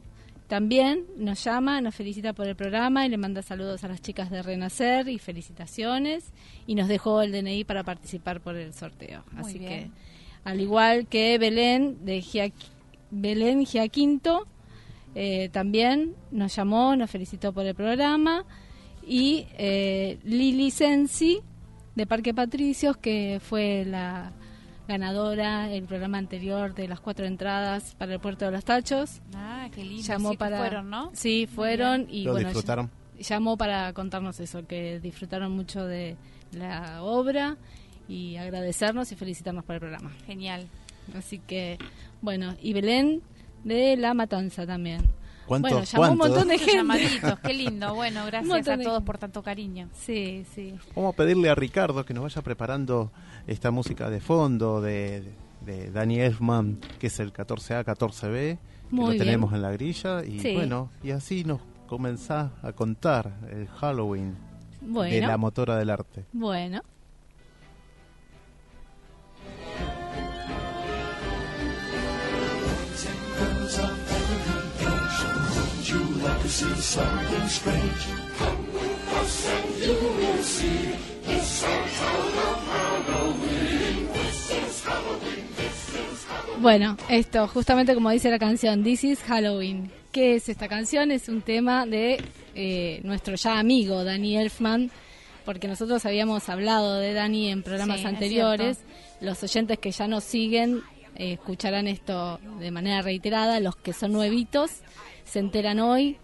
también 0.49 1.05
nos 1.19 1.45
llama, 1.45 1.83
nos 1.83 1.95
felicita 1.95 2.33
por 2.33 2.49
el 2.49 2.57
programa 2.57 3.05
y 3.05 3.11
le 3.11 3.19
manda 3.19 3.43
saludos 3.43 3.85
a 3.85 3.89
las 3.89 4.01
chicas 4.01 4.31
de 4.31 4.43
Renacer 4.43 5.07
y 5.11 5.19
felicitaciones. 5.19 6.33
Y 6.67 6.75
nos 6.75 6.89
dejó 6.89 7.21
el 7.21 7.33
DNI 7.33 7.65
para 7.65 7.85
participar 7.85 8.41
por 8.41 8.57
el 8.57 8.73
sorteo. 8.73 9.25
Así 9.37 9.59
que, 9.59 9.91
al 10.45 10.61
igual 10.63 11.07
que 11.07 11.37
Belén 11.37 12.05
de 12.07 12.53
Belén 13.11 13.67
Giaquinto, 13.67 14.47
eh, 15.15 15.51
también 15.53 16.15
nos 16.31 16.57
llamó, 16.57 16.97
nos 16.97 17.11
felicitó 17.11 17.53
por 17.53 17.67
el 17.67 17.75
programa. 17.75 18.47
Y 19.07 19.47
eh, 19.59 20.19
Lili 20.25 20.71
Sensi 20.71 21.41
de 21.95 22.07
Parque 22.07 22.33
Patricios, 22.33 22.97
que 22.97 23.39
fue 23.43 23.85
la 23.85 24.33
ganadora 24.89 25.71
el 25.71 25.85
programa 25.85 26.17
anterior 26.17 26.75
de 26.75 26.89
las 26.89 26.99
cuatro 26.99 27.27
entradas 27.27 27.95
para 27.97 28.15
el 28.15 28.21
puerto 28.21 28.47
de 28.47 28.51
los 28.51 28.65
Tachos. 28.65 29.21
Ah, 29.35 29.69
qué 29.73 29.85
lindo. 29.85 30.03
Llamó 30.03 30.33
para, 30.35 30.59
fueron, 30.59 30.91
¿no? 30.91 31.11
Sí, 31.13 31.47
fueron 31.47 32.07
y 32.09 32.25
¿Lo 32.25 32.35
disfrutaron? 32.35 32.91
Llamó 33.19 33.57
para 33.59 33.93
contarnos 33.93 34.41
eso, 34.41 34.67
que 34.67 34.99
disfrutaron 34.99 35.53
mucho 35.53 35.85
de 35.85 36.17
la 36.53 37.03
obra 37.03 37.59
y 38.09 38.37
agradecernos 38.37 39.13
y 39.13 39.17
felicitarnos 39.17 39.65
por 39.65 39.75
el 39.75 39.81
programa. 39.81 40.11
Genial. 40.27 40.67
Así 41.15 41.39
que, 41.39 41.79
bueno, 42.23 42.57
y 42.63 42.73
Belén 42.73 43.23
de 43.65 43.97
La 43.97 44.15
Matanza 44.15 44.67
también. 44.67 45.03
¿Cuánto, 45.49 45.69
bueno, 45.71 45.85
llamó 45.85 46.13
un 46.13 46.19
montón 46.19 46.49
de 46.49 46.59
gente. 46.59 46.77
Llamaditos, 46.77 47.41
qué 47.41 47.55
lindo. 47.55 47.95
Bueno, 47.95 48.27
gracias 48.27 48.69
a 48.69 48.79
todos 48.79 49.03
por 49.03 49.17
tanto 49.17 49.43
cariño. 49.43 49.89
Sí, 49.95 50.45
sí. 50.55 50.75
Vamos 50.95 51.15
a 51.15 51.17
pedirle 51.17 51.49
a 51.49 51.55
Ricardo 51.55 52.05
que 52.05 52.13
nos 52.13 52.23
vaya 52.23 52.43
preparando 52.43 53.11
esta 53.47 53.71
música 53.71 54.11
de 54.11 54.21
fondo 54.21 54.83
de, 54.83 55.25
de 55.65 55.91
Danny 55.91 56.21
Elfman, 56.21 56.79
que 56.99 57.07
es 57.07 57.19
el 57.19 57.33
14A, 57.33 57.83
14B, 57.85 58.59
que 58.91 58.97
lo 58.97 59.09
tenemos 59.17 59.55
en 59.55 59.63
la 59.63 59.73
grilla. 59.73 60.23
Y 60.23 60.55
bueno, 60.55 60.91
y 61.03 61.13
así 61.13 61.45
nos 61.45 61.61
comenzás 61.87 62.51
a 62.63 62.73
contar 62.73 63.33
el 63.51 63.67
Halloween 63.69 64.37
de 64.83 65.21
la 65.23 65.39
motora 65.39 65.77
del 65.77 65.91
arte. 65.91 66.27
Bueno. 66.33 66.83
Bueno, 86.61 86.97
esto, 87.11 87.47
justamente 87.47 87.95
como 87.95 88.11
dice 88.11 88.31
la 88.31 88.39
canción, 88.39 88.83
This 88.83 89.05
is 89.05 89.19
Halloween. 89.21 89.91
¿Qué 90.13 90.37
es 90.37 90.49
esta 90.49 90.67
canción? 90.67 91.11
Es 91.11 91.29
un 91.29 91.43
tema 91.43 91.85
de 91.85 92.23
eh, 92.55 93.01
nuestro 93.05 93.35
ya 93.35 93.59
amigo 93.59 94.03
Danny 94.03 94.39
Elfman, 94.39 94.91
porque 95.45 95.69
nosotros 95.69 96.07
habíamos 96.07 96.49
hablado 96.49 96.97
de 96.97 97.13
Danny 97.13 97.51
en 97.51 97.63
programas 97.63 98.03
anteriores. 98.07 98.79
Los 99.21 99.43
oyentes 99.43 99.79
que 99.79 99.91
ya 99.91 100.09
nos 100.09 100.25
siguen 100.25 100.81
eh, 101.17 101.35
escucharán 101.35 101.87
esto 101.87 102.41
de 102.59 102.71
manera 102.71 103.03
reiterada. 103.03 103.61
Los 103.61 103.77
que 103.77 103.93
son 103.93 104.13
nuevitos 104.13 104.71
se 105.25 105.39
enteran 105.41 105.81
hoy, 105.81 106.17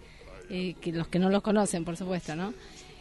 eh, 0.55 0.77
que 0.81 0.93
los 0.93 1.09
que 1.09 1.19
no 1.19 1.31
los 1.31 1.43
conocen, 1.43 1.85
por 1.85 1.97
supuesto, 1.97 2.37
¿no? 2.37 2.55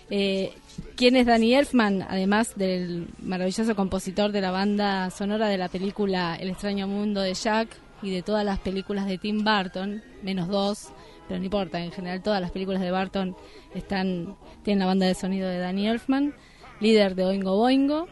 Eh, 0.10 0.52
¿Quién 0.96 1.16
es 1.16 1.28
Danny 1.28 1.54
Elfman? 1.54 2.02
Además 2.02 2.56
del 2.56 3.08
maravilloso 3.22 3.76
compositor 3.76 4.32
de 4.32 4.42
la 4.42 4.50
banda 4.50 5.12
sonora 5.12 5.48
de 5.48 5.60
la 5.60 5.70
película 5.70 6.36
El 6.36 6.50
extraño 6.50 6.88
mundo 6.88 7.22
de 7.22 7.36
Jack 7.36 7.70
y 8.02 8.10
de 8.10 8.24
todas 8.24 8.44
las 8.44 8.58
películas 8.58 9.06
de 9.06 9.20
Tim 9.20 9.44
Burton, 9.44 10.02
menos 10.24 10.48
dos, 10.48 10.90
pero 11.28 11.38
no 11.38 11.46
importa, 11.46 11.80
en 11.80 11.92
general 11.92 12.24
todas 12.24 12.42
las 12.42 12.50
películas 12.50 12.82
de 12.82 12.92
Burton 12.92 13.36
están 13.76 14.36
tienen 14.64 14.80
la 14.80 14.88
banda 14.88 15.06
de 15.06 15.14
sonido 15.14 15.48
de 15.48 15.60
Danny 15.60 15.88
Elfman, 15.88 16.34
líder 16.80 17.14
de 17.14 17.26
Oingo 17.26 17.56
Boingo. 17.56 18.08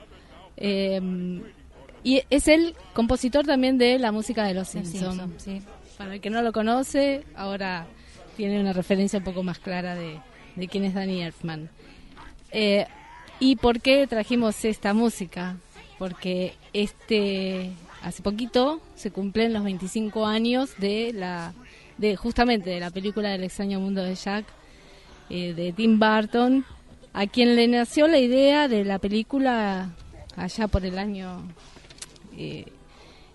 Eh, 0.55 1.01
y 2.03 2.21
es 2.29 2.47
el 2.47 2.75
compositor 2.93 3.47
también 3.47 3.79
de 3.79 3.97
la 3.97 4.11
música 4.11 4.43
de 4.43 4.53
Los 4.53 4.67
Simpsons. 4.67 5.47
Para 5.97 6.13
el 6.13 6.21
que 6.21 6.29
no 6.29 6.43
lo 6.43 6.51
conoce, 6.51 7.23
ahora 7.35 7.87
tiene 8.37 8.59
una 8.59 8.73
referencia 8.73 9.19
un 9.19 9.25
poco 9.25 9.43
más 9.43 9.59
clara 9.59 9.95
de, 9.95 10.19
de 10.55 10.67
quién 10.67 10.83
es 10.83 10.93
Danny 10.93 11.21
Elfman. 11.21 11.69
Eh, 12.51 12.85
¿Y 13.39 13.55
por 13.55 13.81
qué 13.81 14.05
trajimos 14.07 14.63
esta 14.65 14.93
música? 14.93 15.57
Porque 15.97 16.53
este 16.73 17.71
hace 18.01 18.21
poquito 18.23 18.81
se 18.95 19.11
cumplen 19.11 19.53
los 19.53 19.63
25 19.63 20.25
años 20.25 20.71
de 20.77 21.13
la 21.13 21.53
de 21.97 22.15
justamente 22.15 22.69
de 22.71 22.79
la 22.79 22.89
película 22.89 23.29
del 23.29 23.43
extraño 23.43 23.79
mundo 23.79 24.03
de 24.03 24.15
Jack 24.15 24.45
eh, 25.29 25.53
de 25.53 25.71
Tim 25.71 25.99
Burton, 25.99 26.65
a 27.13 27.27
quien 27.27 27.55
le 27.55 27.67
nació 27.67 28.07
la 28.07 28.17
idea 28.17 28.67
de 28.67 28.83
la 28.83 28.99
película 28.99 29.91
allá 30.35 30.67
por 30.67 30.83
el 30.85 30.97
año 30.97 31.43
eh, 32.37 32.65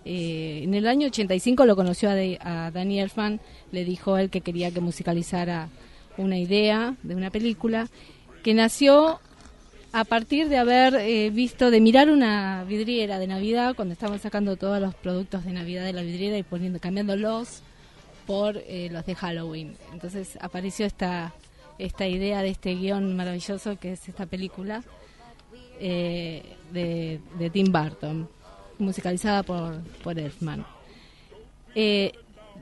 eh, 0.09 0.63
en 0.63 0.73
el 0.73 0.87
año 0.87 1.07
85 1.07 1.65
lo 1.65 1.75
conoció 1.75 2.09
a, 2.09 2.15
de, 2.15 2.39
a 2.41 2.71
Danny 2.71 3.01
Elfman, 3.01 3.41
le 3.73 3.83
dijo 3.83 4.17
él 4.17 4.29
que 4.29 4.39
quería 4.39 4.71
que 4.71 4.79
musicalizara 4.79 5.67
una 6.15 6.37
idea 6.37 6.95
de 7.03 7.13
una 7.13 7.29
película 7.29 7.89
que 8.41 8.53
nació 8.53 9.19
a 9.91 10.05
partir 10.05 10.47
de 10.47 10.57
haber 10.57 10.95
eh, 10.95 11.29
visto, 11.29 11.71
de 11.71 11.81
mirar 11.81 12.09
una 12.09 12.63
vidriera 12.63 13.19
de 13.19 13.27
Navidad 13.27 13.75
cuando 13.75 13.91
estaban 13.91 14.19
sacando 14.19 14.55
todos 14.55 14.79
los 14.79 14.95
productos 14.95 15.43
de 15.43 15.51
Navidad 15.51 15.83
de 15.83 15.91
la 15.91 16.03
vidriera 16.03 16.37
y 16.37 16.43
poniendo, 16.43 16.79
cambiándolos 16.79 17.61
por 18.25 18.55
eh, 18.55 18.87
los 18.89 19.05
de 19.05 19.13
Halloween. 19.13 19.75
Entonces 19.91 20.37
apareció 20.39 20.85
esta, 20.85 21.33
esta 21.79 22.07
idea 22.07 22.41
de 22.43 22.49
este 22.49 22.75
guion 22.75 23.13
maravilloso 23.17 23.77
que 23.77 23.91
es 23.91 24.07
esta 24.07 24.25
película 24.25 24.83
eh, 25.81 26.43
de, 26.71 27.19
de 27.37 27.49
Tim 27.49 27.73
Burton, 27.73 28.29
musicalizada 28.79 29.43
por, 29.43 29.81
por 30.03 30.17
Elfman. 30.17 30.65
Eh, 31.75 32.11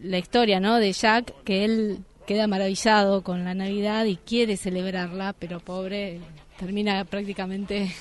la 0.03 0.17
historia 0.17 0.59
¿no? 0.59 0.77
de 0.77 0.91
Jack, 0.91 1.33
que 1.43 1.65
él 1.65 1.99
queda 2.27 2.47
maravillado 2.47 3.23
con 3.23 3.45
la 3.45 3.53
Navidad 3.53 4.05
y 4.05 4.17
quiere 4.17 4.57
celebrarla, 4.57 5.33
pero 5.37 5.59
pobre, 5.59 6.19
termina 6.57 7.05
prácticamente 7.05 7.91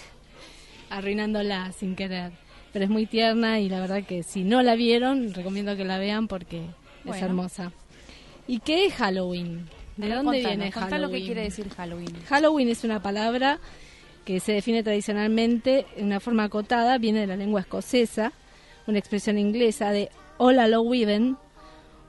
arruinándola 0.91 1.73
sin 1.73 1.95
querer. 1.95 2.33
Pero 2.73 2.87
es 2.87 2.91
muy 2.91 3.07
tierna 3.07 3.61
y 3.61 3.69
la 3.69 3.81
verdad 3.81 4.03
que 4.03 4.23
si 4.25 4.43
no 4.43 4.62
la 4.62 4.75
vieron, 4.75 5.33
recomiendo 5.33 5.77
que 5.77 5.85
la 5.85 5.99
vean 5.99 6.27
porque 6.27 6.62
es 7.05 7.23
hermosa. 7.23 7.71
¿Y 8.49 8.59
qué 8.59 8.87
es 8.87 8.95
Halloween? 8.95 9.69
¿De 9.97 10.09
ver, 10.09 10.17
dónde 10.17 10.43
contanos, 10.43 10.59
viene 10.59 10.73
Halloween? 10.73 11.03
lo 11.03 11.11
que 11.11 11.25
quiere 11.25 11.43
decir 11.43 11.69
Halloween. 11.69 12.15
Halloween 12.29 12.69
es 12.69 12.83
una 12.83 13.01
palabra 13.01 13.61
que 14.25 14.41
se 14.41 14.53
define 14.53 14.83
tradicionalmente 14.83 15.87
en 15.97 16.07
una 16.07 16.20
forma 16.20 16.45
acotada, 16.45 16.99
viene 16.99 17.20
de 17.20 17.27
la 17.27 17.37
lengua 17.37 17.61
escocesa, 17.61 18.33
una 18.87 18.99
expresión 18.99 19.39
inglesa 19.39 19.91
de 19.91 20.11
All 20.39 20.57
Halloween, 20.57 21.37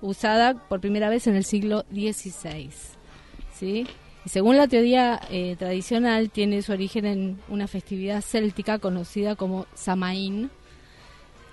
usada 0.01 0.53
por 0.53 0.79
primera 0.79 1.09
vez 1.09 1.27
en 1.27 1.35
el 1.35 1.45
siglo 1.45 1.83
XVI. 1.91 2.69
¿sí? 3.53 3.87
Y 4.25 4.29
según 4.29 4.57
la 4.57 4.67
teoría 4.67 5.19
eh, 5.29 5.55
tradicional, 5.57 6.29
tiene 6.29 6.61
su 6.61 6.71
origen 6.71 7.05
en 7.05 7.39
una 7.47 7.67
festividad 7.67 8.21
céltica 8.21 8.79
conocida 8.79 9.35
como 9.35 9.67
Samaín, 9.73 10.49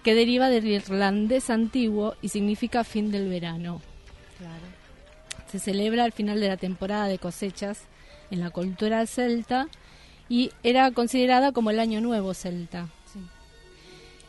que 0.02 0.14
deriva 0.14 0.48
del 0.48 0.66
irlandés 0.66 1.50
antiguo 1.50 2.14
y 2.22 2.28
significa 2.28 2.84
fin 2.84 3.10
del 3.10 3.28
verano. 3.28 3.80
Se 5.48 5.58
celebra 5.58 6.04
al 6.04 6.12
final 6.12 6.40
de 6.40 6.48
la 6.48 6.56
temporada 6.56 7.06
de 7.06 7.18
cosechas 7.18 7.82
en 8.30 8.40
la 8.40 8.50
cultura 8.50 9.06
celta 9.06 9.68
y 10.32 10.50
era 10.62 10.90
considerada 10.92 11.52
como 11.52 11.68
el 11.68 11.78
año 11.78 12.00
nuevo 12.00 12.32
celta. 12.32 12.88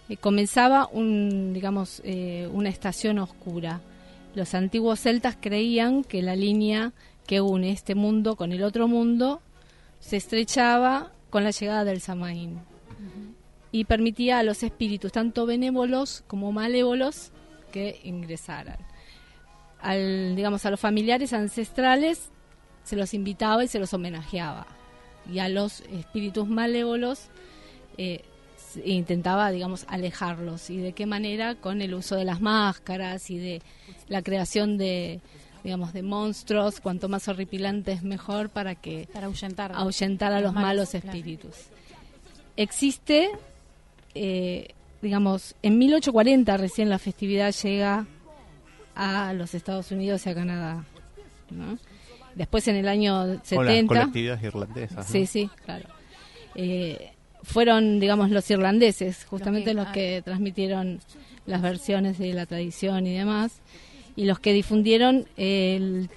Eh, 0.10 0.18
comenzaba 0.18 0.90
un, 0.92 1.54
digamos, 1.54 2.02
eh, 2.04 2.50
una 2.52 2.68
estación 2.68 3.20
oscura. 3.20 3.80
Los 4.36 4.54
antiguos 4.54 5.00
celtas 5.00 5.38
creían 5.40 6.04
que 6.04 6.22
la 6.22 6.36
línea 6.36 6.92
que 7.26 7.40
une 7.40 7.72
este 7.72 7.96
mundo 7.96 8.36
con 8.36 8.52
el 8.52 8.64
otro 8.64 8.90
mundo 8.90 9.42
se 10.02 10.18
estrechaba 10.18 11.14
con 11.30 11.46
la 11.46 11.52
llegada 11.52 11.86
del 11.86 12.02
Samaín 12.02 12.60
y 13.72 13.86
permitía 13.86 14.40
a 14.40 14.44
los 14.44 14.62
espíritus, 14.62 15.14
tanto 15.14 15.46
benévolos 15.46 16.26
como 16.28 16.52
malévolos, 16.52 17.32
que 17.72 18.02
ingresaran. 18.04 18.78
Al, 19.80 20.36
digamos, 20.36 20.66
a 20.66 20.70
los 20.70 20.82
familiares 20.82 21.32
ancestrales 21.32 22.30
se 22.84 22.98
los 22.98 23.14
invitaba 23.14 23.64
y 23.64 23.70
se 23.70 23.80
los 23.80 23.94
homenajeaba. 23.94 24.68
Y 25.32 25.40
a 25.40 25.50
los 25.50 25.82
espíritus 25.82 26.48
malévolos 26.48 27.28
eh, 27.98 28.24
se 28.58 28.88
intentaba, 28.90 29.52
digamos, 29.52 29.86
alejarlos. 29.88 30.70
¿Y 30.70 30.78
de 30.78 30.94
qué 30.94 31.06
manera? 31.06 31.56
Con 31.56 31.82
el 31.82 31.94
uso 31.94 32.16
de 32.16 32.26
las 32.26 32.42
máscaras 32.42 33.30
y 33.30 33.38
de 33.38 33.62
la 34.08 34.22
creación 34.22 34.78
de, 34.78 35.22
digamos, 35.64 35.94
de 35.94 36.02
monstruos, 36.02 36.80
cuanto 36.80 37.10
más 37.10 37.28
horripilantes 37.28 38.04
mejor 38.04 38.50
para 38.50 38.76
que 38.76 39.08
Para 39.14 39.28
ahuyentar, 39.28 39.72
ahuyentar 39.74 40.34
a 40.34 40.42
los 40.42 40.54
malos 40.54 40.94
espíritus. 40.96 41.56
Existe, 42.58 43.30
eh, 44.16 44.74
digamos, 45.02 45.56
en 45.62 45.78
1840 45.78 46.58
recién 46.58 46.90
la 46.90 47.00
festividad 47.00 47.54
llega 47.54 48.06
a 48.96 49.34
los 49.34 49.54
Estados 49.54 49.92
Unidos 49.92 50.26
y 50.26 50.30
a 50.30 50.36
Canadá. 50.36 50.86
¿no? 51.50 51.78
Después 52.36 52.68
en 52.68 52.76
el 52.78 52.88
año 52.88 53.22
O 53.22 53.26
las 53.28 53.48
70... 53.48 53.88
colectividades 53.88 54.44
irlandesas. 54.44 54.98
¿no? 54.98 55.04
Sí, 55.04 55.26
sí, 55.26 55.50
claro. 55.66 55.88
Eh, 56.56 57.12
fueron, 57.44 58.00
digamos, 58.00 58.30
los 58.32 58.50
irlandeses, 58.50 59.26
justamente 59.26 59.74
los 59.74 59.86
Los 59.86 59.94
que, 59.94 60.18
ah. 60.18 60.22
transmitieron 60.24 61.00
las 61.46 61.62
versiones 61.62 62.18
de 62.18 62.34
la 62.34 62.46
tradición 62.46 63.06
y 63.06 63.14
demás, 63.18 63.60
y 64.16 64.26
los 64.26 64.40
que 64.40 64.54
difundieron 64.54 65.26
el, 65.38 66.10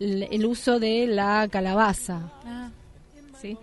el- 0.00 0.28
el 0.30 0.46
uso 0.46 0.78
de 0.78 1.06
la 1.06 1.48
calabaza, 1.50 2.30
Ah, 2.44 2.70
¿sí? 3.40 3.56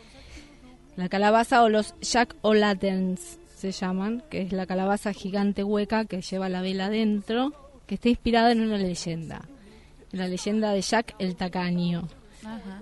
La 0.96 1.10
calabaza 1.10 1.64
o 1.64 1.70
los 1.70 1.94
Jack 2.02 2.36
O'Lanterns 2.42 3.38
se 3.56 3.72
llaman, 3.72 4.24
que 4.30 4.42
es 4.42 4.52
la 4.52 4.66
calabaza 4.66 5.14
gigante 5.14 5.64
hueca 5.64 6.06
que 6.06 6.22
lleva 6.22 6.50
la 6.50 6.62
vela 6.62 6.90
dentro, 6.90 7.54
que 7.86 7.96
está 7.96 8.10
inspirada 8.10 8.52
en 8.52 8.62
una 8.62 8.78
leyenda, 8.78 9.42
la 10.12 10.28
leyenda 10.28 10.72
de 10.72 10.82
Jack 10.82 11.16
el 11.20 11.36
Tacaño 11.36 12.08
ajá. 12.44 12.82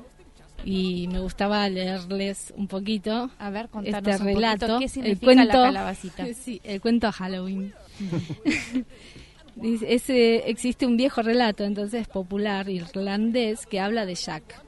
y 0.64 1.08
me 1.08 1.20
gustaba 1.20 1.68
leerles 1.70 2.54
un 2.56 2.68
poquito 2.68 3.30
A 3.38 3.50
ver, 3.50 3.70
este 3.84 3.98
un 3.98 4.04
poquito 4.04 4.24
relato, 4.24 4.80
el 4.80 5.20
cuento, 5.20 5.46
la 5.46 5.54
calabacita. 5.54 6.26
sí, 6.34 6.62
el 6.64 6.82
cuento 6.82 7.12
Halloween. 7.12 7.74
Dice, 9.56 9.94
ese, 9.94 10.50
existe 10.50 10.86
un 10.86 10.96
viejo 10.96 11.22
relato 11.22 11.66
entonces 11.66 12.08
popular 12.08 12.70
irlandés 12.70 13.66
que 13.66 13.80
habla 13.80 14.06
de 14.06 14.16
Jack, 14.16 14.64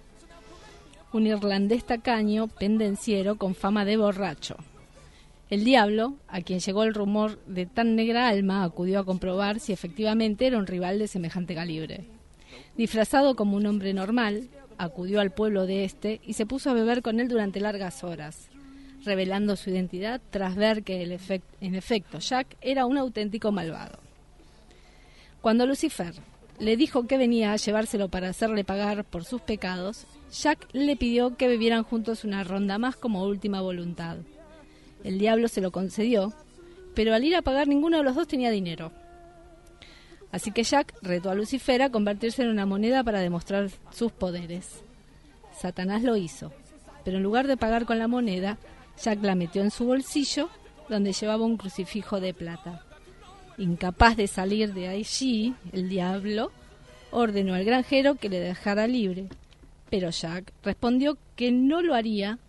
un 1.14 1.28
irlandés 1.28 1.86
tacaño, 1.86 2.48
pendenciero 2.48 3.36
con 3.36 3.56
fama 3.56 3.86
de 3.86 3.96
borracho. 3.98 4.58
El 5.50 5.66
diablo, 5.66 6.16
a 6.30 6.42
quien 6.42 6.60
llegó 6.60 6.84
el 6.84 6.94
rumor 6.94 7.38
de 7.46 7.66
tan 7.66 7.96
negra 7.96 8.30
alma, 8.30 8.64
acudió 8.64 9.00
a 9.00 9.06
comprobar 9.06 9.60
si 9.60 9.74
efectivamente 9.74 10.48
era 10.48 10.58
un 10.58 10.66
rival 10.66 10.98
de 10.98 11.08
semejante 11.08 11.56
calibre. 11.56 12.06
Disfrazado 12.78 13.36
como 13.36 13.58
un 13.58 13.66
hombre 13.66 13.94
normal, 13.94 14.50
acudió 14.78 15.20
al 15.20 15.32
pueblo 15.32 15.66
de 15.66 15.84
este 15.84 16.22
y 16.26 16.34
se 16.34 16.46
puso 16.46 16.70
a 16.70 16.74
beber 16.74 17.02
con 17.02 17.20
él 17.20 17.28
durante 17.28 17.60
largas 17.60 18.04
horas, 18.04 18.50
revelando 19.04 19.56
su 19.56 19.70
identidad 19.70 20.22
tras 20.30 20.56
ver 20.56 20.84
que 20.84 21.04
en 21.04 21.76
efecto 21.76 22.20
Jack 22.20 22.58
era 22.62 22.86
un 22.86 22.98
auténtico 22.98 23.52
malvado. 23.52 24.00
Cuando 25.42 25.66
Lucifer 25.66 26.14
le 26.60 26.78
dijo 26.78 27.08
que 27.08 27.18
venía 27.18 27.52
a 27.52 27.58
llevárselo 27.58 28.10
para 28.10 28.30
hacerle 28.30 28.64
pagar 28.64 29.04
por 29.04 29.26
sus 29.26 29.42
pecados, 29.42 30.06
Jack 30.32 30.68
le 30.72 30.96
pidió 30.96 31.36
que 31.36 31.48
bebieran 31.48 31.84
juntos 31.84 32.24
una 32.24 32.44
ronda 32.44 32.78
más 32.78 32.96
como 32.96 33.24
última 33.24 33.62
voluntad. 33.62 34.18
El 35.04 35.18
diablo 35.18 35.48
se 35.48 35.62
lo 35.62 35.72
concedió, 35.72 36.34
pero 36.94 37.14
al 37.14 37.24
ir 37.24 37.36
a 37.36 37.42
pagar 37.42 37.68
ninguno 37.68 37.98
de 37.98 38.04
los 38.04 38.16
dos 38.16 38.28
tenía 38.28 38.52
dinero. 38.52 38.92
Así 40.32 40.52
que 40.52 40.64
Jack 40.64 40.94
retó 41.02 41.30
a 41.30 41.36
Lucifer 41.36 41.82
a 41.82 41.90
convertirse 41.90 42.42
en 42.42 42.50
una 42.50 42.66
moneda 42.66 43.04
para 43.04 43.20
demostrar 43.20 43.70
sus 43.92 44.12
poderes. 44.12 44.84
Satanás 45.58 46.04
lo 46.04 46.16
hizo, 46.16 46.52
pero 47.04 47.18
en 47.18 47.24
lugar 47.24 47.48
de 47.48 47.58
pagar 47.58 47.86
con 47.86 48.00
la 48.00 48.08
moneda, 48.08 48.58
Jack 49.02 49.22
la 49.24 49.36
metió 49.36 49.62
en 49.62 49.72
su 49.72 49.86
bolsillo, 49.86 50.50
donde 50.90 51.14
llevaba 51.14 51.46
un 51.46 51.58
crucifijo 51.58 52.20
de 52.20 52.34
plata. 52.34 52.84
Incapaz 53.58 54.16
de 54.16 54.28
salir 54.28 54.74
de 54.74 54.88
allí, 54.88 55.54
el 55.74 55.90
diablo 55.90 56.52
ordenó 57.12 57.54
al 57.54 57.66
granjero 57.66 58.16
que 58.16 58.30
le 58.30 58.40
dejara 58.40 58.88
libre, 58.88 59.28
pero 59.90 60.10
Jack 60.10 60.54
respondió 60.64 61.18
que 61.36 61.52
no 61.52 61.82
lo 61.82 61.94
haría 61.94 62.40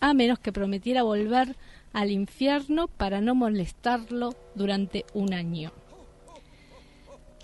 a 0.00 0.12
menos 0.12 0.38
que 0.38 0.52
prometiera 0.52 1.02
volver 1.02 1.56
al 1.94 2.10
infierno 2.10 2.88
para 2.88 3.22
no 3.22 3.34
molestarlo 3.34 4.34
durante 4.54 5.06
un 5.14 5.32
año. 5.32 5.72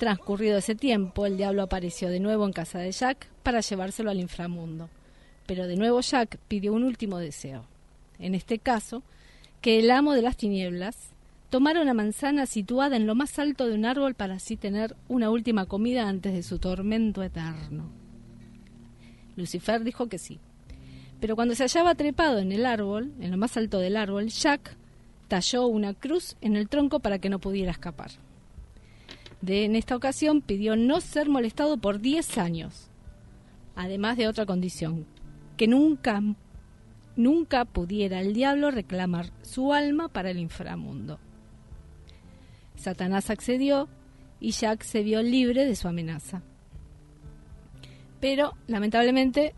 Transcurrido 0.03 0.59
ese 0.59 0.75
tiempo, 0.75 1.27
el 1.27 1.37
diablo 1.37 1.63
apareció 1.63 2.09
de 2.09 2.19
nuevo 2.19 2.45
en 2.45 2.53
casa 2.53 2.81
de 2.81 2.91
Jack 2.91 3.29
para 3.45 3.61
llevárselo 3.61 4.11
al 4.11 4.19
inframundo. 4.19 4.91
Pero 5.47 5.69
de 5.69 5.77
nuevo 5.77 6.01
Jack 6.01 6.39
pidió 6.49 6.73
un 6.73 6.83
último 6.83 7.19
deseo. 7.19 7.67
En 8.19 8.35
este 8.35 8.59
caso, 8.59 9.05
que 9.61 9.79
el 9.79 9.93
amo 9.93 10.15
de 10.15 10.23
las 10.23 10.37
tinieblas 10.37 10.97
tomara 11.51 11.81
una 11.81 11.95
manzana 11.95 12.47
situada 12.47 12.97
en 12.97 13.07
lo 13.07 13.15
más 13.15 13.39
alto 13.39 13.69
de 13.69 13.77
un 13.77 13.85
árbol 13.85 14.15
para 14.15 14.35
así 14.35 14.57
tener 14.57 14.97
una 15.07 15.31
última 15.31 15.67
comida 15.67 16.09
antes 16.09 16.33
de 16.33 16.43
su 16.43 16.59
tormento 16.59 17.23
eterno. 17.23 17.89
Lucifer 19.37 19.85
dijo 19.85 20.09
que 20.09 20.19
sí. 20.19 20.41
Pero 21.21 21.37
cuando 21.37 21.55
se 21.55 21.63
hallaba 21.63 21.95
trepado 21.95 22.41
en 22.41 22.51
el 22.51 22.67
árbol, 22.67 23.13
en 23.21 23.31
lo 23.31 23.37
más 23.37 23.57
alto 23.57 23.79
del 23.79 23.97
árbol, 23.97 24.31
Jack 24.31 24.77
talló 25.29 25.69
una 25.69 25.95
cruz 25.95 26.35
en 26.41 26.57
el 26.57 26.69
tronco 26.69 26.99
para 26.99 27.21
que 27.21 27.31
no 27.31 27.39
pudiera 27.39 27.71
escapar. 27.71 28.11
De, 29.43 29.65
en 29.65 29.77
esta 29.77 29.97
ocasión 29.97 30.41
pidió 30.41 30.77
no 30.77 31.01
ser 31.01 31.29
molestado 31.29 31.77
por 31.77 32.01
10 32.01 32.39
años, 32.39 32.89
además 33.75 34.17
de 34.17 34.29
otra 34.29 34.47
condición, 34.47 35.05
que 35.57 35.67
nunca, 35.67 36.23
nunca 37.17 37.65
pudiera 37.65 38.21
el 38.21 38.33
diablo 38.33 38.71
reclamar 38.71 39.31
su 39.43 39.73
alma 39.73 40.09
para 40.09 40.31
el 40.31 40.39
inframundo. 40.39 41.19
Satanás 42.77 43.31
accedió 43.31 43.89
y 44.41 44.53
Jack 44.53 44.83
se 44.83 45.03
vio 45.03 45.23
libre 45.23 45.67
de 45.67 45.77
su 45.77 45.89
amenaza. 45.89 46.43
Pero, 48.21 48.55
lamentablemente, 48.69 49.55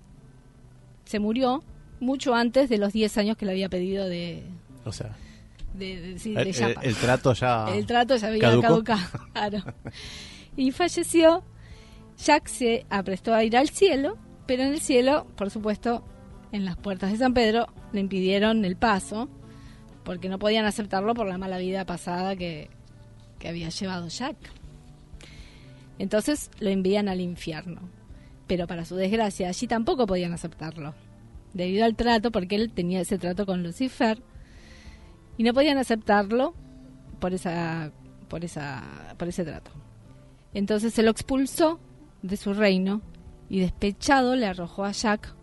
se 1.04 1.18
murió 1.18 1.62
mucho 2.00 2.34
antes 2.34 2.68
de 2.68 2.78
los 2.78 2.92
10 2.92 3.18
años 3.18 3.36
que 3.36 3.46
le 3.46 3.52
había 3.52 3.68
pedido 3.68 4.06
de... 4.06 4.42
O 4.84 4.92
sea, 4.92 5.16
de, 5.74 6.00
de- 6.00 6.18
sí, 6.18 6.30
el, 6.36 6.44
de 6.44 6.50
el- 6.50 6.52
Yapa. 6.56 6.80
el 6.82 6.94
trato 6.94 7.32
ya. 7.34 7.66
El 7.74 7.86
trato 7.86 8.16
ya 8.16 8.28
había 8.28 8.40
caducó. 8.40 8.62
caducado. 8.84 9.00
claro. 9.32 9.58
Y 10.56 10.70
falleció. 10.72 11.42
Jack 12.16 12.46
se 12.46 12.86
aprestó 12.90 13.34
a 13.34 13.42
ir 13.42 13.56
al 13.56 13.68
cielo, 13.70 14.16
pero 14.46 14.62
en 14.62 14.72
el 14.72 14.80
cielo, 14.80 15.26
por 15.36 15.50
supuesto, 15.50 16.04
en 16.52 16.64
las 16.64 16.76
puertas 16.76 17.10
de 17.10 17.18
San 17.18 17.34
Pedro 17.34 17.66
le 17.92 17.98
impidieron 18.00 18.64
el 18.64 18.76
paso, 18.76 19.28
porque 20.04 20.28
no 20.28 20.38
podían 20.38 20.64
aceptarlo 20.64 21.12
por 21.14 21.26
la 21.26 21.38
mala 21.38 21.58
vida 21.58 21.84
pasada 21.84 22.36
que, 22.36 22.70
que 23.40 23.48
había 23.48 23.68
llevado 23.68 24.06
Jack. 24.06 24.36
Entonces 25.98 26.50
lo 26.60 26.70
envían 26.70 27.08
al 27.08 27.20
infierno. 27.20 27.80
Pero 28.46 28.66
para 28.66 28.84
su 28.84 28.94
desgracia, 28.96 29.48
allí 29.48 29.66
tampoco 29.66 30.06
podían 30.06 30.32
aceptarlo, 30.32 30.94
debido 31.54 31.84
al 31.84 31.96
trato, 31.96 32.30
porque 32.30 32.56
él 32.56 32.70
tenía 32.72 33.00
ese 33.00 33.16
trato 33.18 33.46
con 33.46 33.62
Lucifer, 33.62 34.22
y 35.36 35.42
no 35.42 35.52
podían 35.52 35.78
aceptarlo 35.78 36.54
por 37.20 37.34
esa 37.34 37.90
por 38.28 38.44
esa 38.44 39.14
por 39.18 39.28
ese 39.28 39.44
trato. 39.44 39.70
Entonces 40.52 40.94
se 40.94 41.02
lo 41.02 41.10
expulsó 41.10 41.80
de 42.22 42.36
su 42.36 42.54
reino 42.54 43.02
y 43.48 43.60
despechado 43.60 44.36
le 44.36 44.46
arrojó 44.46 44.84
a 44.84 44.92
Jack 44.92 45.34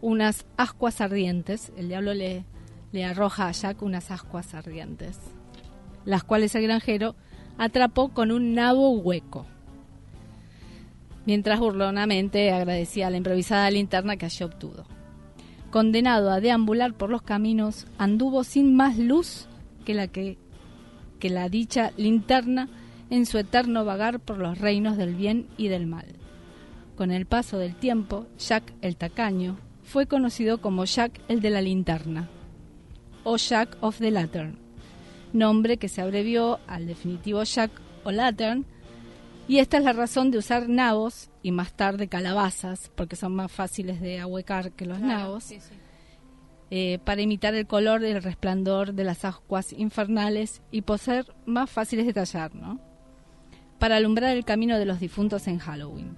unas 0.00 0.46
ascuas 0.56 1.00
ardientes. 1.00 1.72
El 1.76 1.88
diablo 1.88 2.14
le 2.14 2.44
le 2.92 3.04
arroja 3.04 3.48
a 3.48 3.52
Jack 3.52 3.82
unas 3.82 4.10
ascuas 4.10 4.54
ardientes, 4.54 5.18
las 6.04 6.24
cuales 6.24 6.54
el 6.54 6.64
granjero 6.64 7.16
atrapó 7.58 8.10
con 8.10 8.30
un 8.30 8.54
nabo 8.54 8.90
hueco. 8.90 9.46
Mientras 11.24 11.58
burlonamente 11.58 12.52
agradecía 12.52 13.10
la 13.10 13.16
improvisada 13.16 13.70
linterna 13.70 14.16
que 14.16 14.26
allí 14.26 14.44
obtuvo. 14.44 14.84
Condenado 15.72 16.30
a 16.30 16.42
deambular 16.42 16.92
por 16.92 17.08
los 17.08 17.22
caminos, 17.22 17.86
anduvo 17.96 18.44
sin 18.44 18.76
más 18.76 18.98
luz 18.98 19.46
que 19.86 19.94
la 19.94 20.06
que, 20.06 20.36
que 21.18 21.30
la 21.30 21.48
dicha 21.48 21.92
linterna 21.96 22.68
en 23.08 23.24
su 23.24 23.38
eterno 23.38 23.86
vagar 23.86 24.20
por 24.20 24.36
los 24.36 24.58
reinos 24.58 24.98
del 24.98 25.14
bien 25.14 25.46
y 25.56 25.68
del 25.68 25.86
mal. 25.86 26.04
Con 26.94 27.10
el 27.10 27.24
paso 27.24 27.56
del 27.56 27.74
tiempo, 27.74 28.26
Jack 28.38 28.74
el 28.82 28.96
tacaño 28.96 29.56
fue 29.82 30.04
conocido 30.04 30.60
como 30.60 30.84
Jack 30.84 31.18
el 31.28 31.40
de 31.40 31.48
la 31.48 31.62
linterna, 31.62 32.28
o 33.24 33.38
Jack 33.38 33.78
of 33.80 33.96
the 33.96 34.10
Lantern, 34.10 34.58
nombre 35.32 35.78
que 35.78 35.88
se 35.88 36.02
abrevió 36.02 36.60
al 36.66 36.86
definitivo 36.86 37.44
Jack 37.44 37.70
o 38.04 38.10
Lantern, 38.10 38.66
y 39.48 39.58
esta 39.58 39.78
es 39.78 39.84
la 39.84 39.92
razón 39.92 40.30
de 40.30 40.38
usar 40.38 40.68
nabos 40.68 41.30
y 41.42 41.50
más 41.50 41.72
tarde 41.72 42.08
calabazas, 42.08 42.90
porque 42.94 43.16
son 43.16 43.34
más 43.34 43.50
fáciles 43.50 44.00
de 44.00 44.20
ahuecar 44.20 44.72
que 44.72 44.86
los 44.86 45.00
nabos, 45.00 45.52
eh, 46.70 46.98
para 47.04 47.20
imitar 47.20 47.54
el 47.54 47.66
color 47.66 48.00
del 48.00 48.22
resplandor 48.22 48.94
de 48.94 49.04
las 49.04 49.24
aguas 49.24 49.72
infernales 49.72 50.62
y 50.70 50.82
por 50.82 50.98
ser 50.98 51.34
más 51.44 51.68
fáciles 51.68 52.06
de 52.06 52.14
tallar, 52.14 52.54
¿no? 52.54 52.80
Para 53.78 53.96
alumbrar 53.96 54.36
el 54.36 54.44
camino 54.44 54.78
de 54.78 54.86
los 54.86 55.00
difuntos 55.00 55.48
en 55.48 55.58
Halloween. 55.58 56.16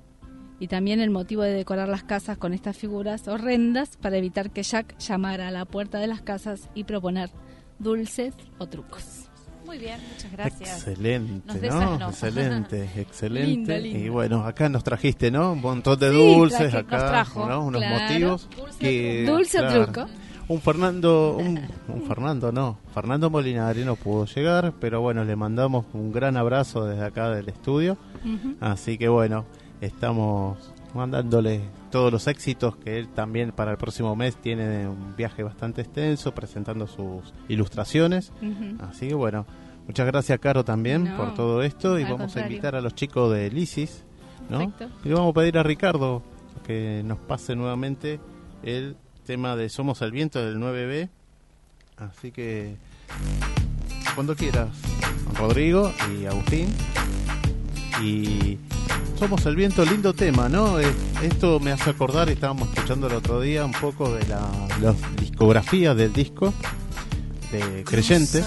Y 0.60 0.68
también 0.68 1.00
el 1.00 1.10
motivo 1.10 1.42
de 1.42 1.52
decorar 1.52 1.88
las 1.88 2.04
casas 2.04 2.38
con 2.38 2.52
estas 2.52 2.76
figuras 2.76 3.26
horrendas 3.26 3.96
para 3.96 4.16
evitar 4.16 4.50
que 4.50 4.62
Jack 4.62 4.96
llamara 4.98 5.48
a 5.48 5.50
la 5.50 5.64
puerta 5.64 5.98
de 5.98 6.06
las 6.06 6.22
casas 6.22 6.70
y 6.74 6.84
proponer 6.84 7.30
dulces 7.78 8.34
o 8.58 8.68
trucos. 8.68 9.23
Muy 9.64 9.78
bien, 9.78 9.98
muchas 10.12 10.30
gracias. 10.32 10.86
Excelente, 10.86 11.68
¿no? 11.68 12.08
Excelente, 12.08 12.90
excelente. 12.96 13.78
Y 13.80 14.08
bueno, 14.08 14.44
acá 14.44 14.68
nos 14.68 14.84
trajiste, 14.84 15.30
¿no? 15.30 15.52
Un 15.52 15.60
montón 15.60 15.98
de 15.98 16.10
Sí, 16.10 16.16
dulces 16.16 16.58
traje- 16.70 16.76
acá, 16.78 16.96
nos 16.98 17.08
trajo. 17.10 17.48
¿no? 17.48 17.64
Unos 17.66 17.82
Claro. 17.82 18.02
motivos. 18.02 18.48
que- 18.78 19.24
Dulce 19.26 19.58
o 19.58 19.62
claro. 19.62 19.84
truco. 19.86 20.06
Un 20.46 20.60
Fernando, 20.60 21.36
un, 21.40 21.58
un 21.88 22.02
Fernando 22.02 22.52
no, 22.52 22.78
Fernando 22.92 23.30
Molinari 23.30 23.84
no 23.84 23.96
pudo 23.96 24.26
llegar, 24.26 24.74
pero 24.78 25.00
bueno, 25.00 25.24
le 25.24 25.36
mandamos 25.36 25.86
un 25.94 26.12
gran 26.12 26.36
abrazo 26.36 26.84
desde 26.84 27.04
acá 27.04 27.30
del 27.30 27.48
estudio. 27.48 27.96
Así 28.60 28.98
que 28.98 29.08
bueno, 29.08 29.46
estamos 29.80 30.58
mandándole 30.94 31.60
todos 31.90 32.12
los 32.12 32.26
éxitos 32.26 32.76
que 32.76 32.98
él 32.98 33.08
también 33.08 33.52
para 33.52 33.72
el 33.72 33.76
próximo 33.76 34.14
mes 34.16 34.36
tiene 34.36 34.88
un 34.88 35.14
viaje 35.16 35.42
bastante 35.42 35.82
extenso 35.82 36.34
presentando 36.34 36.86
sus 36.86 37.32
ilustraciones. 37.48 38.32
Así 38.80 39.08
que 39.08 39.14
bueno, 39.14 39.46
muchas 39.86 40.06
gracias 40.06 40.38
Caro 40.38 40.64
también 40.64 41.04
No, 41.04 41.16
por 41.16 41.34
todo 41.34 41.62
esto 41.62 41.98
y 41.98 42.04
vamos 42.04 42.36
a 42.36 42.42
invitar 42.42 42.74
a 42.74 42.80
los 42.80 42.94
chicos 42.94 43.32
de 43.32 43.50
Lisis, 43.50 44.04
¿no? 44.48 44.58
Perfecto. 44.70 44.90
Y 45.04 45.08
le 45.08 45.14
vamos 45.14 45.30
a 45.30 45.34
pedir 45.34 45.58
a 45.58 45.62
Ricardo 45.62 46.22
que 46.66 47.02
nos 47.04 47.18
pase 47.18 47.54
nuevamente 47.56 48.20
el 48.62 48.96
tema 49.24 49.56
de 49.56 49.68
Somos 49.68 50.00
el 50.02 50.12
Viento 50.12 50.44
del 50.44 50.58
9B. 50.58 51.08
Así 51.96 52.32
que 52.32 52.76
cuando 54.14 54.34
quieras, 54.36 54.68
Rodrigo 55.34 55.92
y 56.16 56.26
Agustín. 56.26 56.68
Y 58.02 58.58
Somos 59.18 59.46
el 59.46 59.56
Viento, 59.56 59.84
lindo 59.84 60.12
tema, 60.12 60.48
¿no? 60.48 60.78
Eh, 60.80 60.86
Esto 61.22 61.60
me 61.60 61.72
hace 61.72 61.90
acordar, 61.90 62.28
estábamos 62.28 62.68
escuchando 62.74 63.06
el 63.06 63.14
otro 63.14 63.40
día 63.40 63.64
un 63.64 63.72
poco 63.72 64.12
de 64.12 64.26
la, 64.26 64.40
la 64.82 64.94
discografía 65.20 65.94
del 65.94 66.12
disco 66.12 66.52
de 67.52 67.84
Creyente. 67.84 68.44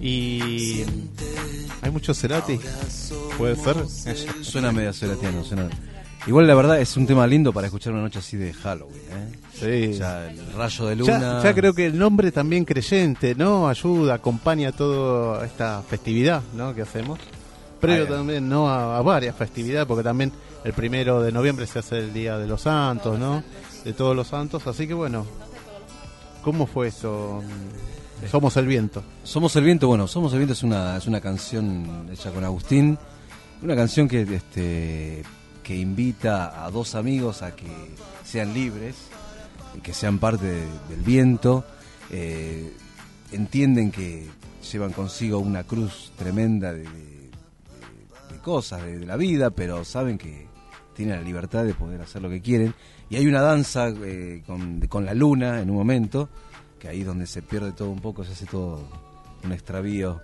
Y 0.00 0.84
hay 1.82 1.90
muchos 1.92 2.18
Cerati, 2.18 2.58
puede 3.36 3.56
ser. 3.56 3.76
Suena 4.42 4.72
medio 4.72 4.92
seratiano, 4.92 5.44
suena. 5.44 5.68
Igual 6.26 6.46
la 6.46 6.54
verdad 6.54 6.80
es 6.80 6.96
un 6.96 7.06
tema 7.06 7.26
lindo 7.26 7.52
para 7.52 7.66
escuchar 7.66 7.92
una 7.92 8.02
noche 8.02 8.18
así 8.18 8.36
de 8.36 8.52
Halloween, 8.52 9.00
¿eh? 9.10 9.32
Sí. 9.88 9.94
O 9.94 9.96
sea, 9.98 10.30
el 10.30 10.52
rayo 10.54 10.86
de 10.86 10.96
Ya, 10.96 11.14
luna. 11.14 11.40
ya 11.42 11.54
creo 11.54 11.72
que 11.74 11.86
el 11.86 11.98
nombre 11.98 12.30
también 12.32 12.64
creyente, 12.64 13.34
¿no? 13.34 13.68
Ayuda, 13.68 14.14
acompaña 14.14 14.72
toda 14.72 15.44
esta 15.46 15.82
festividad, 15.82 16.42
¿no? 16.54 16.74
Que 16.74 16.82
hacemos. 16.82 17.18
Previo 17.80 18.04
Ah, 18.04 18.16
también, 18.18 18.48
¿no? 18.48 18.68
A, 18.68 18.98
a 18.98 19.02
varias 19.02 19.34
festividades, 19.36 19.86
porque 19.86 20.02
también 20.04 20.32
el 20.64 20.72
primero 20.72 21.22
de 21.22 21.32
noviembre 21.32 21.66
se 21.66 21.78
hace 21.78 21.98
el 21.98 22.12
Día 22.12 22.36
de 22.38 22.46
los 22.46 22.62
Santos, 22.62 23.18
¿no? 23.18 23.42
De 23.84 23.92
todos 23.94 24.14
los 24.14 24.28
santos. 24.28 24.66
Así 24.66 24.86
que 24.86 24.94
bueno, 24.94 25.24
¿cómo 26.42 26.66
fue 26.66 26.88
eso? 26.88 27.42
Somos 28.30 28.56
el 28.58 28.66
viento. 28.66 29.02
Somos 29.24 29.56
el 29.56 29.64
viento, 29.64 29.88
bueno, 29.88 30.06
Somos 30.06 30.32
el 30.32 30.38
viento 30.40 30.52
es 30.52 30.62
una, 30.62 30.96
es 30.98 31.06
una 31.06 31.20
canción 31.20 32.08
hecha 32.12 32.30
con 32.30 32.44
Agustín, 32.44 32.98
una 33.62 33.74
canción 33.76 34.08
que 34.08 34.22
este 34.22 35.22
que 35.62 35.76
invita 35.76 36.64
a 36.64 36.70
dos 36.70 36.94
amigos 36.94 37.42
a 37.42 37.54
que 37.54 37.68
sean 38.24 38.52
libres 38.54 38.96
y 39.76 39.80
que 39.80 39.92
sean 39.94 40.18
parte 40.18 40.46
de- 40.46 40.66
del 40.88 41.00
viento. 41.04 41.64
Eh, 42.10 42.72
entienden 43.32 43.92
que 43.92 44.26
llevan 44.72 44.92
consigo 44.92 45.38
una 45.38 45.62
cruz 45.64 46.10
tremenda 46.18 46.72
de- 46.72 46.82
de 46.82 47.09
cosas 48.50 48.82
de, 48.84 48.98
de 48.98 49.06
la 49.06 49.16
vida, 49.16 49.50
pero 49.50 49.84
saben 49.84 50.18
que 50.18 50.48
tienen 50.94 51.14
la 51.16 51.22
libertad 51.22 51.64
de 51.64 51.72
poder 51.72 52.00
hacer 52.00 52.20
lo 52.20 52.28
que 52.28 52.40
quieren. 52.40 52.74
Y 53.08 53.14
hay 53.16 53.26
una 53.28 53.40
danza 53.40 53.88
eh, 53.88 54.42
con, 54.44 54.80
con 54.88 55.04
la 55.06 55.14
luna 55.14 55.60
en 55.60 55.70
un 55.70 55.76
momento, 55.76 56.28
que 56.80 56.88
ahí 56.88 57.00
es 57.02 57.06
donde 57.06 57.26
se 57.26 57.42
pierde 57.42 57.70
todo 57.72 57.90
un 57.90 58.00
poco, 58.00 58.24
se 58.24 58.32
hace 58.32 58.46
todo 58.46 58.80
un 59.44 59.52
extravío. 59.52 60.20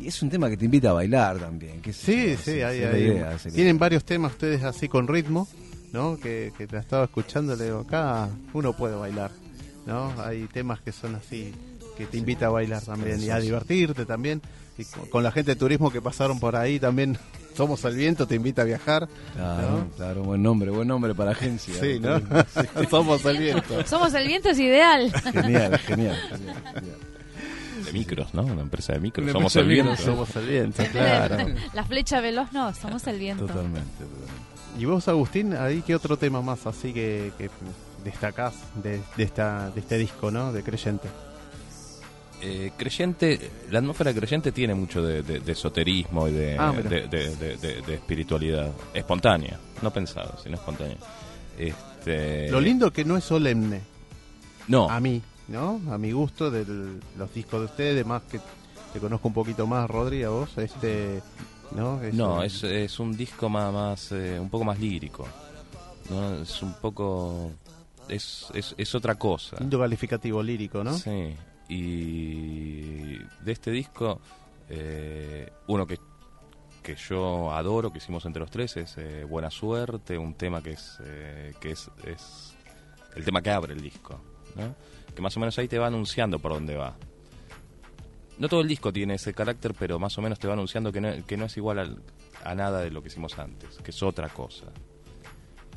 Y 0.00 0.08
es 0.08 0.20
un 0.22 0.30
tema 0.30 0.48
que 0.50 0.56
te 0.56 0.64
invita 0.64 0.90
a 0.90 0.94
bailar 0.94 1.38
también. 1.38 1.80
Sí, 1.92 2.36
sí, 2.42 2.60
hay, 2.62 2.82
hay- 2.82 3.02
idea, 3.04 3.36
tienen 3.54 3.78
varios 3.78 4.04
temas 4.04 4.32
ustedes 4.32 4.64
así 4.64 4.88
con 4.88 5.06
ritmo, 5.06 5.46
¿no? 5.92 6.16
Que, 6.16 6.52
que 6.58 6.66
te 6.66 6.76
estaba 6.78 7.04
escuchando, 7.04 7.54
le 7.54 7.64
digo, 7.66 7.80
acá 7.80 8.28
uno 8.52 8.72
puede 8.72 8.96
bailar, 8.96 9.30
¿no? 9.86 10.12
Hay 10.20 10.46
temas 10.52 10.80
que 10.80 10.90
son 10.90 11.14
así, 11.14 11.52
que 11.96 12.06
te 12.06 12.16
invita 12.18 12.46
a 12.46 12.48
bailar 12.50 12.82
también 12.82 13.22
y 13.22 13.30
a 13.30 13.38
divertirte 13.38 14.04
también. 14.06 14.42
Y 14.76 14.84
con, 14.86 15.06
con 15.08 15.22
la 15.22 15.30
gente 15.30 15.52
de 15.52 15.56
turismo 15.56 15.90
que 15.92 16.00
pasaron 16.02 16.40
por 16.40 16.56
ahí 16.56 16.80
también, 16.80 17.16
Somos 17.54 17.84
el 17.84 17.94
Viento, 17.94 18.26
te 18.26 18.34
invita 18.34 18.62
a 18.62 18.64
viajar. 18.64 19.08
Claro, 19.34 19.70
¿no? 19.70 19.88
claro, 19.96 20.22
buen 20.24 20.42
nombre, 20.42 20.70
buen 20.70 20.88
nombre 20.88 21.14
para 21.14 21.30
agencia. 21.30 21.74
Sí, 21.80 22.00
¿no? 22.00 22.20
Somos 22.90 23.24
el 23.24 23.38
Viento. 23.38 23.86
Somos 23.86 24.12
el 24.14 24.26
viento 24.26 24.50
es 24.50 24.58
ideal. 24.58 25.12
Genial, 25.12 25.78
genial, 25.78 26.16
genial, 26.28 26.62
genial. 26.74 26.96
De 27.84 27.92
micros, 27.92 28.34
¿no? 28.34 28.42
Una 28.42 28.62
empresa 28.62 28.94
de 28.94 29.00
micros. 29.00 29.24
Una 29.24 29.32
Somos 29.34 29.56
el 29.56 29.68
viento. 29.68 29.96
Somos 29.96 30.36
el 30.36 30.46
Viento, 30.46 30.82
claro. 30.90 31.36
La 31.72 31.84
flecha 31.84 32.20
veloz 32.20 32.52
no, 32.52 32.74
somos 32.74 33.06
el 33.06 33.18
viento. 33.18 33.46
Totalmente, 33.46 33.90
totalmente. 33.98 34.34
Y 34.78 34.84
vos, 34.86 35.06
Agustín, 35.06 35.54
ahí 35.54 35.82
qué 35.86 35.94
otro 35.94 36.16
tema 36.16 36.42
más 36.42 36.66
así 36.66 36.92
que, 36.92 37.32
que 37.38 37.48
destacás 38.02 38.54
de, 38.82 39.00
de, 39.16 39.22
esta, 39.22 39.70
de 39.70 39.80
este 39.80 39.98
disco, 39.98 40.30
¿no? 40.32 40.52
De 40.52 40.62
Creyente. 40.64 41.08
Eh, 42.46 42.72
creyente, 42.76 43.50
la 43.70 43.78
atmósfera 43.78 44.12
creyente 44.12 44.52
tiene 44.52 44.74
mucho 44.74 45.02
de, 45.02 45.22
de- 45.22 45.40
de 45.40 45.52
esoterismo 45.52 46.28
y 46.28 46.32
de, 46.32 46.58
Ah, 46.58 46.72
de, 46.72 47.08
de- 47.08 47.94
espiritualidad. 47.94 48.70
Espontánea, 48.92 49.58
no 49.80 49.90
pensado, 49.90 50.36
sino 50.42 50.56
espontánea. 50.56 50.96
Este, 51.58 52.50
Lo 52.50 52.60
lindo 52.60 52.92
que 52.92 53.04
no 53.04 53.16
es 53.16 53.24
solemne. 53.24 53.80
No, 54.68 54.90
a 54.90 55.00
mí, 55.00 55.22
¿no? 55.48 55.80
A 55.90 55.96
mi 55.98 56.12
gusto 56.12 56.50
de 56.50 56.64
los 57.16 57.32
discos 57.34 57.60
de 57.60 57.66
ustedes, 57.66 58.04
más 58.06 58.22
que 58.24 58.40
te 58.92 58.98
conozco 59.00 59.28
un 59.28 59.34
poquito 59.34 59.66
más, 59.66 59.88
Rodri, 59.88 60.22
a 60.22 60.28
vos, 60.30 60.50
este, 60.58 61.22
¿no? 61.74 62.00
no, 62.12 62.42
es, 62.42 62.62
es 62.64 62.98
un 62.98 63.16
disco 63.16 63.48
más, 63.48 63.72
más 63.72 64.12
eh, 64.12 64.38
un 64.38 64.50
poco 64.50 64.64
más 64.64 64.78
lírico, 64.78 65.26
¿no? 66.10 66.42
Es 66.42 66.62
un 66.62 66.74
poco, 66.74 67.50
es, 68.08 68.46
es, 68.54 68.74
es 68.76 68.94
otra 68.94 69.14
cosa. 69.14 69.56
Lindo 69.60 69.78
calificativo 69.78 70.42
lírico, 70.42 70.82
¿no? 70.84 70.96
Sí, 70.96 71.34
y 71.68 73.18
de 73.18 73.52
este 73.52 73.70
disco, 73.70 74.20
eh, 74.68 75.50
uno 75.68 75.86
que 75.86 75.98
que 76.84 76.94
yo 76.96 77.50
adoro, 77.50 77.90
que 77.90 77.98
hicimos 77.98 78.26
entre 78.26 78.40
los 78.40 78.50
tres, 78.50 78.76
es 78.76 78.98
eh, 78.98 79.24
Buena 79.24 79.50
Suerte, 79.50 80.18
un 80.18 80.34
tema 80.34 80.62
que 80.62 80.72
es 80.72 80.98
eh, 81.02 81.54
que 81.58 81.70
es, 81.70 81.90
es 82.04 82.54
el 83.16 83.24
tema 83.24 83.40
que 83.40 83.50
abre 83.50 83.72
el 83.72 83.80
disco, 83.80 84.20
que 85.14 85.22
más 85.22 85.34
o 85.36 85.40
menos 85.40 85.58
ahí 85.58 85.66
te 85.66 85.78
va 85.78 85.86
anunciando 85.86 86.38
por 86.38 86.52
dónde 86.52 86.76
va. 86.76 86.94
No 88.36 88.48
todo 88.48 88.60
el 88.60 88.68
disco 88.68 88.92
tiene 88.92 89.14
ese 89.14 89.32
carácter, 89.32 89.74
pero 89.78 89.98
más 89.98 90.18
o 90.18 90.22
menos 90.22 90.38
te 90.38 90.46
va 90.46 90.52
anunciando 90.52 90.92
que 90.92 91.00
no, 91.00 91.24
que 91.24 91.36
no 91.36 91.46
es 91.46 91.56
igual 91.56 92.02
a 92.44 92.54
nada 92.54 92.82
de 92.82 92.90
lo 92.90 93.00
que 93.00 93.08
hicimos 93.08 93.38
antes, 93.38 93.78
que 93.78 93.90
es 93.90 94.02
otra 94.02 94.28
cosa. 94.28 94.66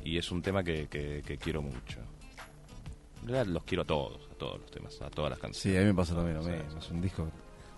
Y 0.04 0.18
es 0.18 0.32
un 0.32 0.42
tema 0.42 0.64
que, 0.64 0.88
que, 0.88 1.38
quiero 1.38 1.62
mucho. 1.62 2.00
En 3.22 3.30
realidad 3.30 3.54
los 3.54 3.64
quiero 3.64 3.84
a 3.84 3.86
todos, 3.86 4.27
todos 4.38 4.60
los 4.60 4.72
temas, 4.72 5.02
a 5.02 5.10
todas 5.10 5.32
las 5.32 5.40
canciones. 5.40 5.62
Sí, 5.62 5.78
a 5.78 5.82
mí 5.82 5.88
me 5.88 5.94
pasa 5.94 6.14
lo 6.14 6.24
mismo. 6.24 6.48
Es 6.78 6.90
un 6.92 7.02
disco 7.02 7.28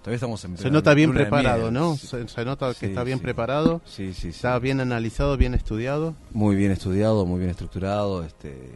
Todavía 0.02 0.16
estamos 0.16 0.46
en 0.46 0.58
Se 0.58 0.72
nota 0.72 0.94
bien 0.94 1.14
preparado, 1.14 1.72
¿no? 1.72 1.98
Se, 1.98 2.46
nota 2.46 2.74
que 2.74 2.86
está 2.86 3.04
bien 3.04 3.20
preparado. 3.20 3.82
Sí, 3.86 4.14
sí, 4.14 4.30
Está 4.30 4.58
bien 4.58 4.80
analizado, 4.80 5.36
bien 5.36 5.54
estudiado. 5.54 6.16
Muy 6.32 6.56
bien 6.56 6.72
estudiado, 6.72 7.26
muy 7.26 7.40
bien 7.40 7.52
estructurado. 7.52 8.24
Este, 8.24 8.72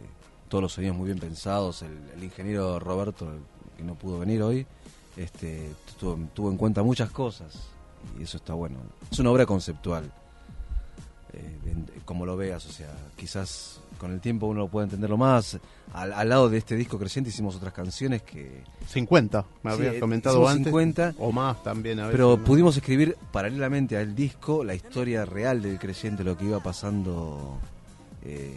todos 0.48 0.60
los 0.60 0.72
sonidos 0.74 0.96
muy 0.96 1.06
bien 1.06 1.18
pensados. 1.18 1.82
El, 1.82 2.22
ingeniero 2.22 2.78
Roberto, 2.78 3.26
que 3.76 3.82
no 3.82 3.94
pudo 3.94 4.18
venir 4.18 4.42
hoy, 4.42 4.66
este, 5.16 5.70
tuvo, 5.98 6.50
en 6.50 6.58
cuenta 6.58 6.82
muchas 6.82 7.10
cosas. 7.10 7.68
Y 8.18 8.24
eso 8.24 8.36
está 8.36 8.52
bueno. 8.52 8.76
Es 9.10 9.18
una 9.18 9.30
obra 9.30 9.46
conceptual. 9.46 10.12
Eh, 11.32 11.74
como 12.04 12.26
lo 12.26 12.36
veas, 12.36 12.66
o 12.66 12.70
sea, 12.70 12.92
quizás 13.16 13.80
con 13.98 14.12
el 14.12 14.20
tiempo 14.20 14.46
uno 14.46 14.68
puede 14.68 14.84
entenderlo 14.84 15.16
más. 15.16 15.58
Al, 15.92 16.28
lado 16.28 16.48
de 16.48 16.58
este 16.58 16.76
disco 16.76 16.98
creciente 16.98 17.30
hicimos 17.30 17.56
otras 17.56 17.72
canciones 17.72 18.22
que... 18.22 18.62
50, 18.88 19.44
me 19.62 19.72
habías 19.72 19.96
comentado 19.96 20.46
antes. 20.48 20.66
50. 20.66 21.14
O 21.18 21.32
más 21.32 21.62
también 21.62 22.00
a 22.00 22.10
Pero 22.10 22.42
pudimos 22.42 22.76
escribir 22.76 23.16
paralelamente 23.32 23.96
al 23.96 24.14
disco 24.14 24.64
la 24.64 24.74
historia 24.74 25.24
real 25.24 25.62
del 25.62 25.78
creciente, 25.78 26.24
lo 26.24 26.36
que 26.36 26.46
iba 26.46 26.60
pasando 26.60 27.58
eh, 28.24 28.56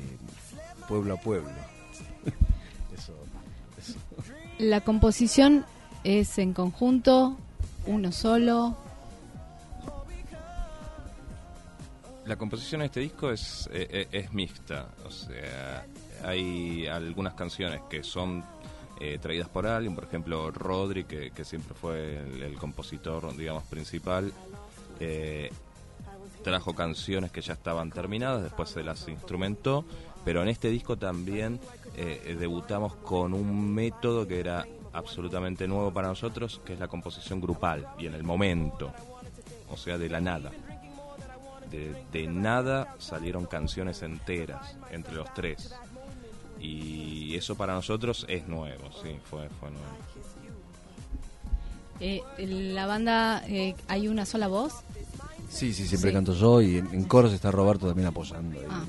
pueblo 0.88 1.16
a 1.16 1.18
pueblo. 1.18 1.50
La 4.60 4.82
composición 4.82 5.66
es 6.04 6.40
en 6.40 6.54
conjunto, 6.54 7.38
uno 7.86 8.12
solo, 8.12 8.76
La 12.28 12.36
composición 12.36 12.80
de 12.80 12.88
este 12.88 13.00
disco 13.00 13.32
es, 13.32 13.70
eh, 13.72 13.88
eh, 13.90 14.08
es, 14.12 14.34
mixta, 14.34 14.90
o 15.06 15.10
sea, 15.10 15.86
hay 16.26 16.86
algunas 16.86 17.36
canciones 17.36 17.80
que 17.90 18.04
son 18.04 18.44
eh, 19.00 19.18
traídas 19.18 19.48
por 19.48 19.66
alguien, 19.66 19.96
por 19.96 20.04
ejemplo 20.04 20.52
Rodri, 20.52 21.06
que, 21.06 21.32
siempre 21.46 21.74
fue 21.74 22.18
el, 22.18 22.56
compositor, 22.56 23.34
digamos, 23.38 23.64
principal, 23.64 24.34
trajo 26.44 26.76
canciones 26.76 27.32
que 27.32 27.40
ya 27.40 27.54
estaban 27.54 27.92
terminadas, 27.92 28.44
después 28.44 28.72
se 28.72 28.84
las 28.84 29.08
instrumentó, 29.08 29.86
pero 30.26 30.42
en 30.44 30.50
este 30.50 30.70
disco 30.70 30.98
también 30.98 31.62
debutamos 32.38 32.96
con 32.98 33.34
un 33.34 33.74
método 33.74 34.28
que 34.28 34.42
era 34.42 34.68
absolutamente 34.92 35.66
nuevo 35.66 35.94
para 35.94 36.10
nosotros, 36.10 36.60
que 36.66 36.74
es 36.74 36.80
la 36.80 36.90
composición 36.90 37.40
grupal 37.40 37.88
y 37.98 38.08
en 38.08 38.16
el 38.16 38.24
momento, 38.24 38.92
o 39.70 39.78
sea, 39.78 39.98
de 39.98 40.10
la 40.10 40.20
nada 40.20 40.52
de, 41.70 42.28
nada 42.28 42.96
salieron 42.98 43.46
canciones 43.46 44.02
enteras 44.02 44.76
entre 44.92 45.16
los 45.16 45.34
tres. 45.34 45.74
Y 46.60 47.36
eso 47.36 47.56
para 47.56 47.74
nosotros 47.74 48.26
es 48.28 48.48
nuevo, 48.48 48.90
sí, 49.04 49.18
fue, 49.30 49.48
fue 49.60 49.70
nuevo. 49.70 49.86
Eh, 52.00 52.22
la 52.74 52.86
banda, 52.86 53.44
eh, 53.48 53.76
¿hay 53.88 54.08
una 54.08 54.26
sola 54.26 54.48
voz? 54.48 54.74
Sí, 55.50 55.74
sí, 55.74 55.88
siempre 55.88 56.12
canto 56.12 56.34
yo 56.34 56.62
y 56.62 56.78
en, 56.78 57.04
coros 57.06 57.32
está 57.32 57.52
Roberto 57.52 57.88
también 57.88 58.08
apoyando. 58.08 58.60
Ah, 58.70 58.84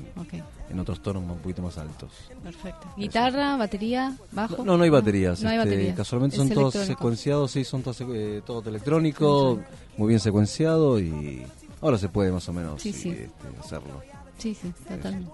En 0.69 0.79
otros 0.79 1.01
tonos 1.01 1.23
un 1.23 1.37
poquito 1.37 1.61
más 1.61 1.77
altos. 1.77 2.11
Perfecto. 2.43 2.87
¿Guitarra, 2.97 3.55
batería, 3.55 4.15
bajo? 4.31 4.65
No, 4.65 4.77
no 4.77 4.83
hay 4.83 4.89
baterías. 4.89 5.41
No, 5.41 5.49
este, 5.51 5.93
Casualmente 5.95 6.35
son 6.35 6.49
todos 6.49 6.73
secuenciados, 6.73 7.51
sí, 7.51 7.63
son 7.63 7.81
todos, 7.81 8.01
eh, 8.01 8.41
todo 8.45 8.67
electrónico, 8.69 9.59
muy 9.97 10.09
bien 10.09 10.19
secuenciado 10.19 10.99
y 10.99 11.45
Ahora 11.81 11.97
se 11.97 12.09
puede 12.09 12.31
más 12.31 12.47
o 12.49 12.53
menos 12.53 12.85
este, 12.85 13.29
hacerlo. 13.59 14.01
Sí, 14.37 14.55
sí, 14.55 14.71
totalmente. 14.87 15.29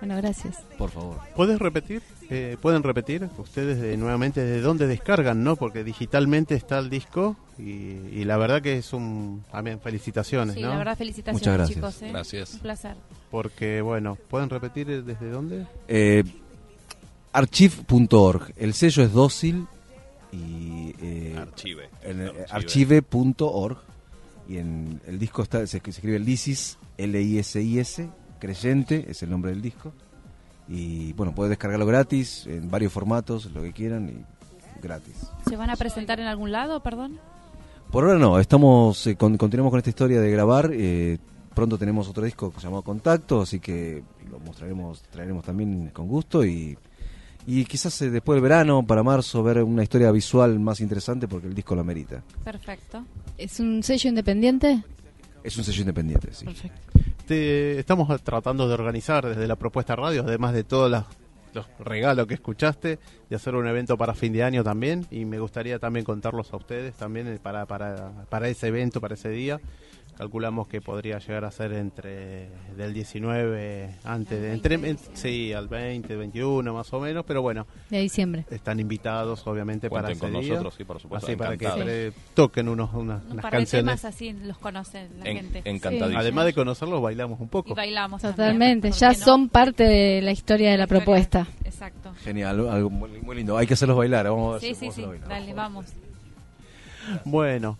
Bueno, 0.00 0.16
gracias. 0.16 0.58
Por 0.76 0.90
favor. 0.90 1.16
¿Puedes 1.34 1.58
repetir? 1.58 2.02
Eh, 2.30 2.56
¿Pueden 2.60 2.82
repetir 2.82 3.28
ustedes 3.36 3.80
de, 3.80 3.96
nuevamente 3.96 4.40
de 4.40 4.60
dónde 4.60 4.86
descargan, 4.86 5.42
no? 5.42 5.56
Porque 5.56 5.82
digitalmente 5.82 6.54
está 6.54 6.78
el 6.78 6.88
disco 6.88 7.36
y, 7.58 8.24
la 8.24 8.36
verdad 8.36 8.62
que 8.62 8.78
es 8.78 8.92
un... 8.92 9.44
También 9.50 9.80
felicitaciones, 9.80 10.54
sí, 10.54 10.60
la 10.60 10.76
verdad 10.76 10.96
felicitaciones, 10.96 11.68
chicos. 11.68 12.02
¿eh? 12.02 12.10
Gracias. 12.10 12.54
Un 12.54 12.60
placer. 12.60 12.96
Porque, 13.30 13.80
bueno, 13.80 14.16
¿pueden 14.28 14.50
repetir 14.50 15.04
desde 15.04 15.30
dónde? 15.30 15.66
Eh, 15.88 16.22
archive.org. 17.32 18.52
El 18.56 18.74
sello 18.74 19.02
es 19.02 19.12
dócil 19.12 19.66
y... 20.30 20.94
Eh, 21.00 21.36
archive. 21.36 21.88
archive.org 22.50 23.87
y 24.48 24.56
en 24.56 25.00
el 25.06 25.18
disco 25.18 25.42
está 25.42 25.66
se, 25.66 25.76
escribe 25.84 26.16
el 26.16 26.24
Lisis, 26.24 26.78
L-I-S-I-S, 26.96 28.08
Creyente, 28.40 29.04
es 29.10 29.22
el 29.22 29.30
nombre 29.30 29.50
del 29.50 29.60
disco. 29.60 29.92
Y 30.66 31.12
bueno, 31.12 31.34
puedes 31.34 31.50
descargarlo 31.50 31.86
gratis, 31.86 32.46
en 32.46 32.70
varios 32.70 32.92
formatos, 32.92 33.46
lo 33.52 33.62
que 33.62 33.72
quieran, 33.72 34.08
y 34.08 34.82
gratis. 34.82 35.30
¿Se 35.46 35.56
van 35.56 35.70
a 35.70 35.76
presentar 35.76 36.18
en 36.20 36.26
algún 36.26 36.50
lado, 36.50 36.82
perdón? 36.82 37.18
Por 37.90 38.04
ahora 38.04 38.18
no, 38.18 38.38
estamos 38.38 39.06
eh, 39.06 39.16
continuamos 39.16 39.70
con 39.70 39.78
esta 39.78 39.90
historia 39.90 40.20
de 40.20 40.30
grabar. 40.30 40.70
Eh, 40.72 41.18
pronto 41.54 41.78
tenemos 41.78 42.08
otro 42.08 42.24
disco 42.24 42.52
llamado 42.60 42.82
Contacto, 42.82 43.42
así 43.42 43.60
que 43.60 44.02
lo 44.30 44.38
mostraremos, 44.40 45.02
traeremos 45.10 45.44
también 45.44 45.90
con 45.92 46.06
gusto 46.06 46.44
y 46.44 46.76
y 47.50 47.64
quizás 47.64 48.02
eh, 48.02 48.10
después 48.10 48.36
del 48.36 48.42
verano, 48.42 48.82
para 48.86 49.02
marzo, 49.02 49.42
ver 49.42 49.62
una 49.62 49.82
historia 49.82 50.10
visual 50.12 50.60
más 50.60 50.80
interesante 50.80 51.26
porque 51.26 51.46
el 51.46 51.54
disco 51.54 51.74
lo 51.74 51.80
amerita. 51.80 52.22
Perfecto. 52.44 53.02
¿Es 53.38 53.58
un 53.58 53.82
sello 53.82 54.10
independiente? 54.10 54.82
Es 55.42 55.56
un 55.56 55.64
sello 55.64 55.80
independiente, 55.80 56.28
sí. 56.34 56.44
Perfecto. 56.44 57.00
estamos 57.26 58.22
tratando 58.22 58.68
de 58.68 58.74
organizar 58.74 59.26
desde 59.26 59.46
la 59.46 59.56
propuesta 59.56 59.96
radio, 59.96 60.24
además 60.26 60.52
de 60.52 60.62
todos 60.62 60.90
los 61.54 61.66
regalos 61.78 62.26
que 62.26 62.34
escuchaste, 62.34 62.98
de 63.30 63.36
hacer 63.36 63.54
un 63.54 63.66
evento 63.66 63.96
para 63.96 64.12
fin 64.12 64.34
de 64.34 64.42
año 64.42 64.62
también. 64.62 65.06
Y 65.10 65.24
me 65.24 65.38
gustaría 65.38 65.78
también 65.78 66.04
contarlos 66.04 66.52
a 66.52 66.58
ustedes 66.58 66.96
también 66.96 67.28
eh, 67.28 67.38
para, 67.42 67.64
para, 67.64 68.26
para 68.28 68.50
ese 68.50 68.66
evento, 68.66 69.00
para 69.00 69.14
ese 69.14 69.30
día 69.30 69.58
calculamos 70.18 70.66
que 70.66 70.80
podría 70.80 71.20
llegar 71.20 71.44
a 71.44 71.50
ser 71.52 71.72
entre 71.72 72.48
del 72.76 72.92
19 72.92 73.98
antes 74.02 74.40
de 74.40 74.52
entre 74.52 74.96
sí. 75.14 75.52
al 75.52 75.68
20 75.68 76.16
21 76.16 76.74
más 76.74 76.92
o 76.92 76.98
menos 76.98 77.24
pero 77.24 77.40
bueno. 77.40 77.68
De 77.88 78.00
diciembre. 78.00 78.44
Están 78.50 78.80
invitados 78.80 79.46
obviamente 79.46 79.88
para 79.88 80.10
ese 80.10 80.20
con 80.20 80.32
nosotros 80.32 80.74
sí 80.76 80.84
por 80.84 81.00
supuesto 81.00 81.28
así 81.28 81.36
para 81.36 81.56
que 81.56 82.12
toquen 82.34 82.68
unos 82.68 82.92
unas, 82.94 83.22
un 83.26 83.36
canciones. 83.36 84.04
así 84.04 84.32
los 84.32 84.58
conocen 84.58 85.08
la 85.20 85.26
gente. 85.26 85.62
además 86.16 86.46
de 86.46 86.52
conocerlos 86.52 87.00
bailamos 87.00 87.38
un 87.38 87.48
poco. 87.48 87.70
Y 87.70 87.74
bailamos 87.74 88.20
totalmente 88.20 88.90
ya 88.90 89.14
son 89.14 89.48
parte 89.48 89.84
de 89.84 90.20
la 90.20 90.32
historia 90.32 90.72
de 90.72 90.78
la, 90.78 90.88
propuesta. 90.88 91.46
exacto. 91.64 92.12
Genial 92.24 92.68
algo 92.68 92.90
muy, 92.90 93.36
lindo. 93.36 93.56
Hay 93.56 93.68
que 93.68 93.74
hacerlos 93.74 93.96
bailar 93.96 94.28
vamos 94.28 94.60
sí 94.60 94.74
sí 94.74 94.90
sí 94.90 95.04
dale 95.28 95.54
vamos 95.54 95.86
bueno, 97.24 97.78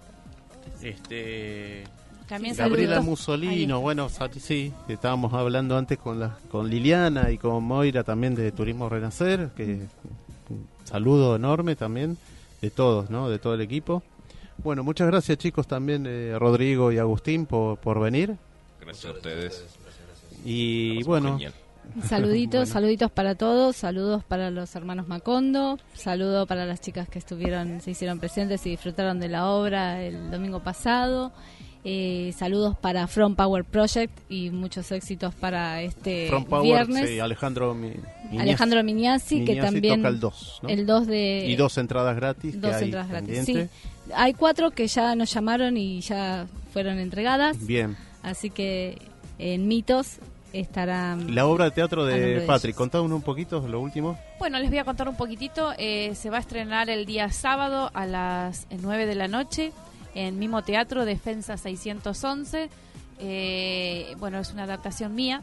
Este 0.82 1.84
Gabriela 2.28 3.00
Musolino, 3.00 3.80
bueno, 3.80 4.08
sí, 4.40 4.72
estábamos 4.88 5.32
hablando 5.32 5.76
antes 5.76 5.98
con 5.98 6.18
la, 6.18 6.38
con 6.50 6.68
Liliana 6.68 7.30
y 7.30 7.38
con 7.38 7.62
Moira 7.62 8.02
también 8.02 8.34
de 8.34 8.50
Turismo 8.52 8.88
Renacer, 8.88 9.50
que 9.56 9.86
un 10.50 10.66
saludo 10.84 11.36
enorme 11.36 11.76
también 11.76 12.16
de 12.60 12.70
todos, 12.70 13.10
¿no? 13.10 13.28
De 13.28 13.38
todo 13.38 13.54
el 13.54 13.60
equipo. 13.60 14.02
Bueno, 14.58 14.82
muchas 14.82 15.06
gracias 15.06 15.38
chicos 15.38 15.66
también, 15.68 16.04
eh, 16.06 16.36
Rodrigo 16.38 16.90
y 16.90 16.98
Agustín, 16.98 17.46
por, 17.46 17.78
por 17.78 18.00
venir. 18.00 18.36
Gracias 18.80 19.12
a 19.12 19.16
ustedes. 19.16 19.64
Y 20.44 21.02
bueno, 21.04 21.32
genial. 21.32 21.52
Saluditos, 22.08 22.60
Bueno. 22.60 22.72
saluditos 22.72 23.10
para 23.12 23.34
todos, 23.36 23.76
saludos 23.76 24.24
para 24.24 24.50
los 24.50 24.74
hermanos 24.74 25.06
Macondo, 25.06 25.78
saludo 25.94 26.46
para 26.46 26.66
las 26.66 26.80
chicas 26.80 27.08
que 27.08 27.18
estuvieron, 27.20 27.80
se 27.80 27.92
hicieron 27.92 28.18
presentes 28.18 28.66
y 28.66 28.70
disfrutaron 28.70 29.20
de 29.20 29.28
la 29.28 29.46
obra 29.50 30.02
el 30.02 30.30
domingo 30.30 30.60
pasado. 30.60 31.32
Eh, 31.84 32.32
saludos 32.36 32.76
para 32.76 33.06
From 33.06 33.36
Power 33.36 33.64
Project 33.64 34.12
y 34.28 34.50
muchos 34.50 34.90
éxitos 34.90 35.32
para 35.34 35.82
este 35.82 36.28
From 36.28 36.44
Power, 36.44 36.64
viernes. 36.86 37.08
sí, 37.08 37.20
Alejandro 37.20 37.74
Mi- 37.74 37.92
Alejandro 38.38 38.82
Miniasi, 38.82 39.44
que 39.44 39.52
Miñazzi 39.52 39.72
también 39.72 40.00
toca 40.00 40.08
el 40.08 40.18
2, 40.20 40.58
¿no? 40.62 40.68
el 40.68 40.84
2 40.86 41.06
de 41.06 41.46
y 41.46 41.54
dos 41.56 41.78
entradas 41.78 42.16
gratis. 42.16 42.54
que 42.54 42.60
dos 42.60 42.74
hay 42.74 42.84
entradas 42.84 43.08
gratis. 43.08 43.44
Sí, 43.44 43.68
hay 44.14 44.34
cuatro 44.34 44.72
que 44.72 44.88
ya 44.88 45.14
nos 45.14 45.32
llamaron 45.32 45.76
y 45.76 46.00
ya 46.00 46.46
fueron 46.72 46.98
entregadas, 46.98 47.64
Bien. 47.64 47.96
así 48.22 48.50
que 48.50 48.98
en 49.38 49.68
mitos 49.68 50.18
estarán 50.52 51.34
La 51.34 51.46
obra 51.46 51.66
de 51.66 51.70
teatro 51.72 52.04
de 52.04 52.18
de 52.18 52.40
Patrick, 52.40 52.74
contanos 52.74 53.10
un 53.12 53.22
poquito 53.22 53.66
lo 53.68 53.78
último. 53.80 54.18
Bueno, 54.38 54.58
les 54.58 54.70
voy 54.70 54.78
a 54.78 54.84
contar 54.84 55.08
un 55.08 55.16
poquitito. 55.16 55.72
Eh, 55.78 56.14
se 56.14 56.30
va 56.30 56.38
a 56.38 56.40
estrenar 56.40 56.88
el 56.90 57.04
día 57.06 57.30
sábado 57.30 57.90
a 57.94 58.06
las 58.06 58.66
9 58.70 59.06
de 59.06 59.14
la 59.14 59.28
noche 59.28 59.72
en 60.16 60.38
Mimo 60.38 60.62
Teatro, 60.64 61.04
Defensa 61.04 61.56
611. 61.56 62.68
Eh, 63.18 64.14
bueno, 64.18 64.38
es 64.40 64.50
una 64.52 64.64
adaptación 64.64 65.14
mía 65.14 65.42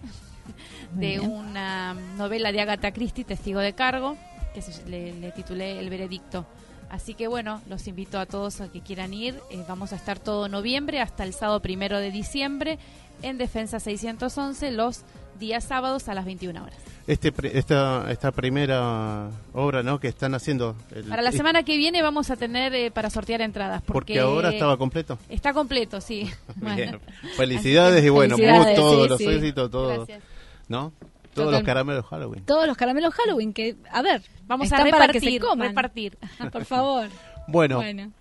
de 0.94 1.20
una 1.22 1.94
novela 2.18 2.52
de 2.52 2.60
Agatha 2.62 2.92
Christie, 2.92 3.24
Testigo 3.24 3.60
de 3.62 3.74
Cargo, 3.74 4.18
que 4.54 4.62
se- 4.62 4.86
le, 4.90 5.14
le 5.14 5.32
titulé 5.32 5.80
El 5.80 5.90
Veredicto. 5.90 6.46
Así 6.90 7.16
que 7.16 7.28
bueno, 7.28 7.62
los 7.68 7.88
invito 7.88 8.20
a 8.20 8.26
todos 8.28 8.62
a 8.62 8.72
que 8.72 8.82
quieran 8.82 9.14
ir. 9.14 9.40
Eh, 9.50 9.64
vamos 9.68 9.94
a 9.94 9.96
estar 9.96 10.20
todo 10.20 10.48
noviembre 10.50 11.00
hasta 11.02 11.24
el 11.24 11.34
sábado 11.34 11.62
primero 11.62 11.98
de 12.00 12.12
diciembre 12.12 12.78
en 13.24 13.38
Defensa 13.38 13.80
611 13.80 14.72
los 14.72 15.02
días 15.40 15.64
sábados 15.64 16.08
a 16.10 16.14
las 16.14 16.26
21 16.26 16.64
horas. 16.64 16.78
Este, 17.06 17.32
pre- 17.34 17.58
esta, 17.58 18.10
esta 18.12 18.32
primera 18.32 19.30
obra 19.54 19.84
¿no? 19.84 20.00
que 20.00 20.08
están 20.08 20.34
haciendo. 20.36 20.76
el- 20.96 21.04
Para 21.04 21.22
la 21.22 21.32
semana 21.34 21.64
que 21.64 21.76
viene 21.78 22.02
vamos 22.02 22.30
a 22.32 22.38
tener 22.38 22.74
eh, 22.74 22.92
para 22.92 23.10
sortear 23.10 23.42
entradas. 23.42 23.82
Porque, 23.82 24.14
Porque 24.14 24.20
ahora 24.22 24.50
estaba 24.52 24.78
completo. 24.78 25.18
Está 25.28 25.54
completo, 25.54 26.00
sí. 26.00 26.32
Bien. 26.56 27.00
Felicidades 27.36 28.04
y 28.06 28.10
bueno, 28.10 28.38
Felicidades, 28.38 28.76
todos 28.78 29.04
sí, 29.04 29.10
los 29.10 29.18
sí. 29.18 29.26
éxitos, 29.28 29.70
todo, 29.72 29.96
Gracias. 29.98 30.24
¿no? 30.70 30.94
Todos 31.34 31.48
Total. 31.48 31.52
los 31.52 31.64
caramelos 31.64 32.06
Halloween. 32.06 32.46
todos 32.46 32.68
los 32.68 32.78
caramelos 32.78 33.14
Halloween 33.16 33.54
que 33.54 33.76
a 33.92 34.04
ver 34.04 34.22
Vamos 34.46 34.72
a 34.72 34.76
están 34.78 34.92
para 34.92 35.08
que 35.08 35.20
se 35.20 35.26
repartir, 35.26 35.42
coman 35.42 35.68
repartir. 35.70 36.18
por 36.52 36.64
favor 36.64 37.08
Bueno, 37.48 37.78
bueno 37.78 38.12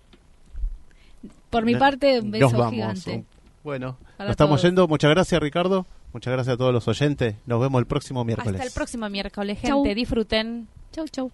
por 1.51 1.63
mi 1.63 1.75
parte 1.75 2.19
un 2.19 2.31
beso 2.31 2.45
nos 2.45 2.53
vamos. 2.53 2.73
gigante 2.73 3.23
Bueno, 3.63 3.97
nos 4.17 4.29
estamos 4.31 4.59
todos. 4.59 4.63
yendo. 4.63 4.87
Muchas 4.87 5.11
gracias, 5.11 5.39
Ricardo. 5.39 5.85
Muchas 6.13 6.31
gracias 6.31 6.53
a 6.53 6.57
todos 6.57 6.71
los 6.71 6.87
oyentes. 6.87 7.35
Nos 7.45 7.59
vemos 7.59 7.79
el 7.79 7.87
próximo 7.87 8.23
miércoles. 8.23 8.55
Hasta 8.55 8.67
el 8.67 8.73
próximo 8.73 9.09
miércoles, 9.09 9.57
gente. 9.57 9.67
Chau. 9.67 9.83
Disfruten. 9.83 10.67
chau 10.91 11.07
chau 11.07 11.31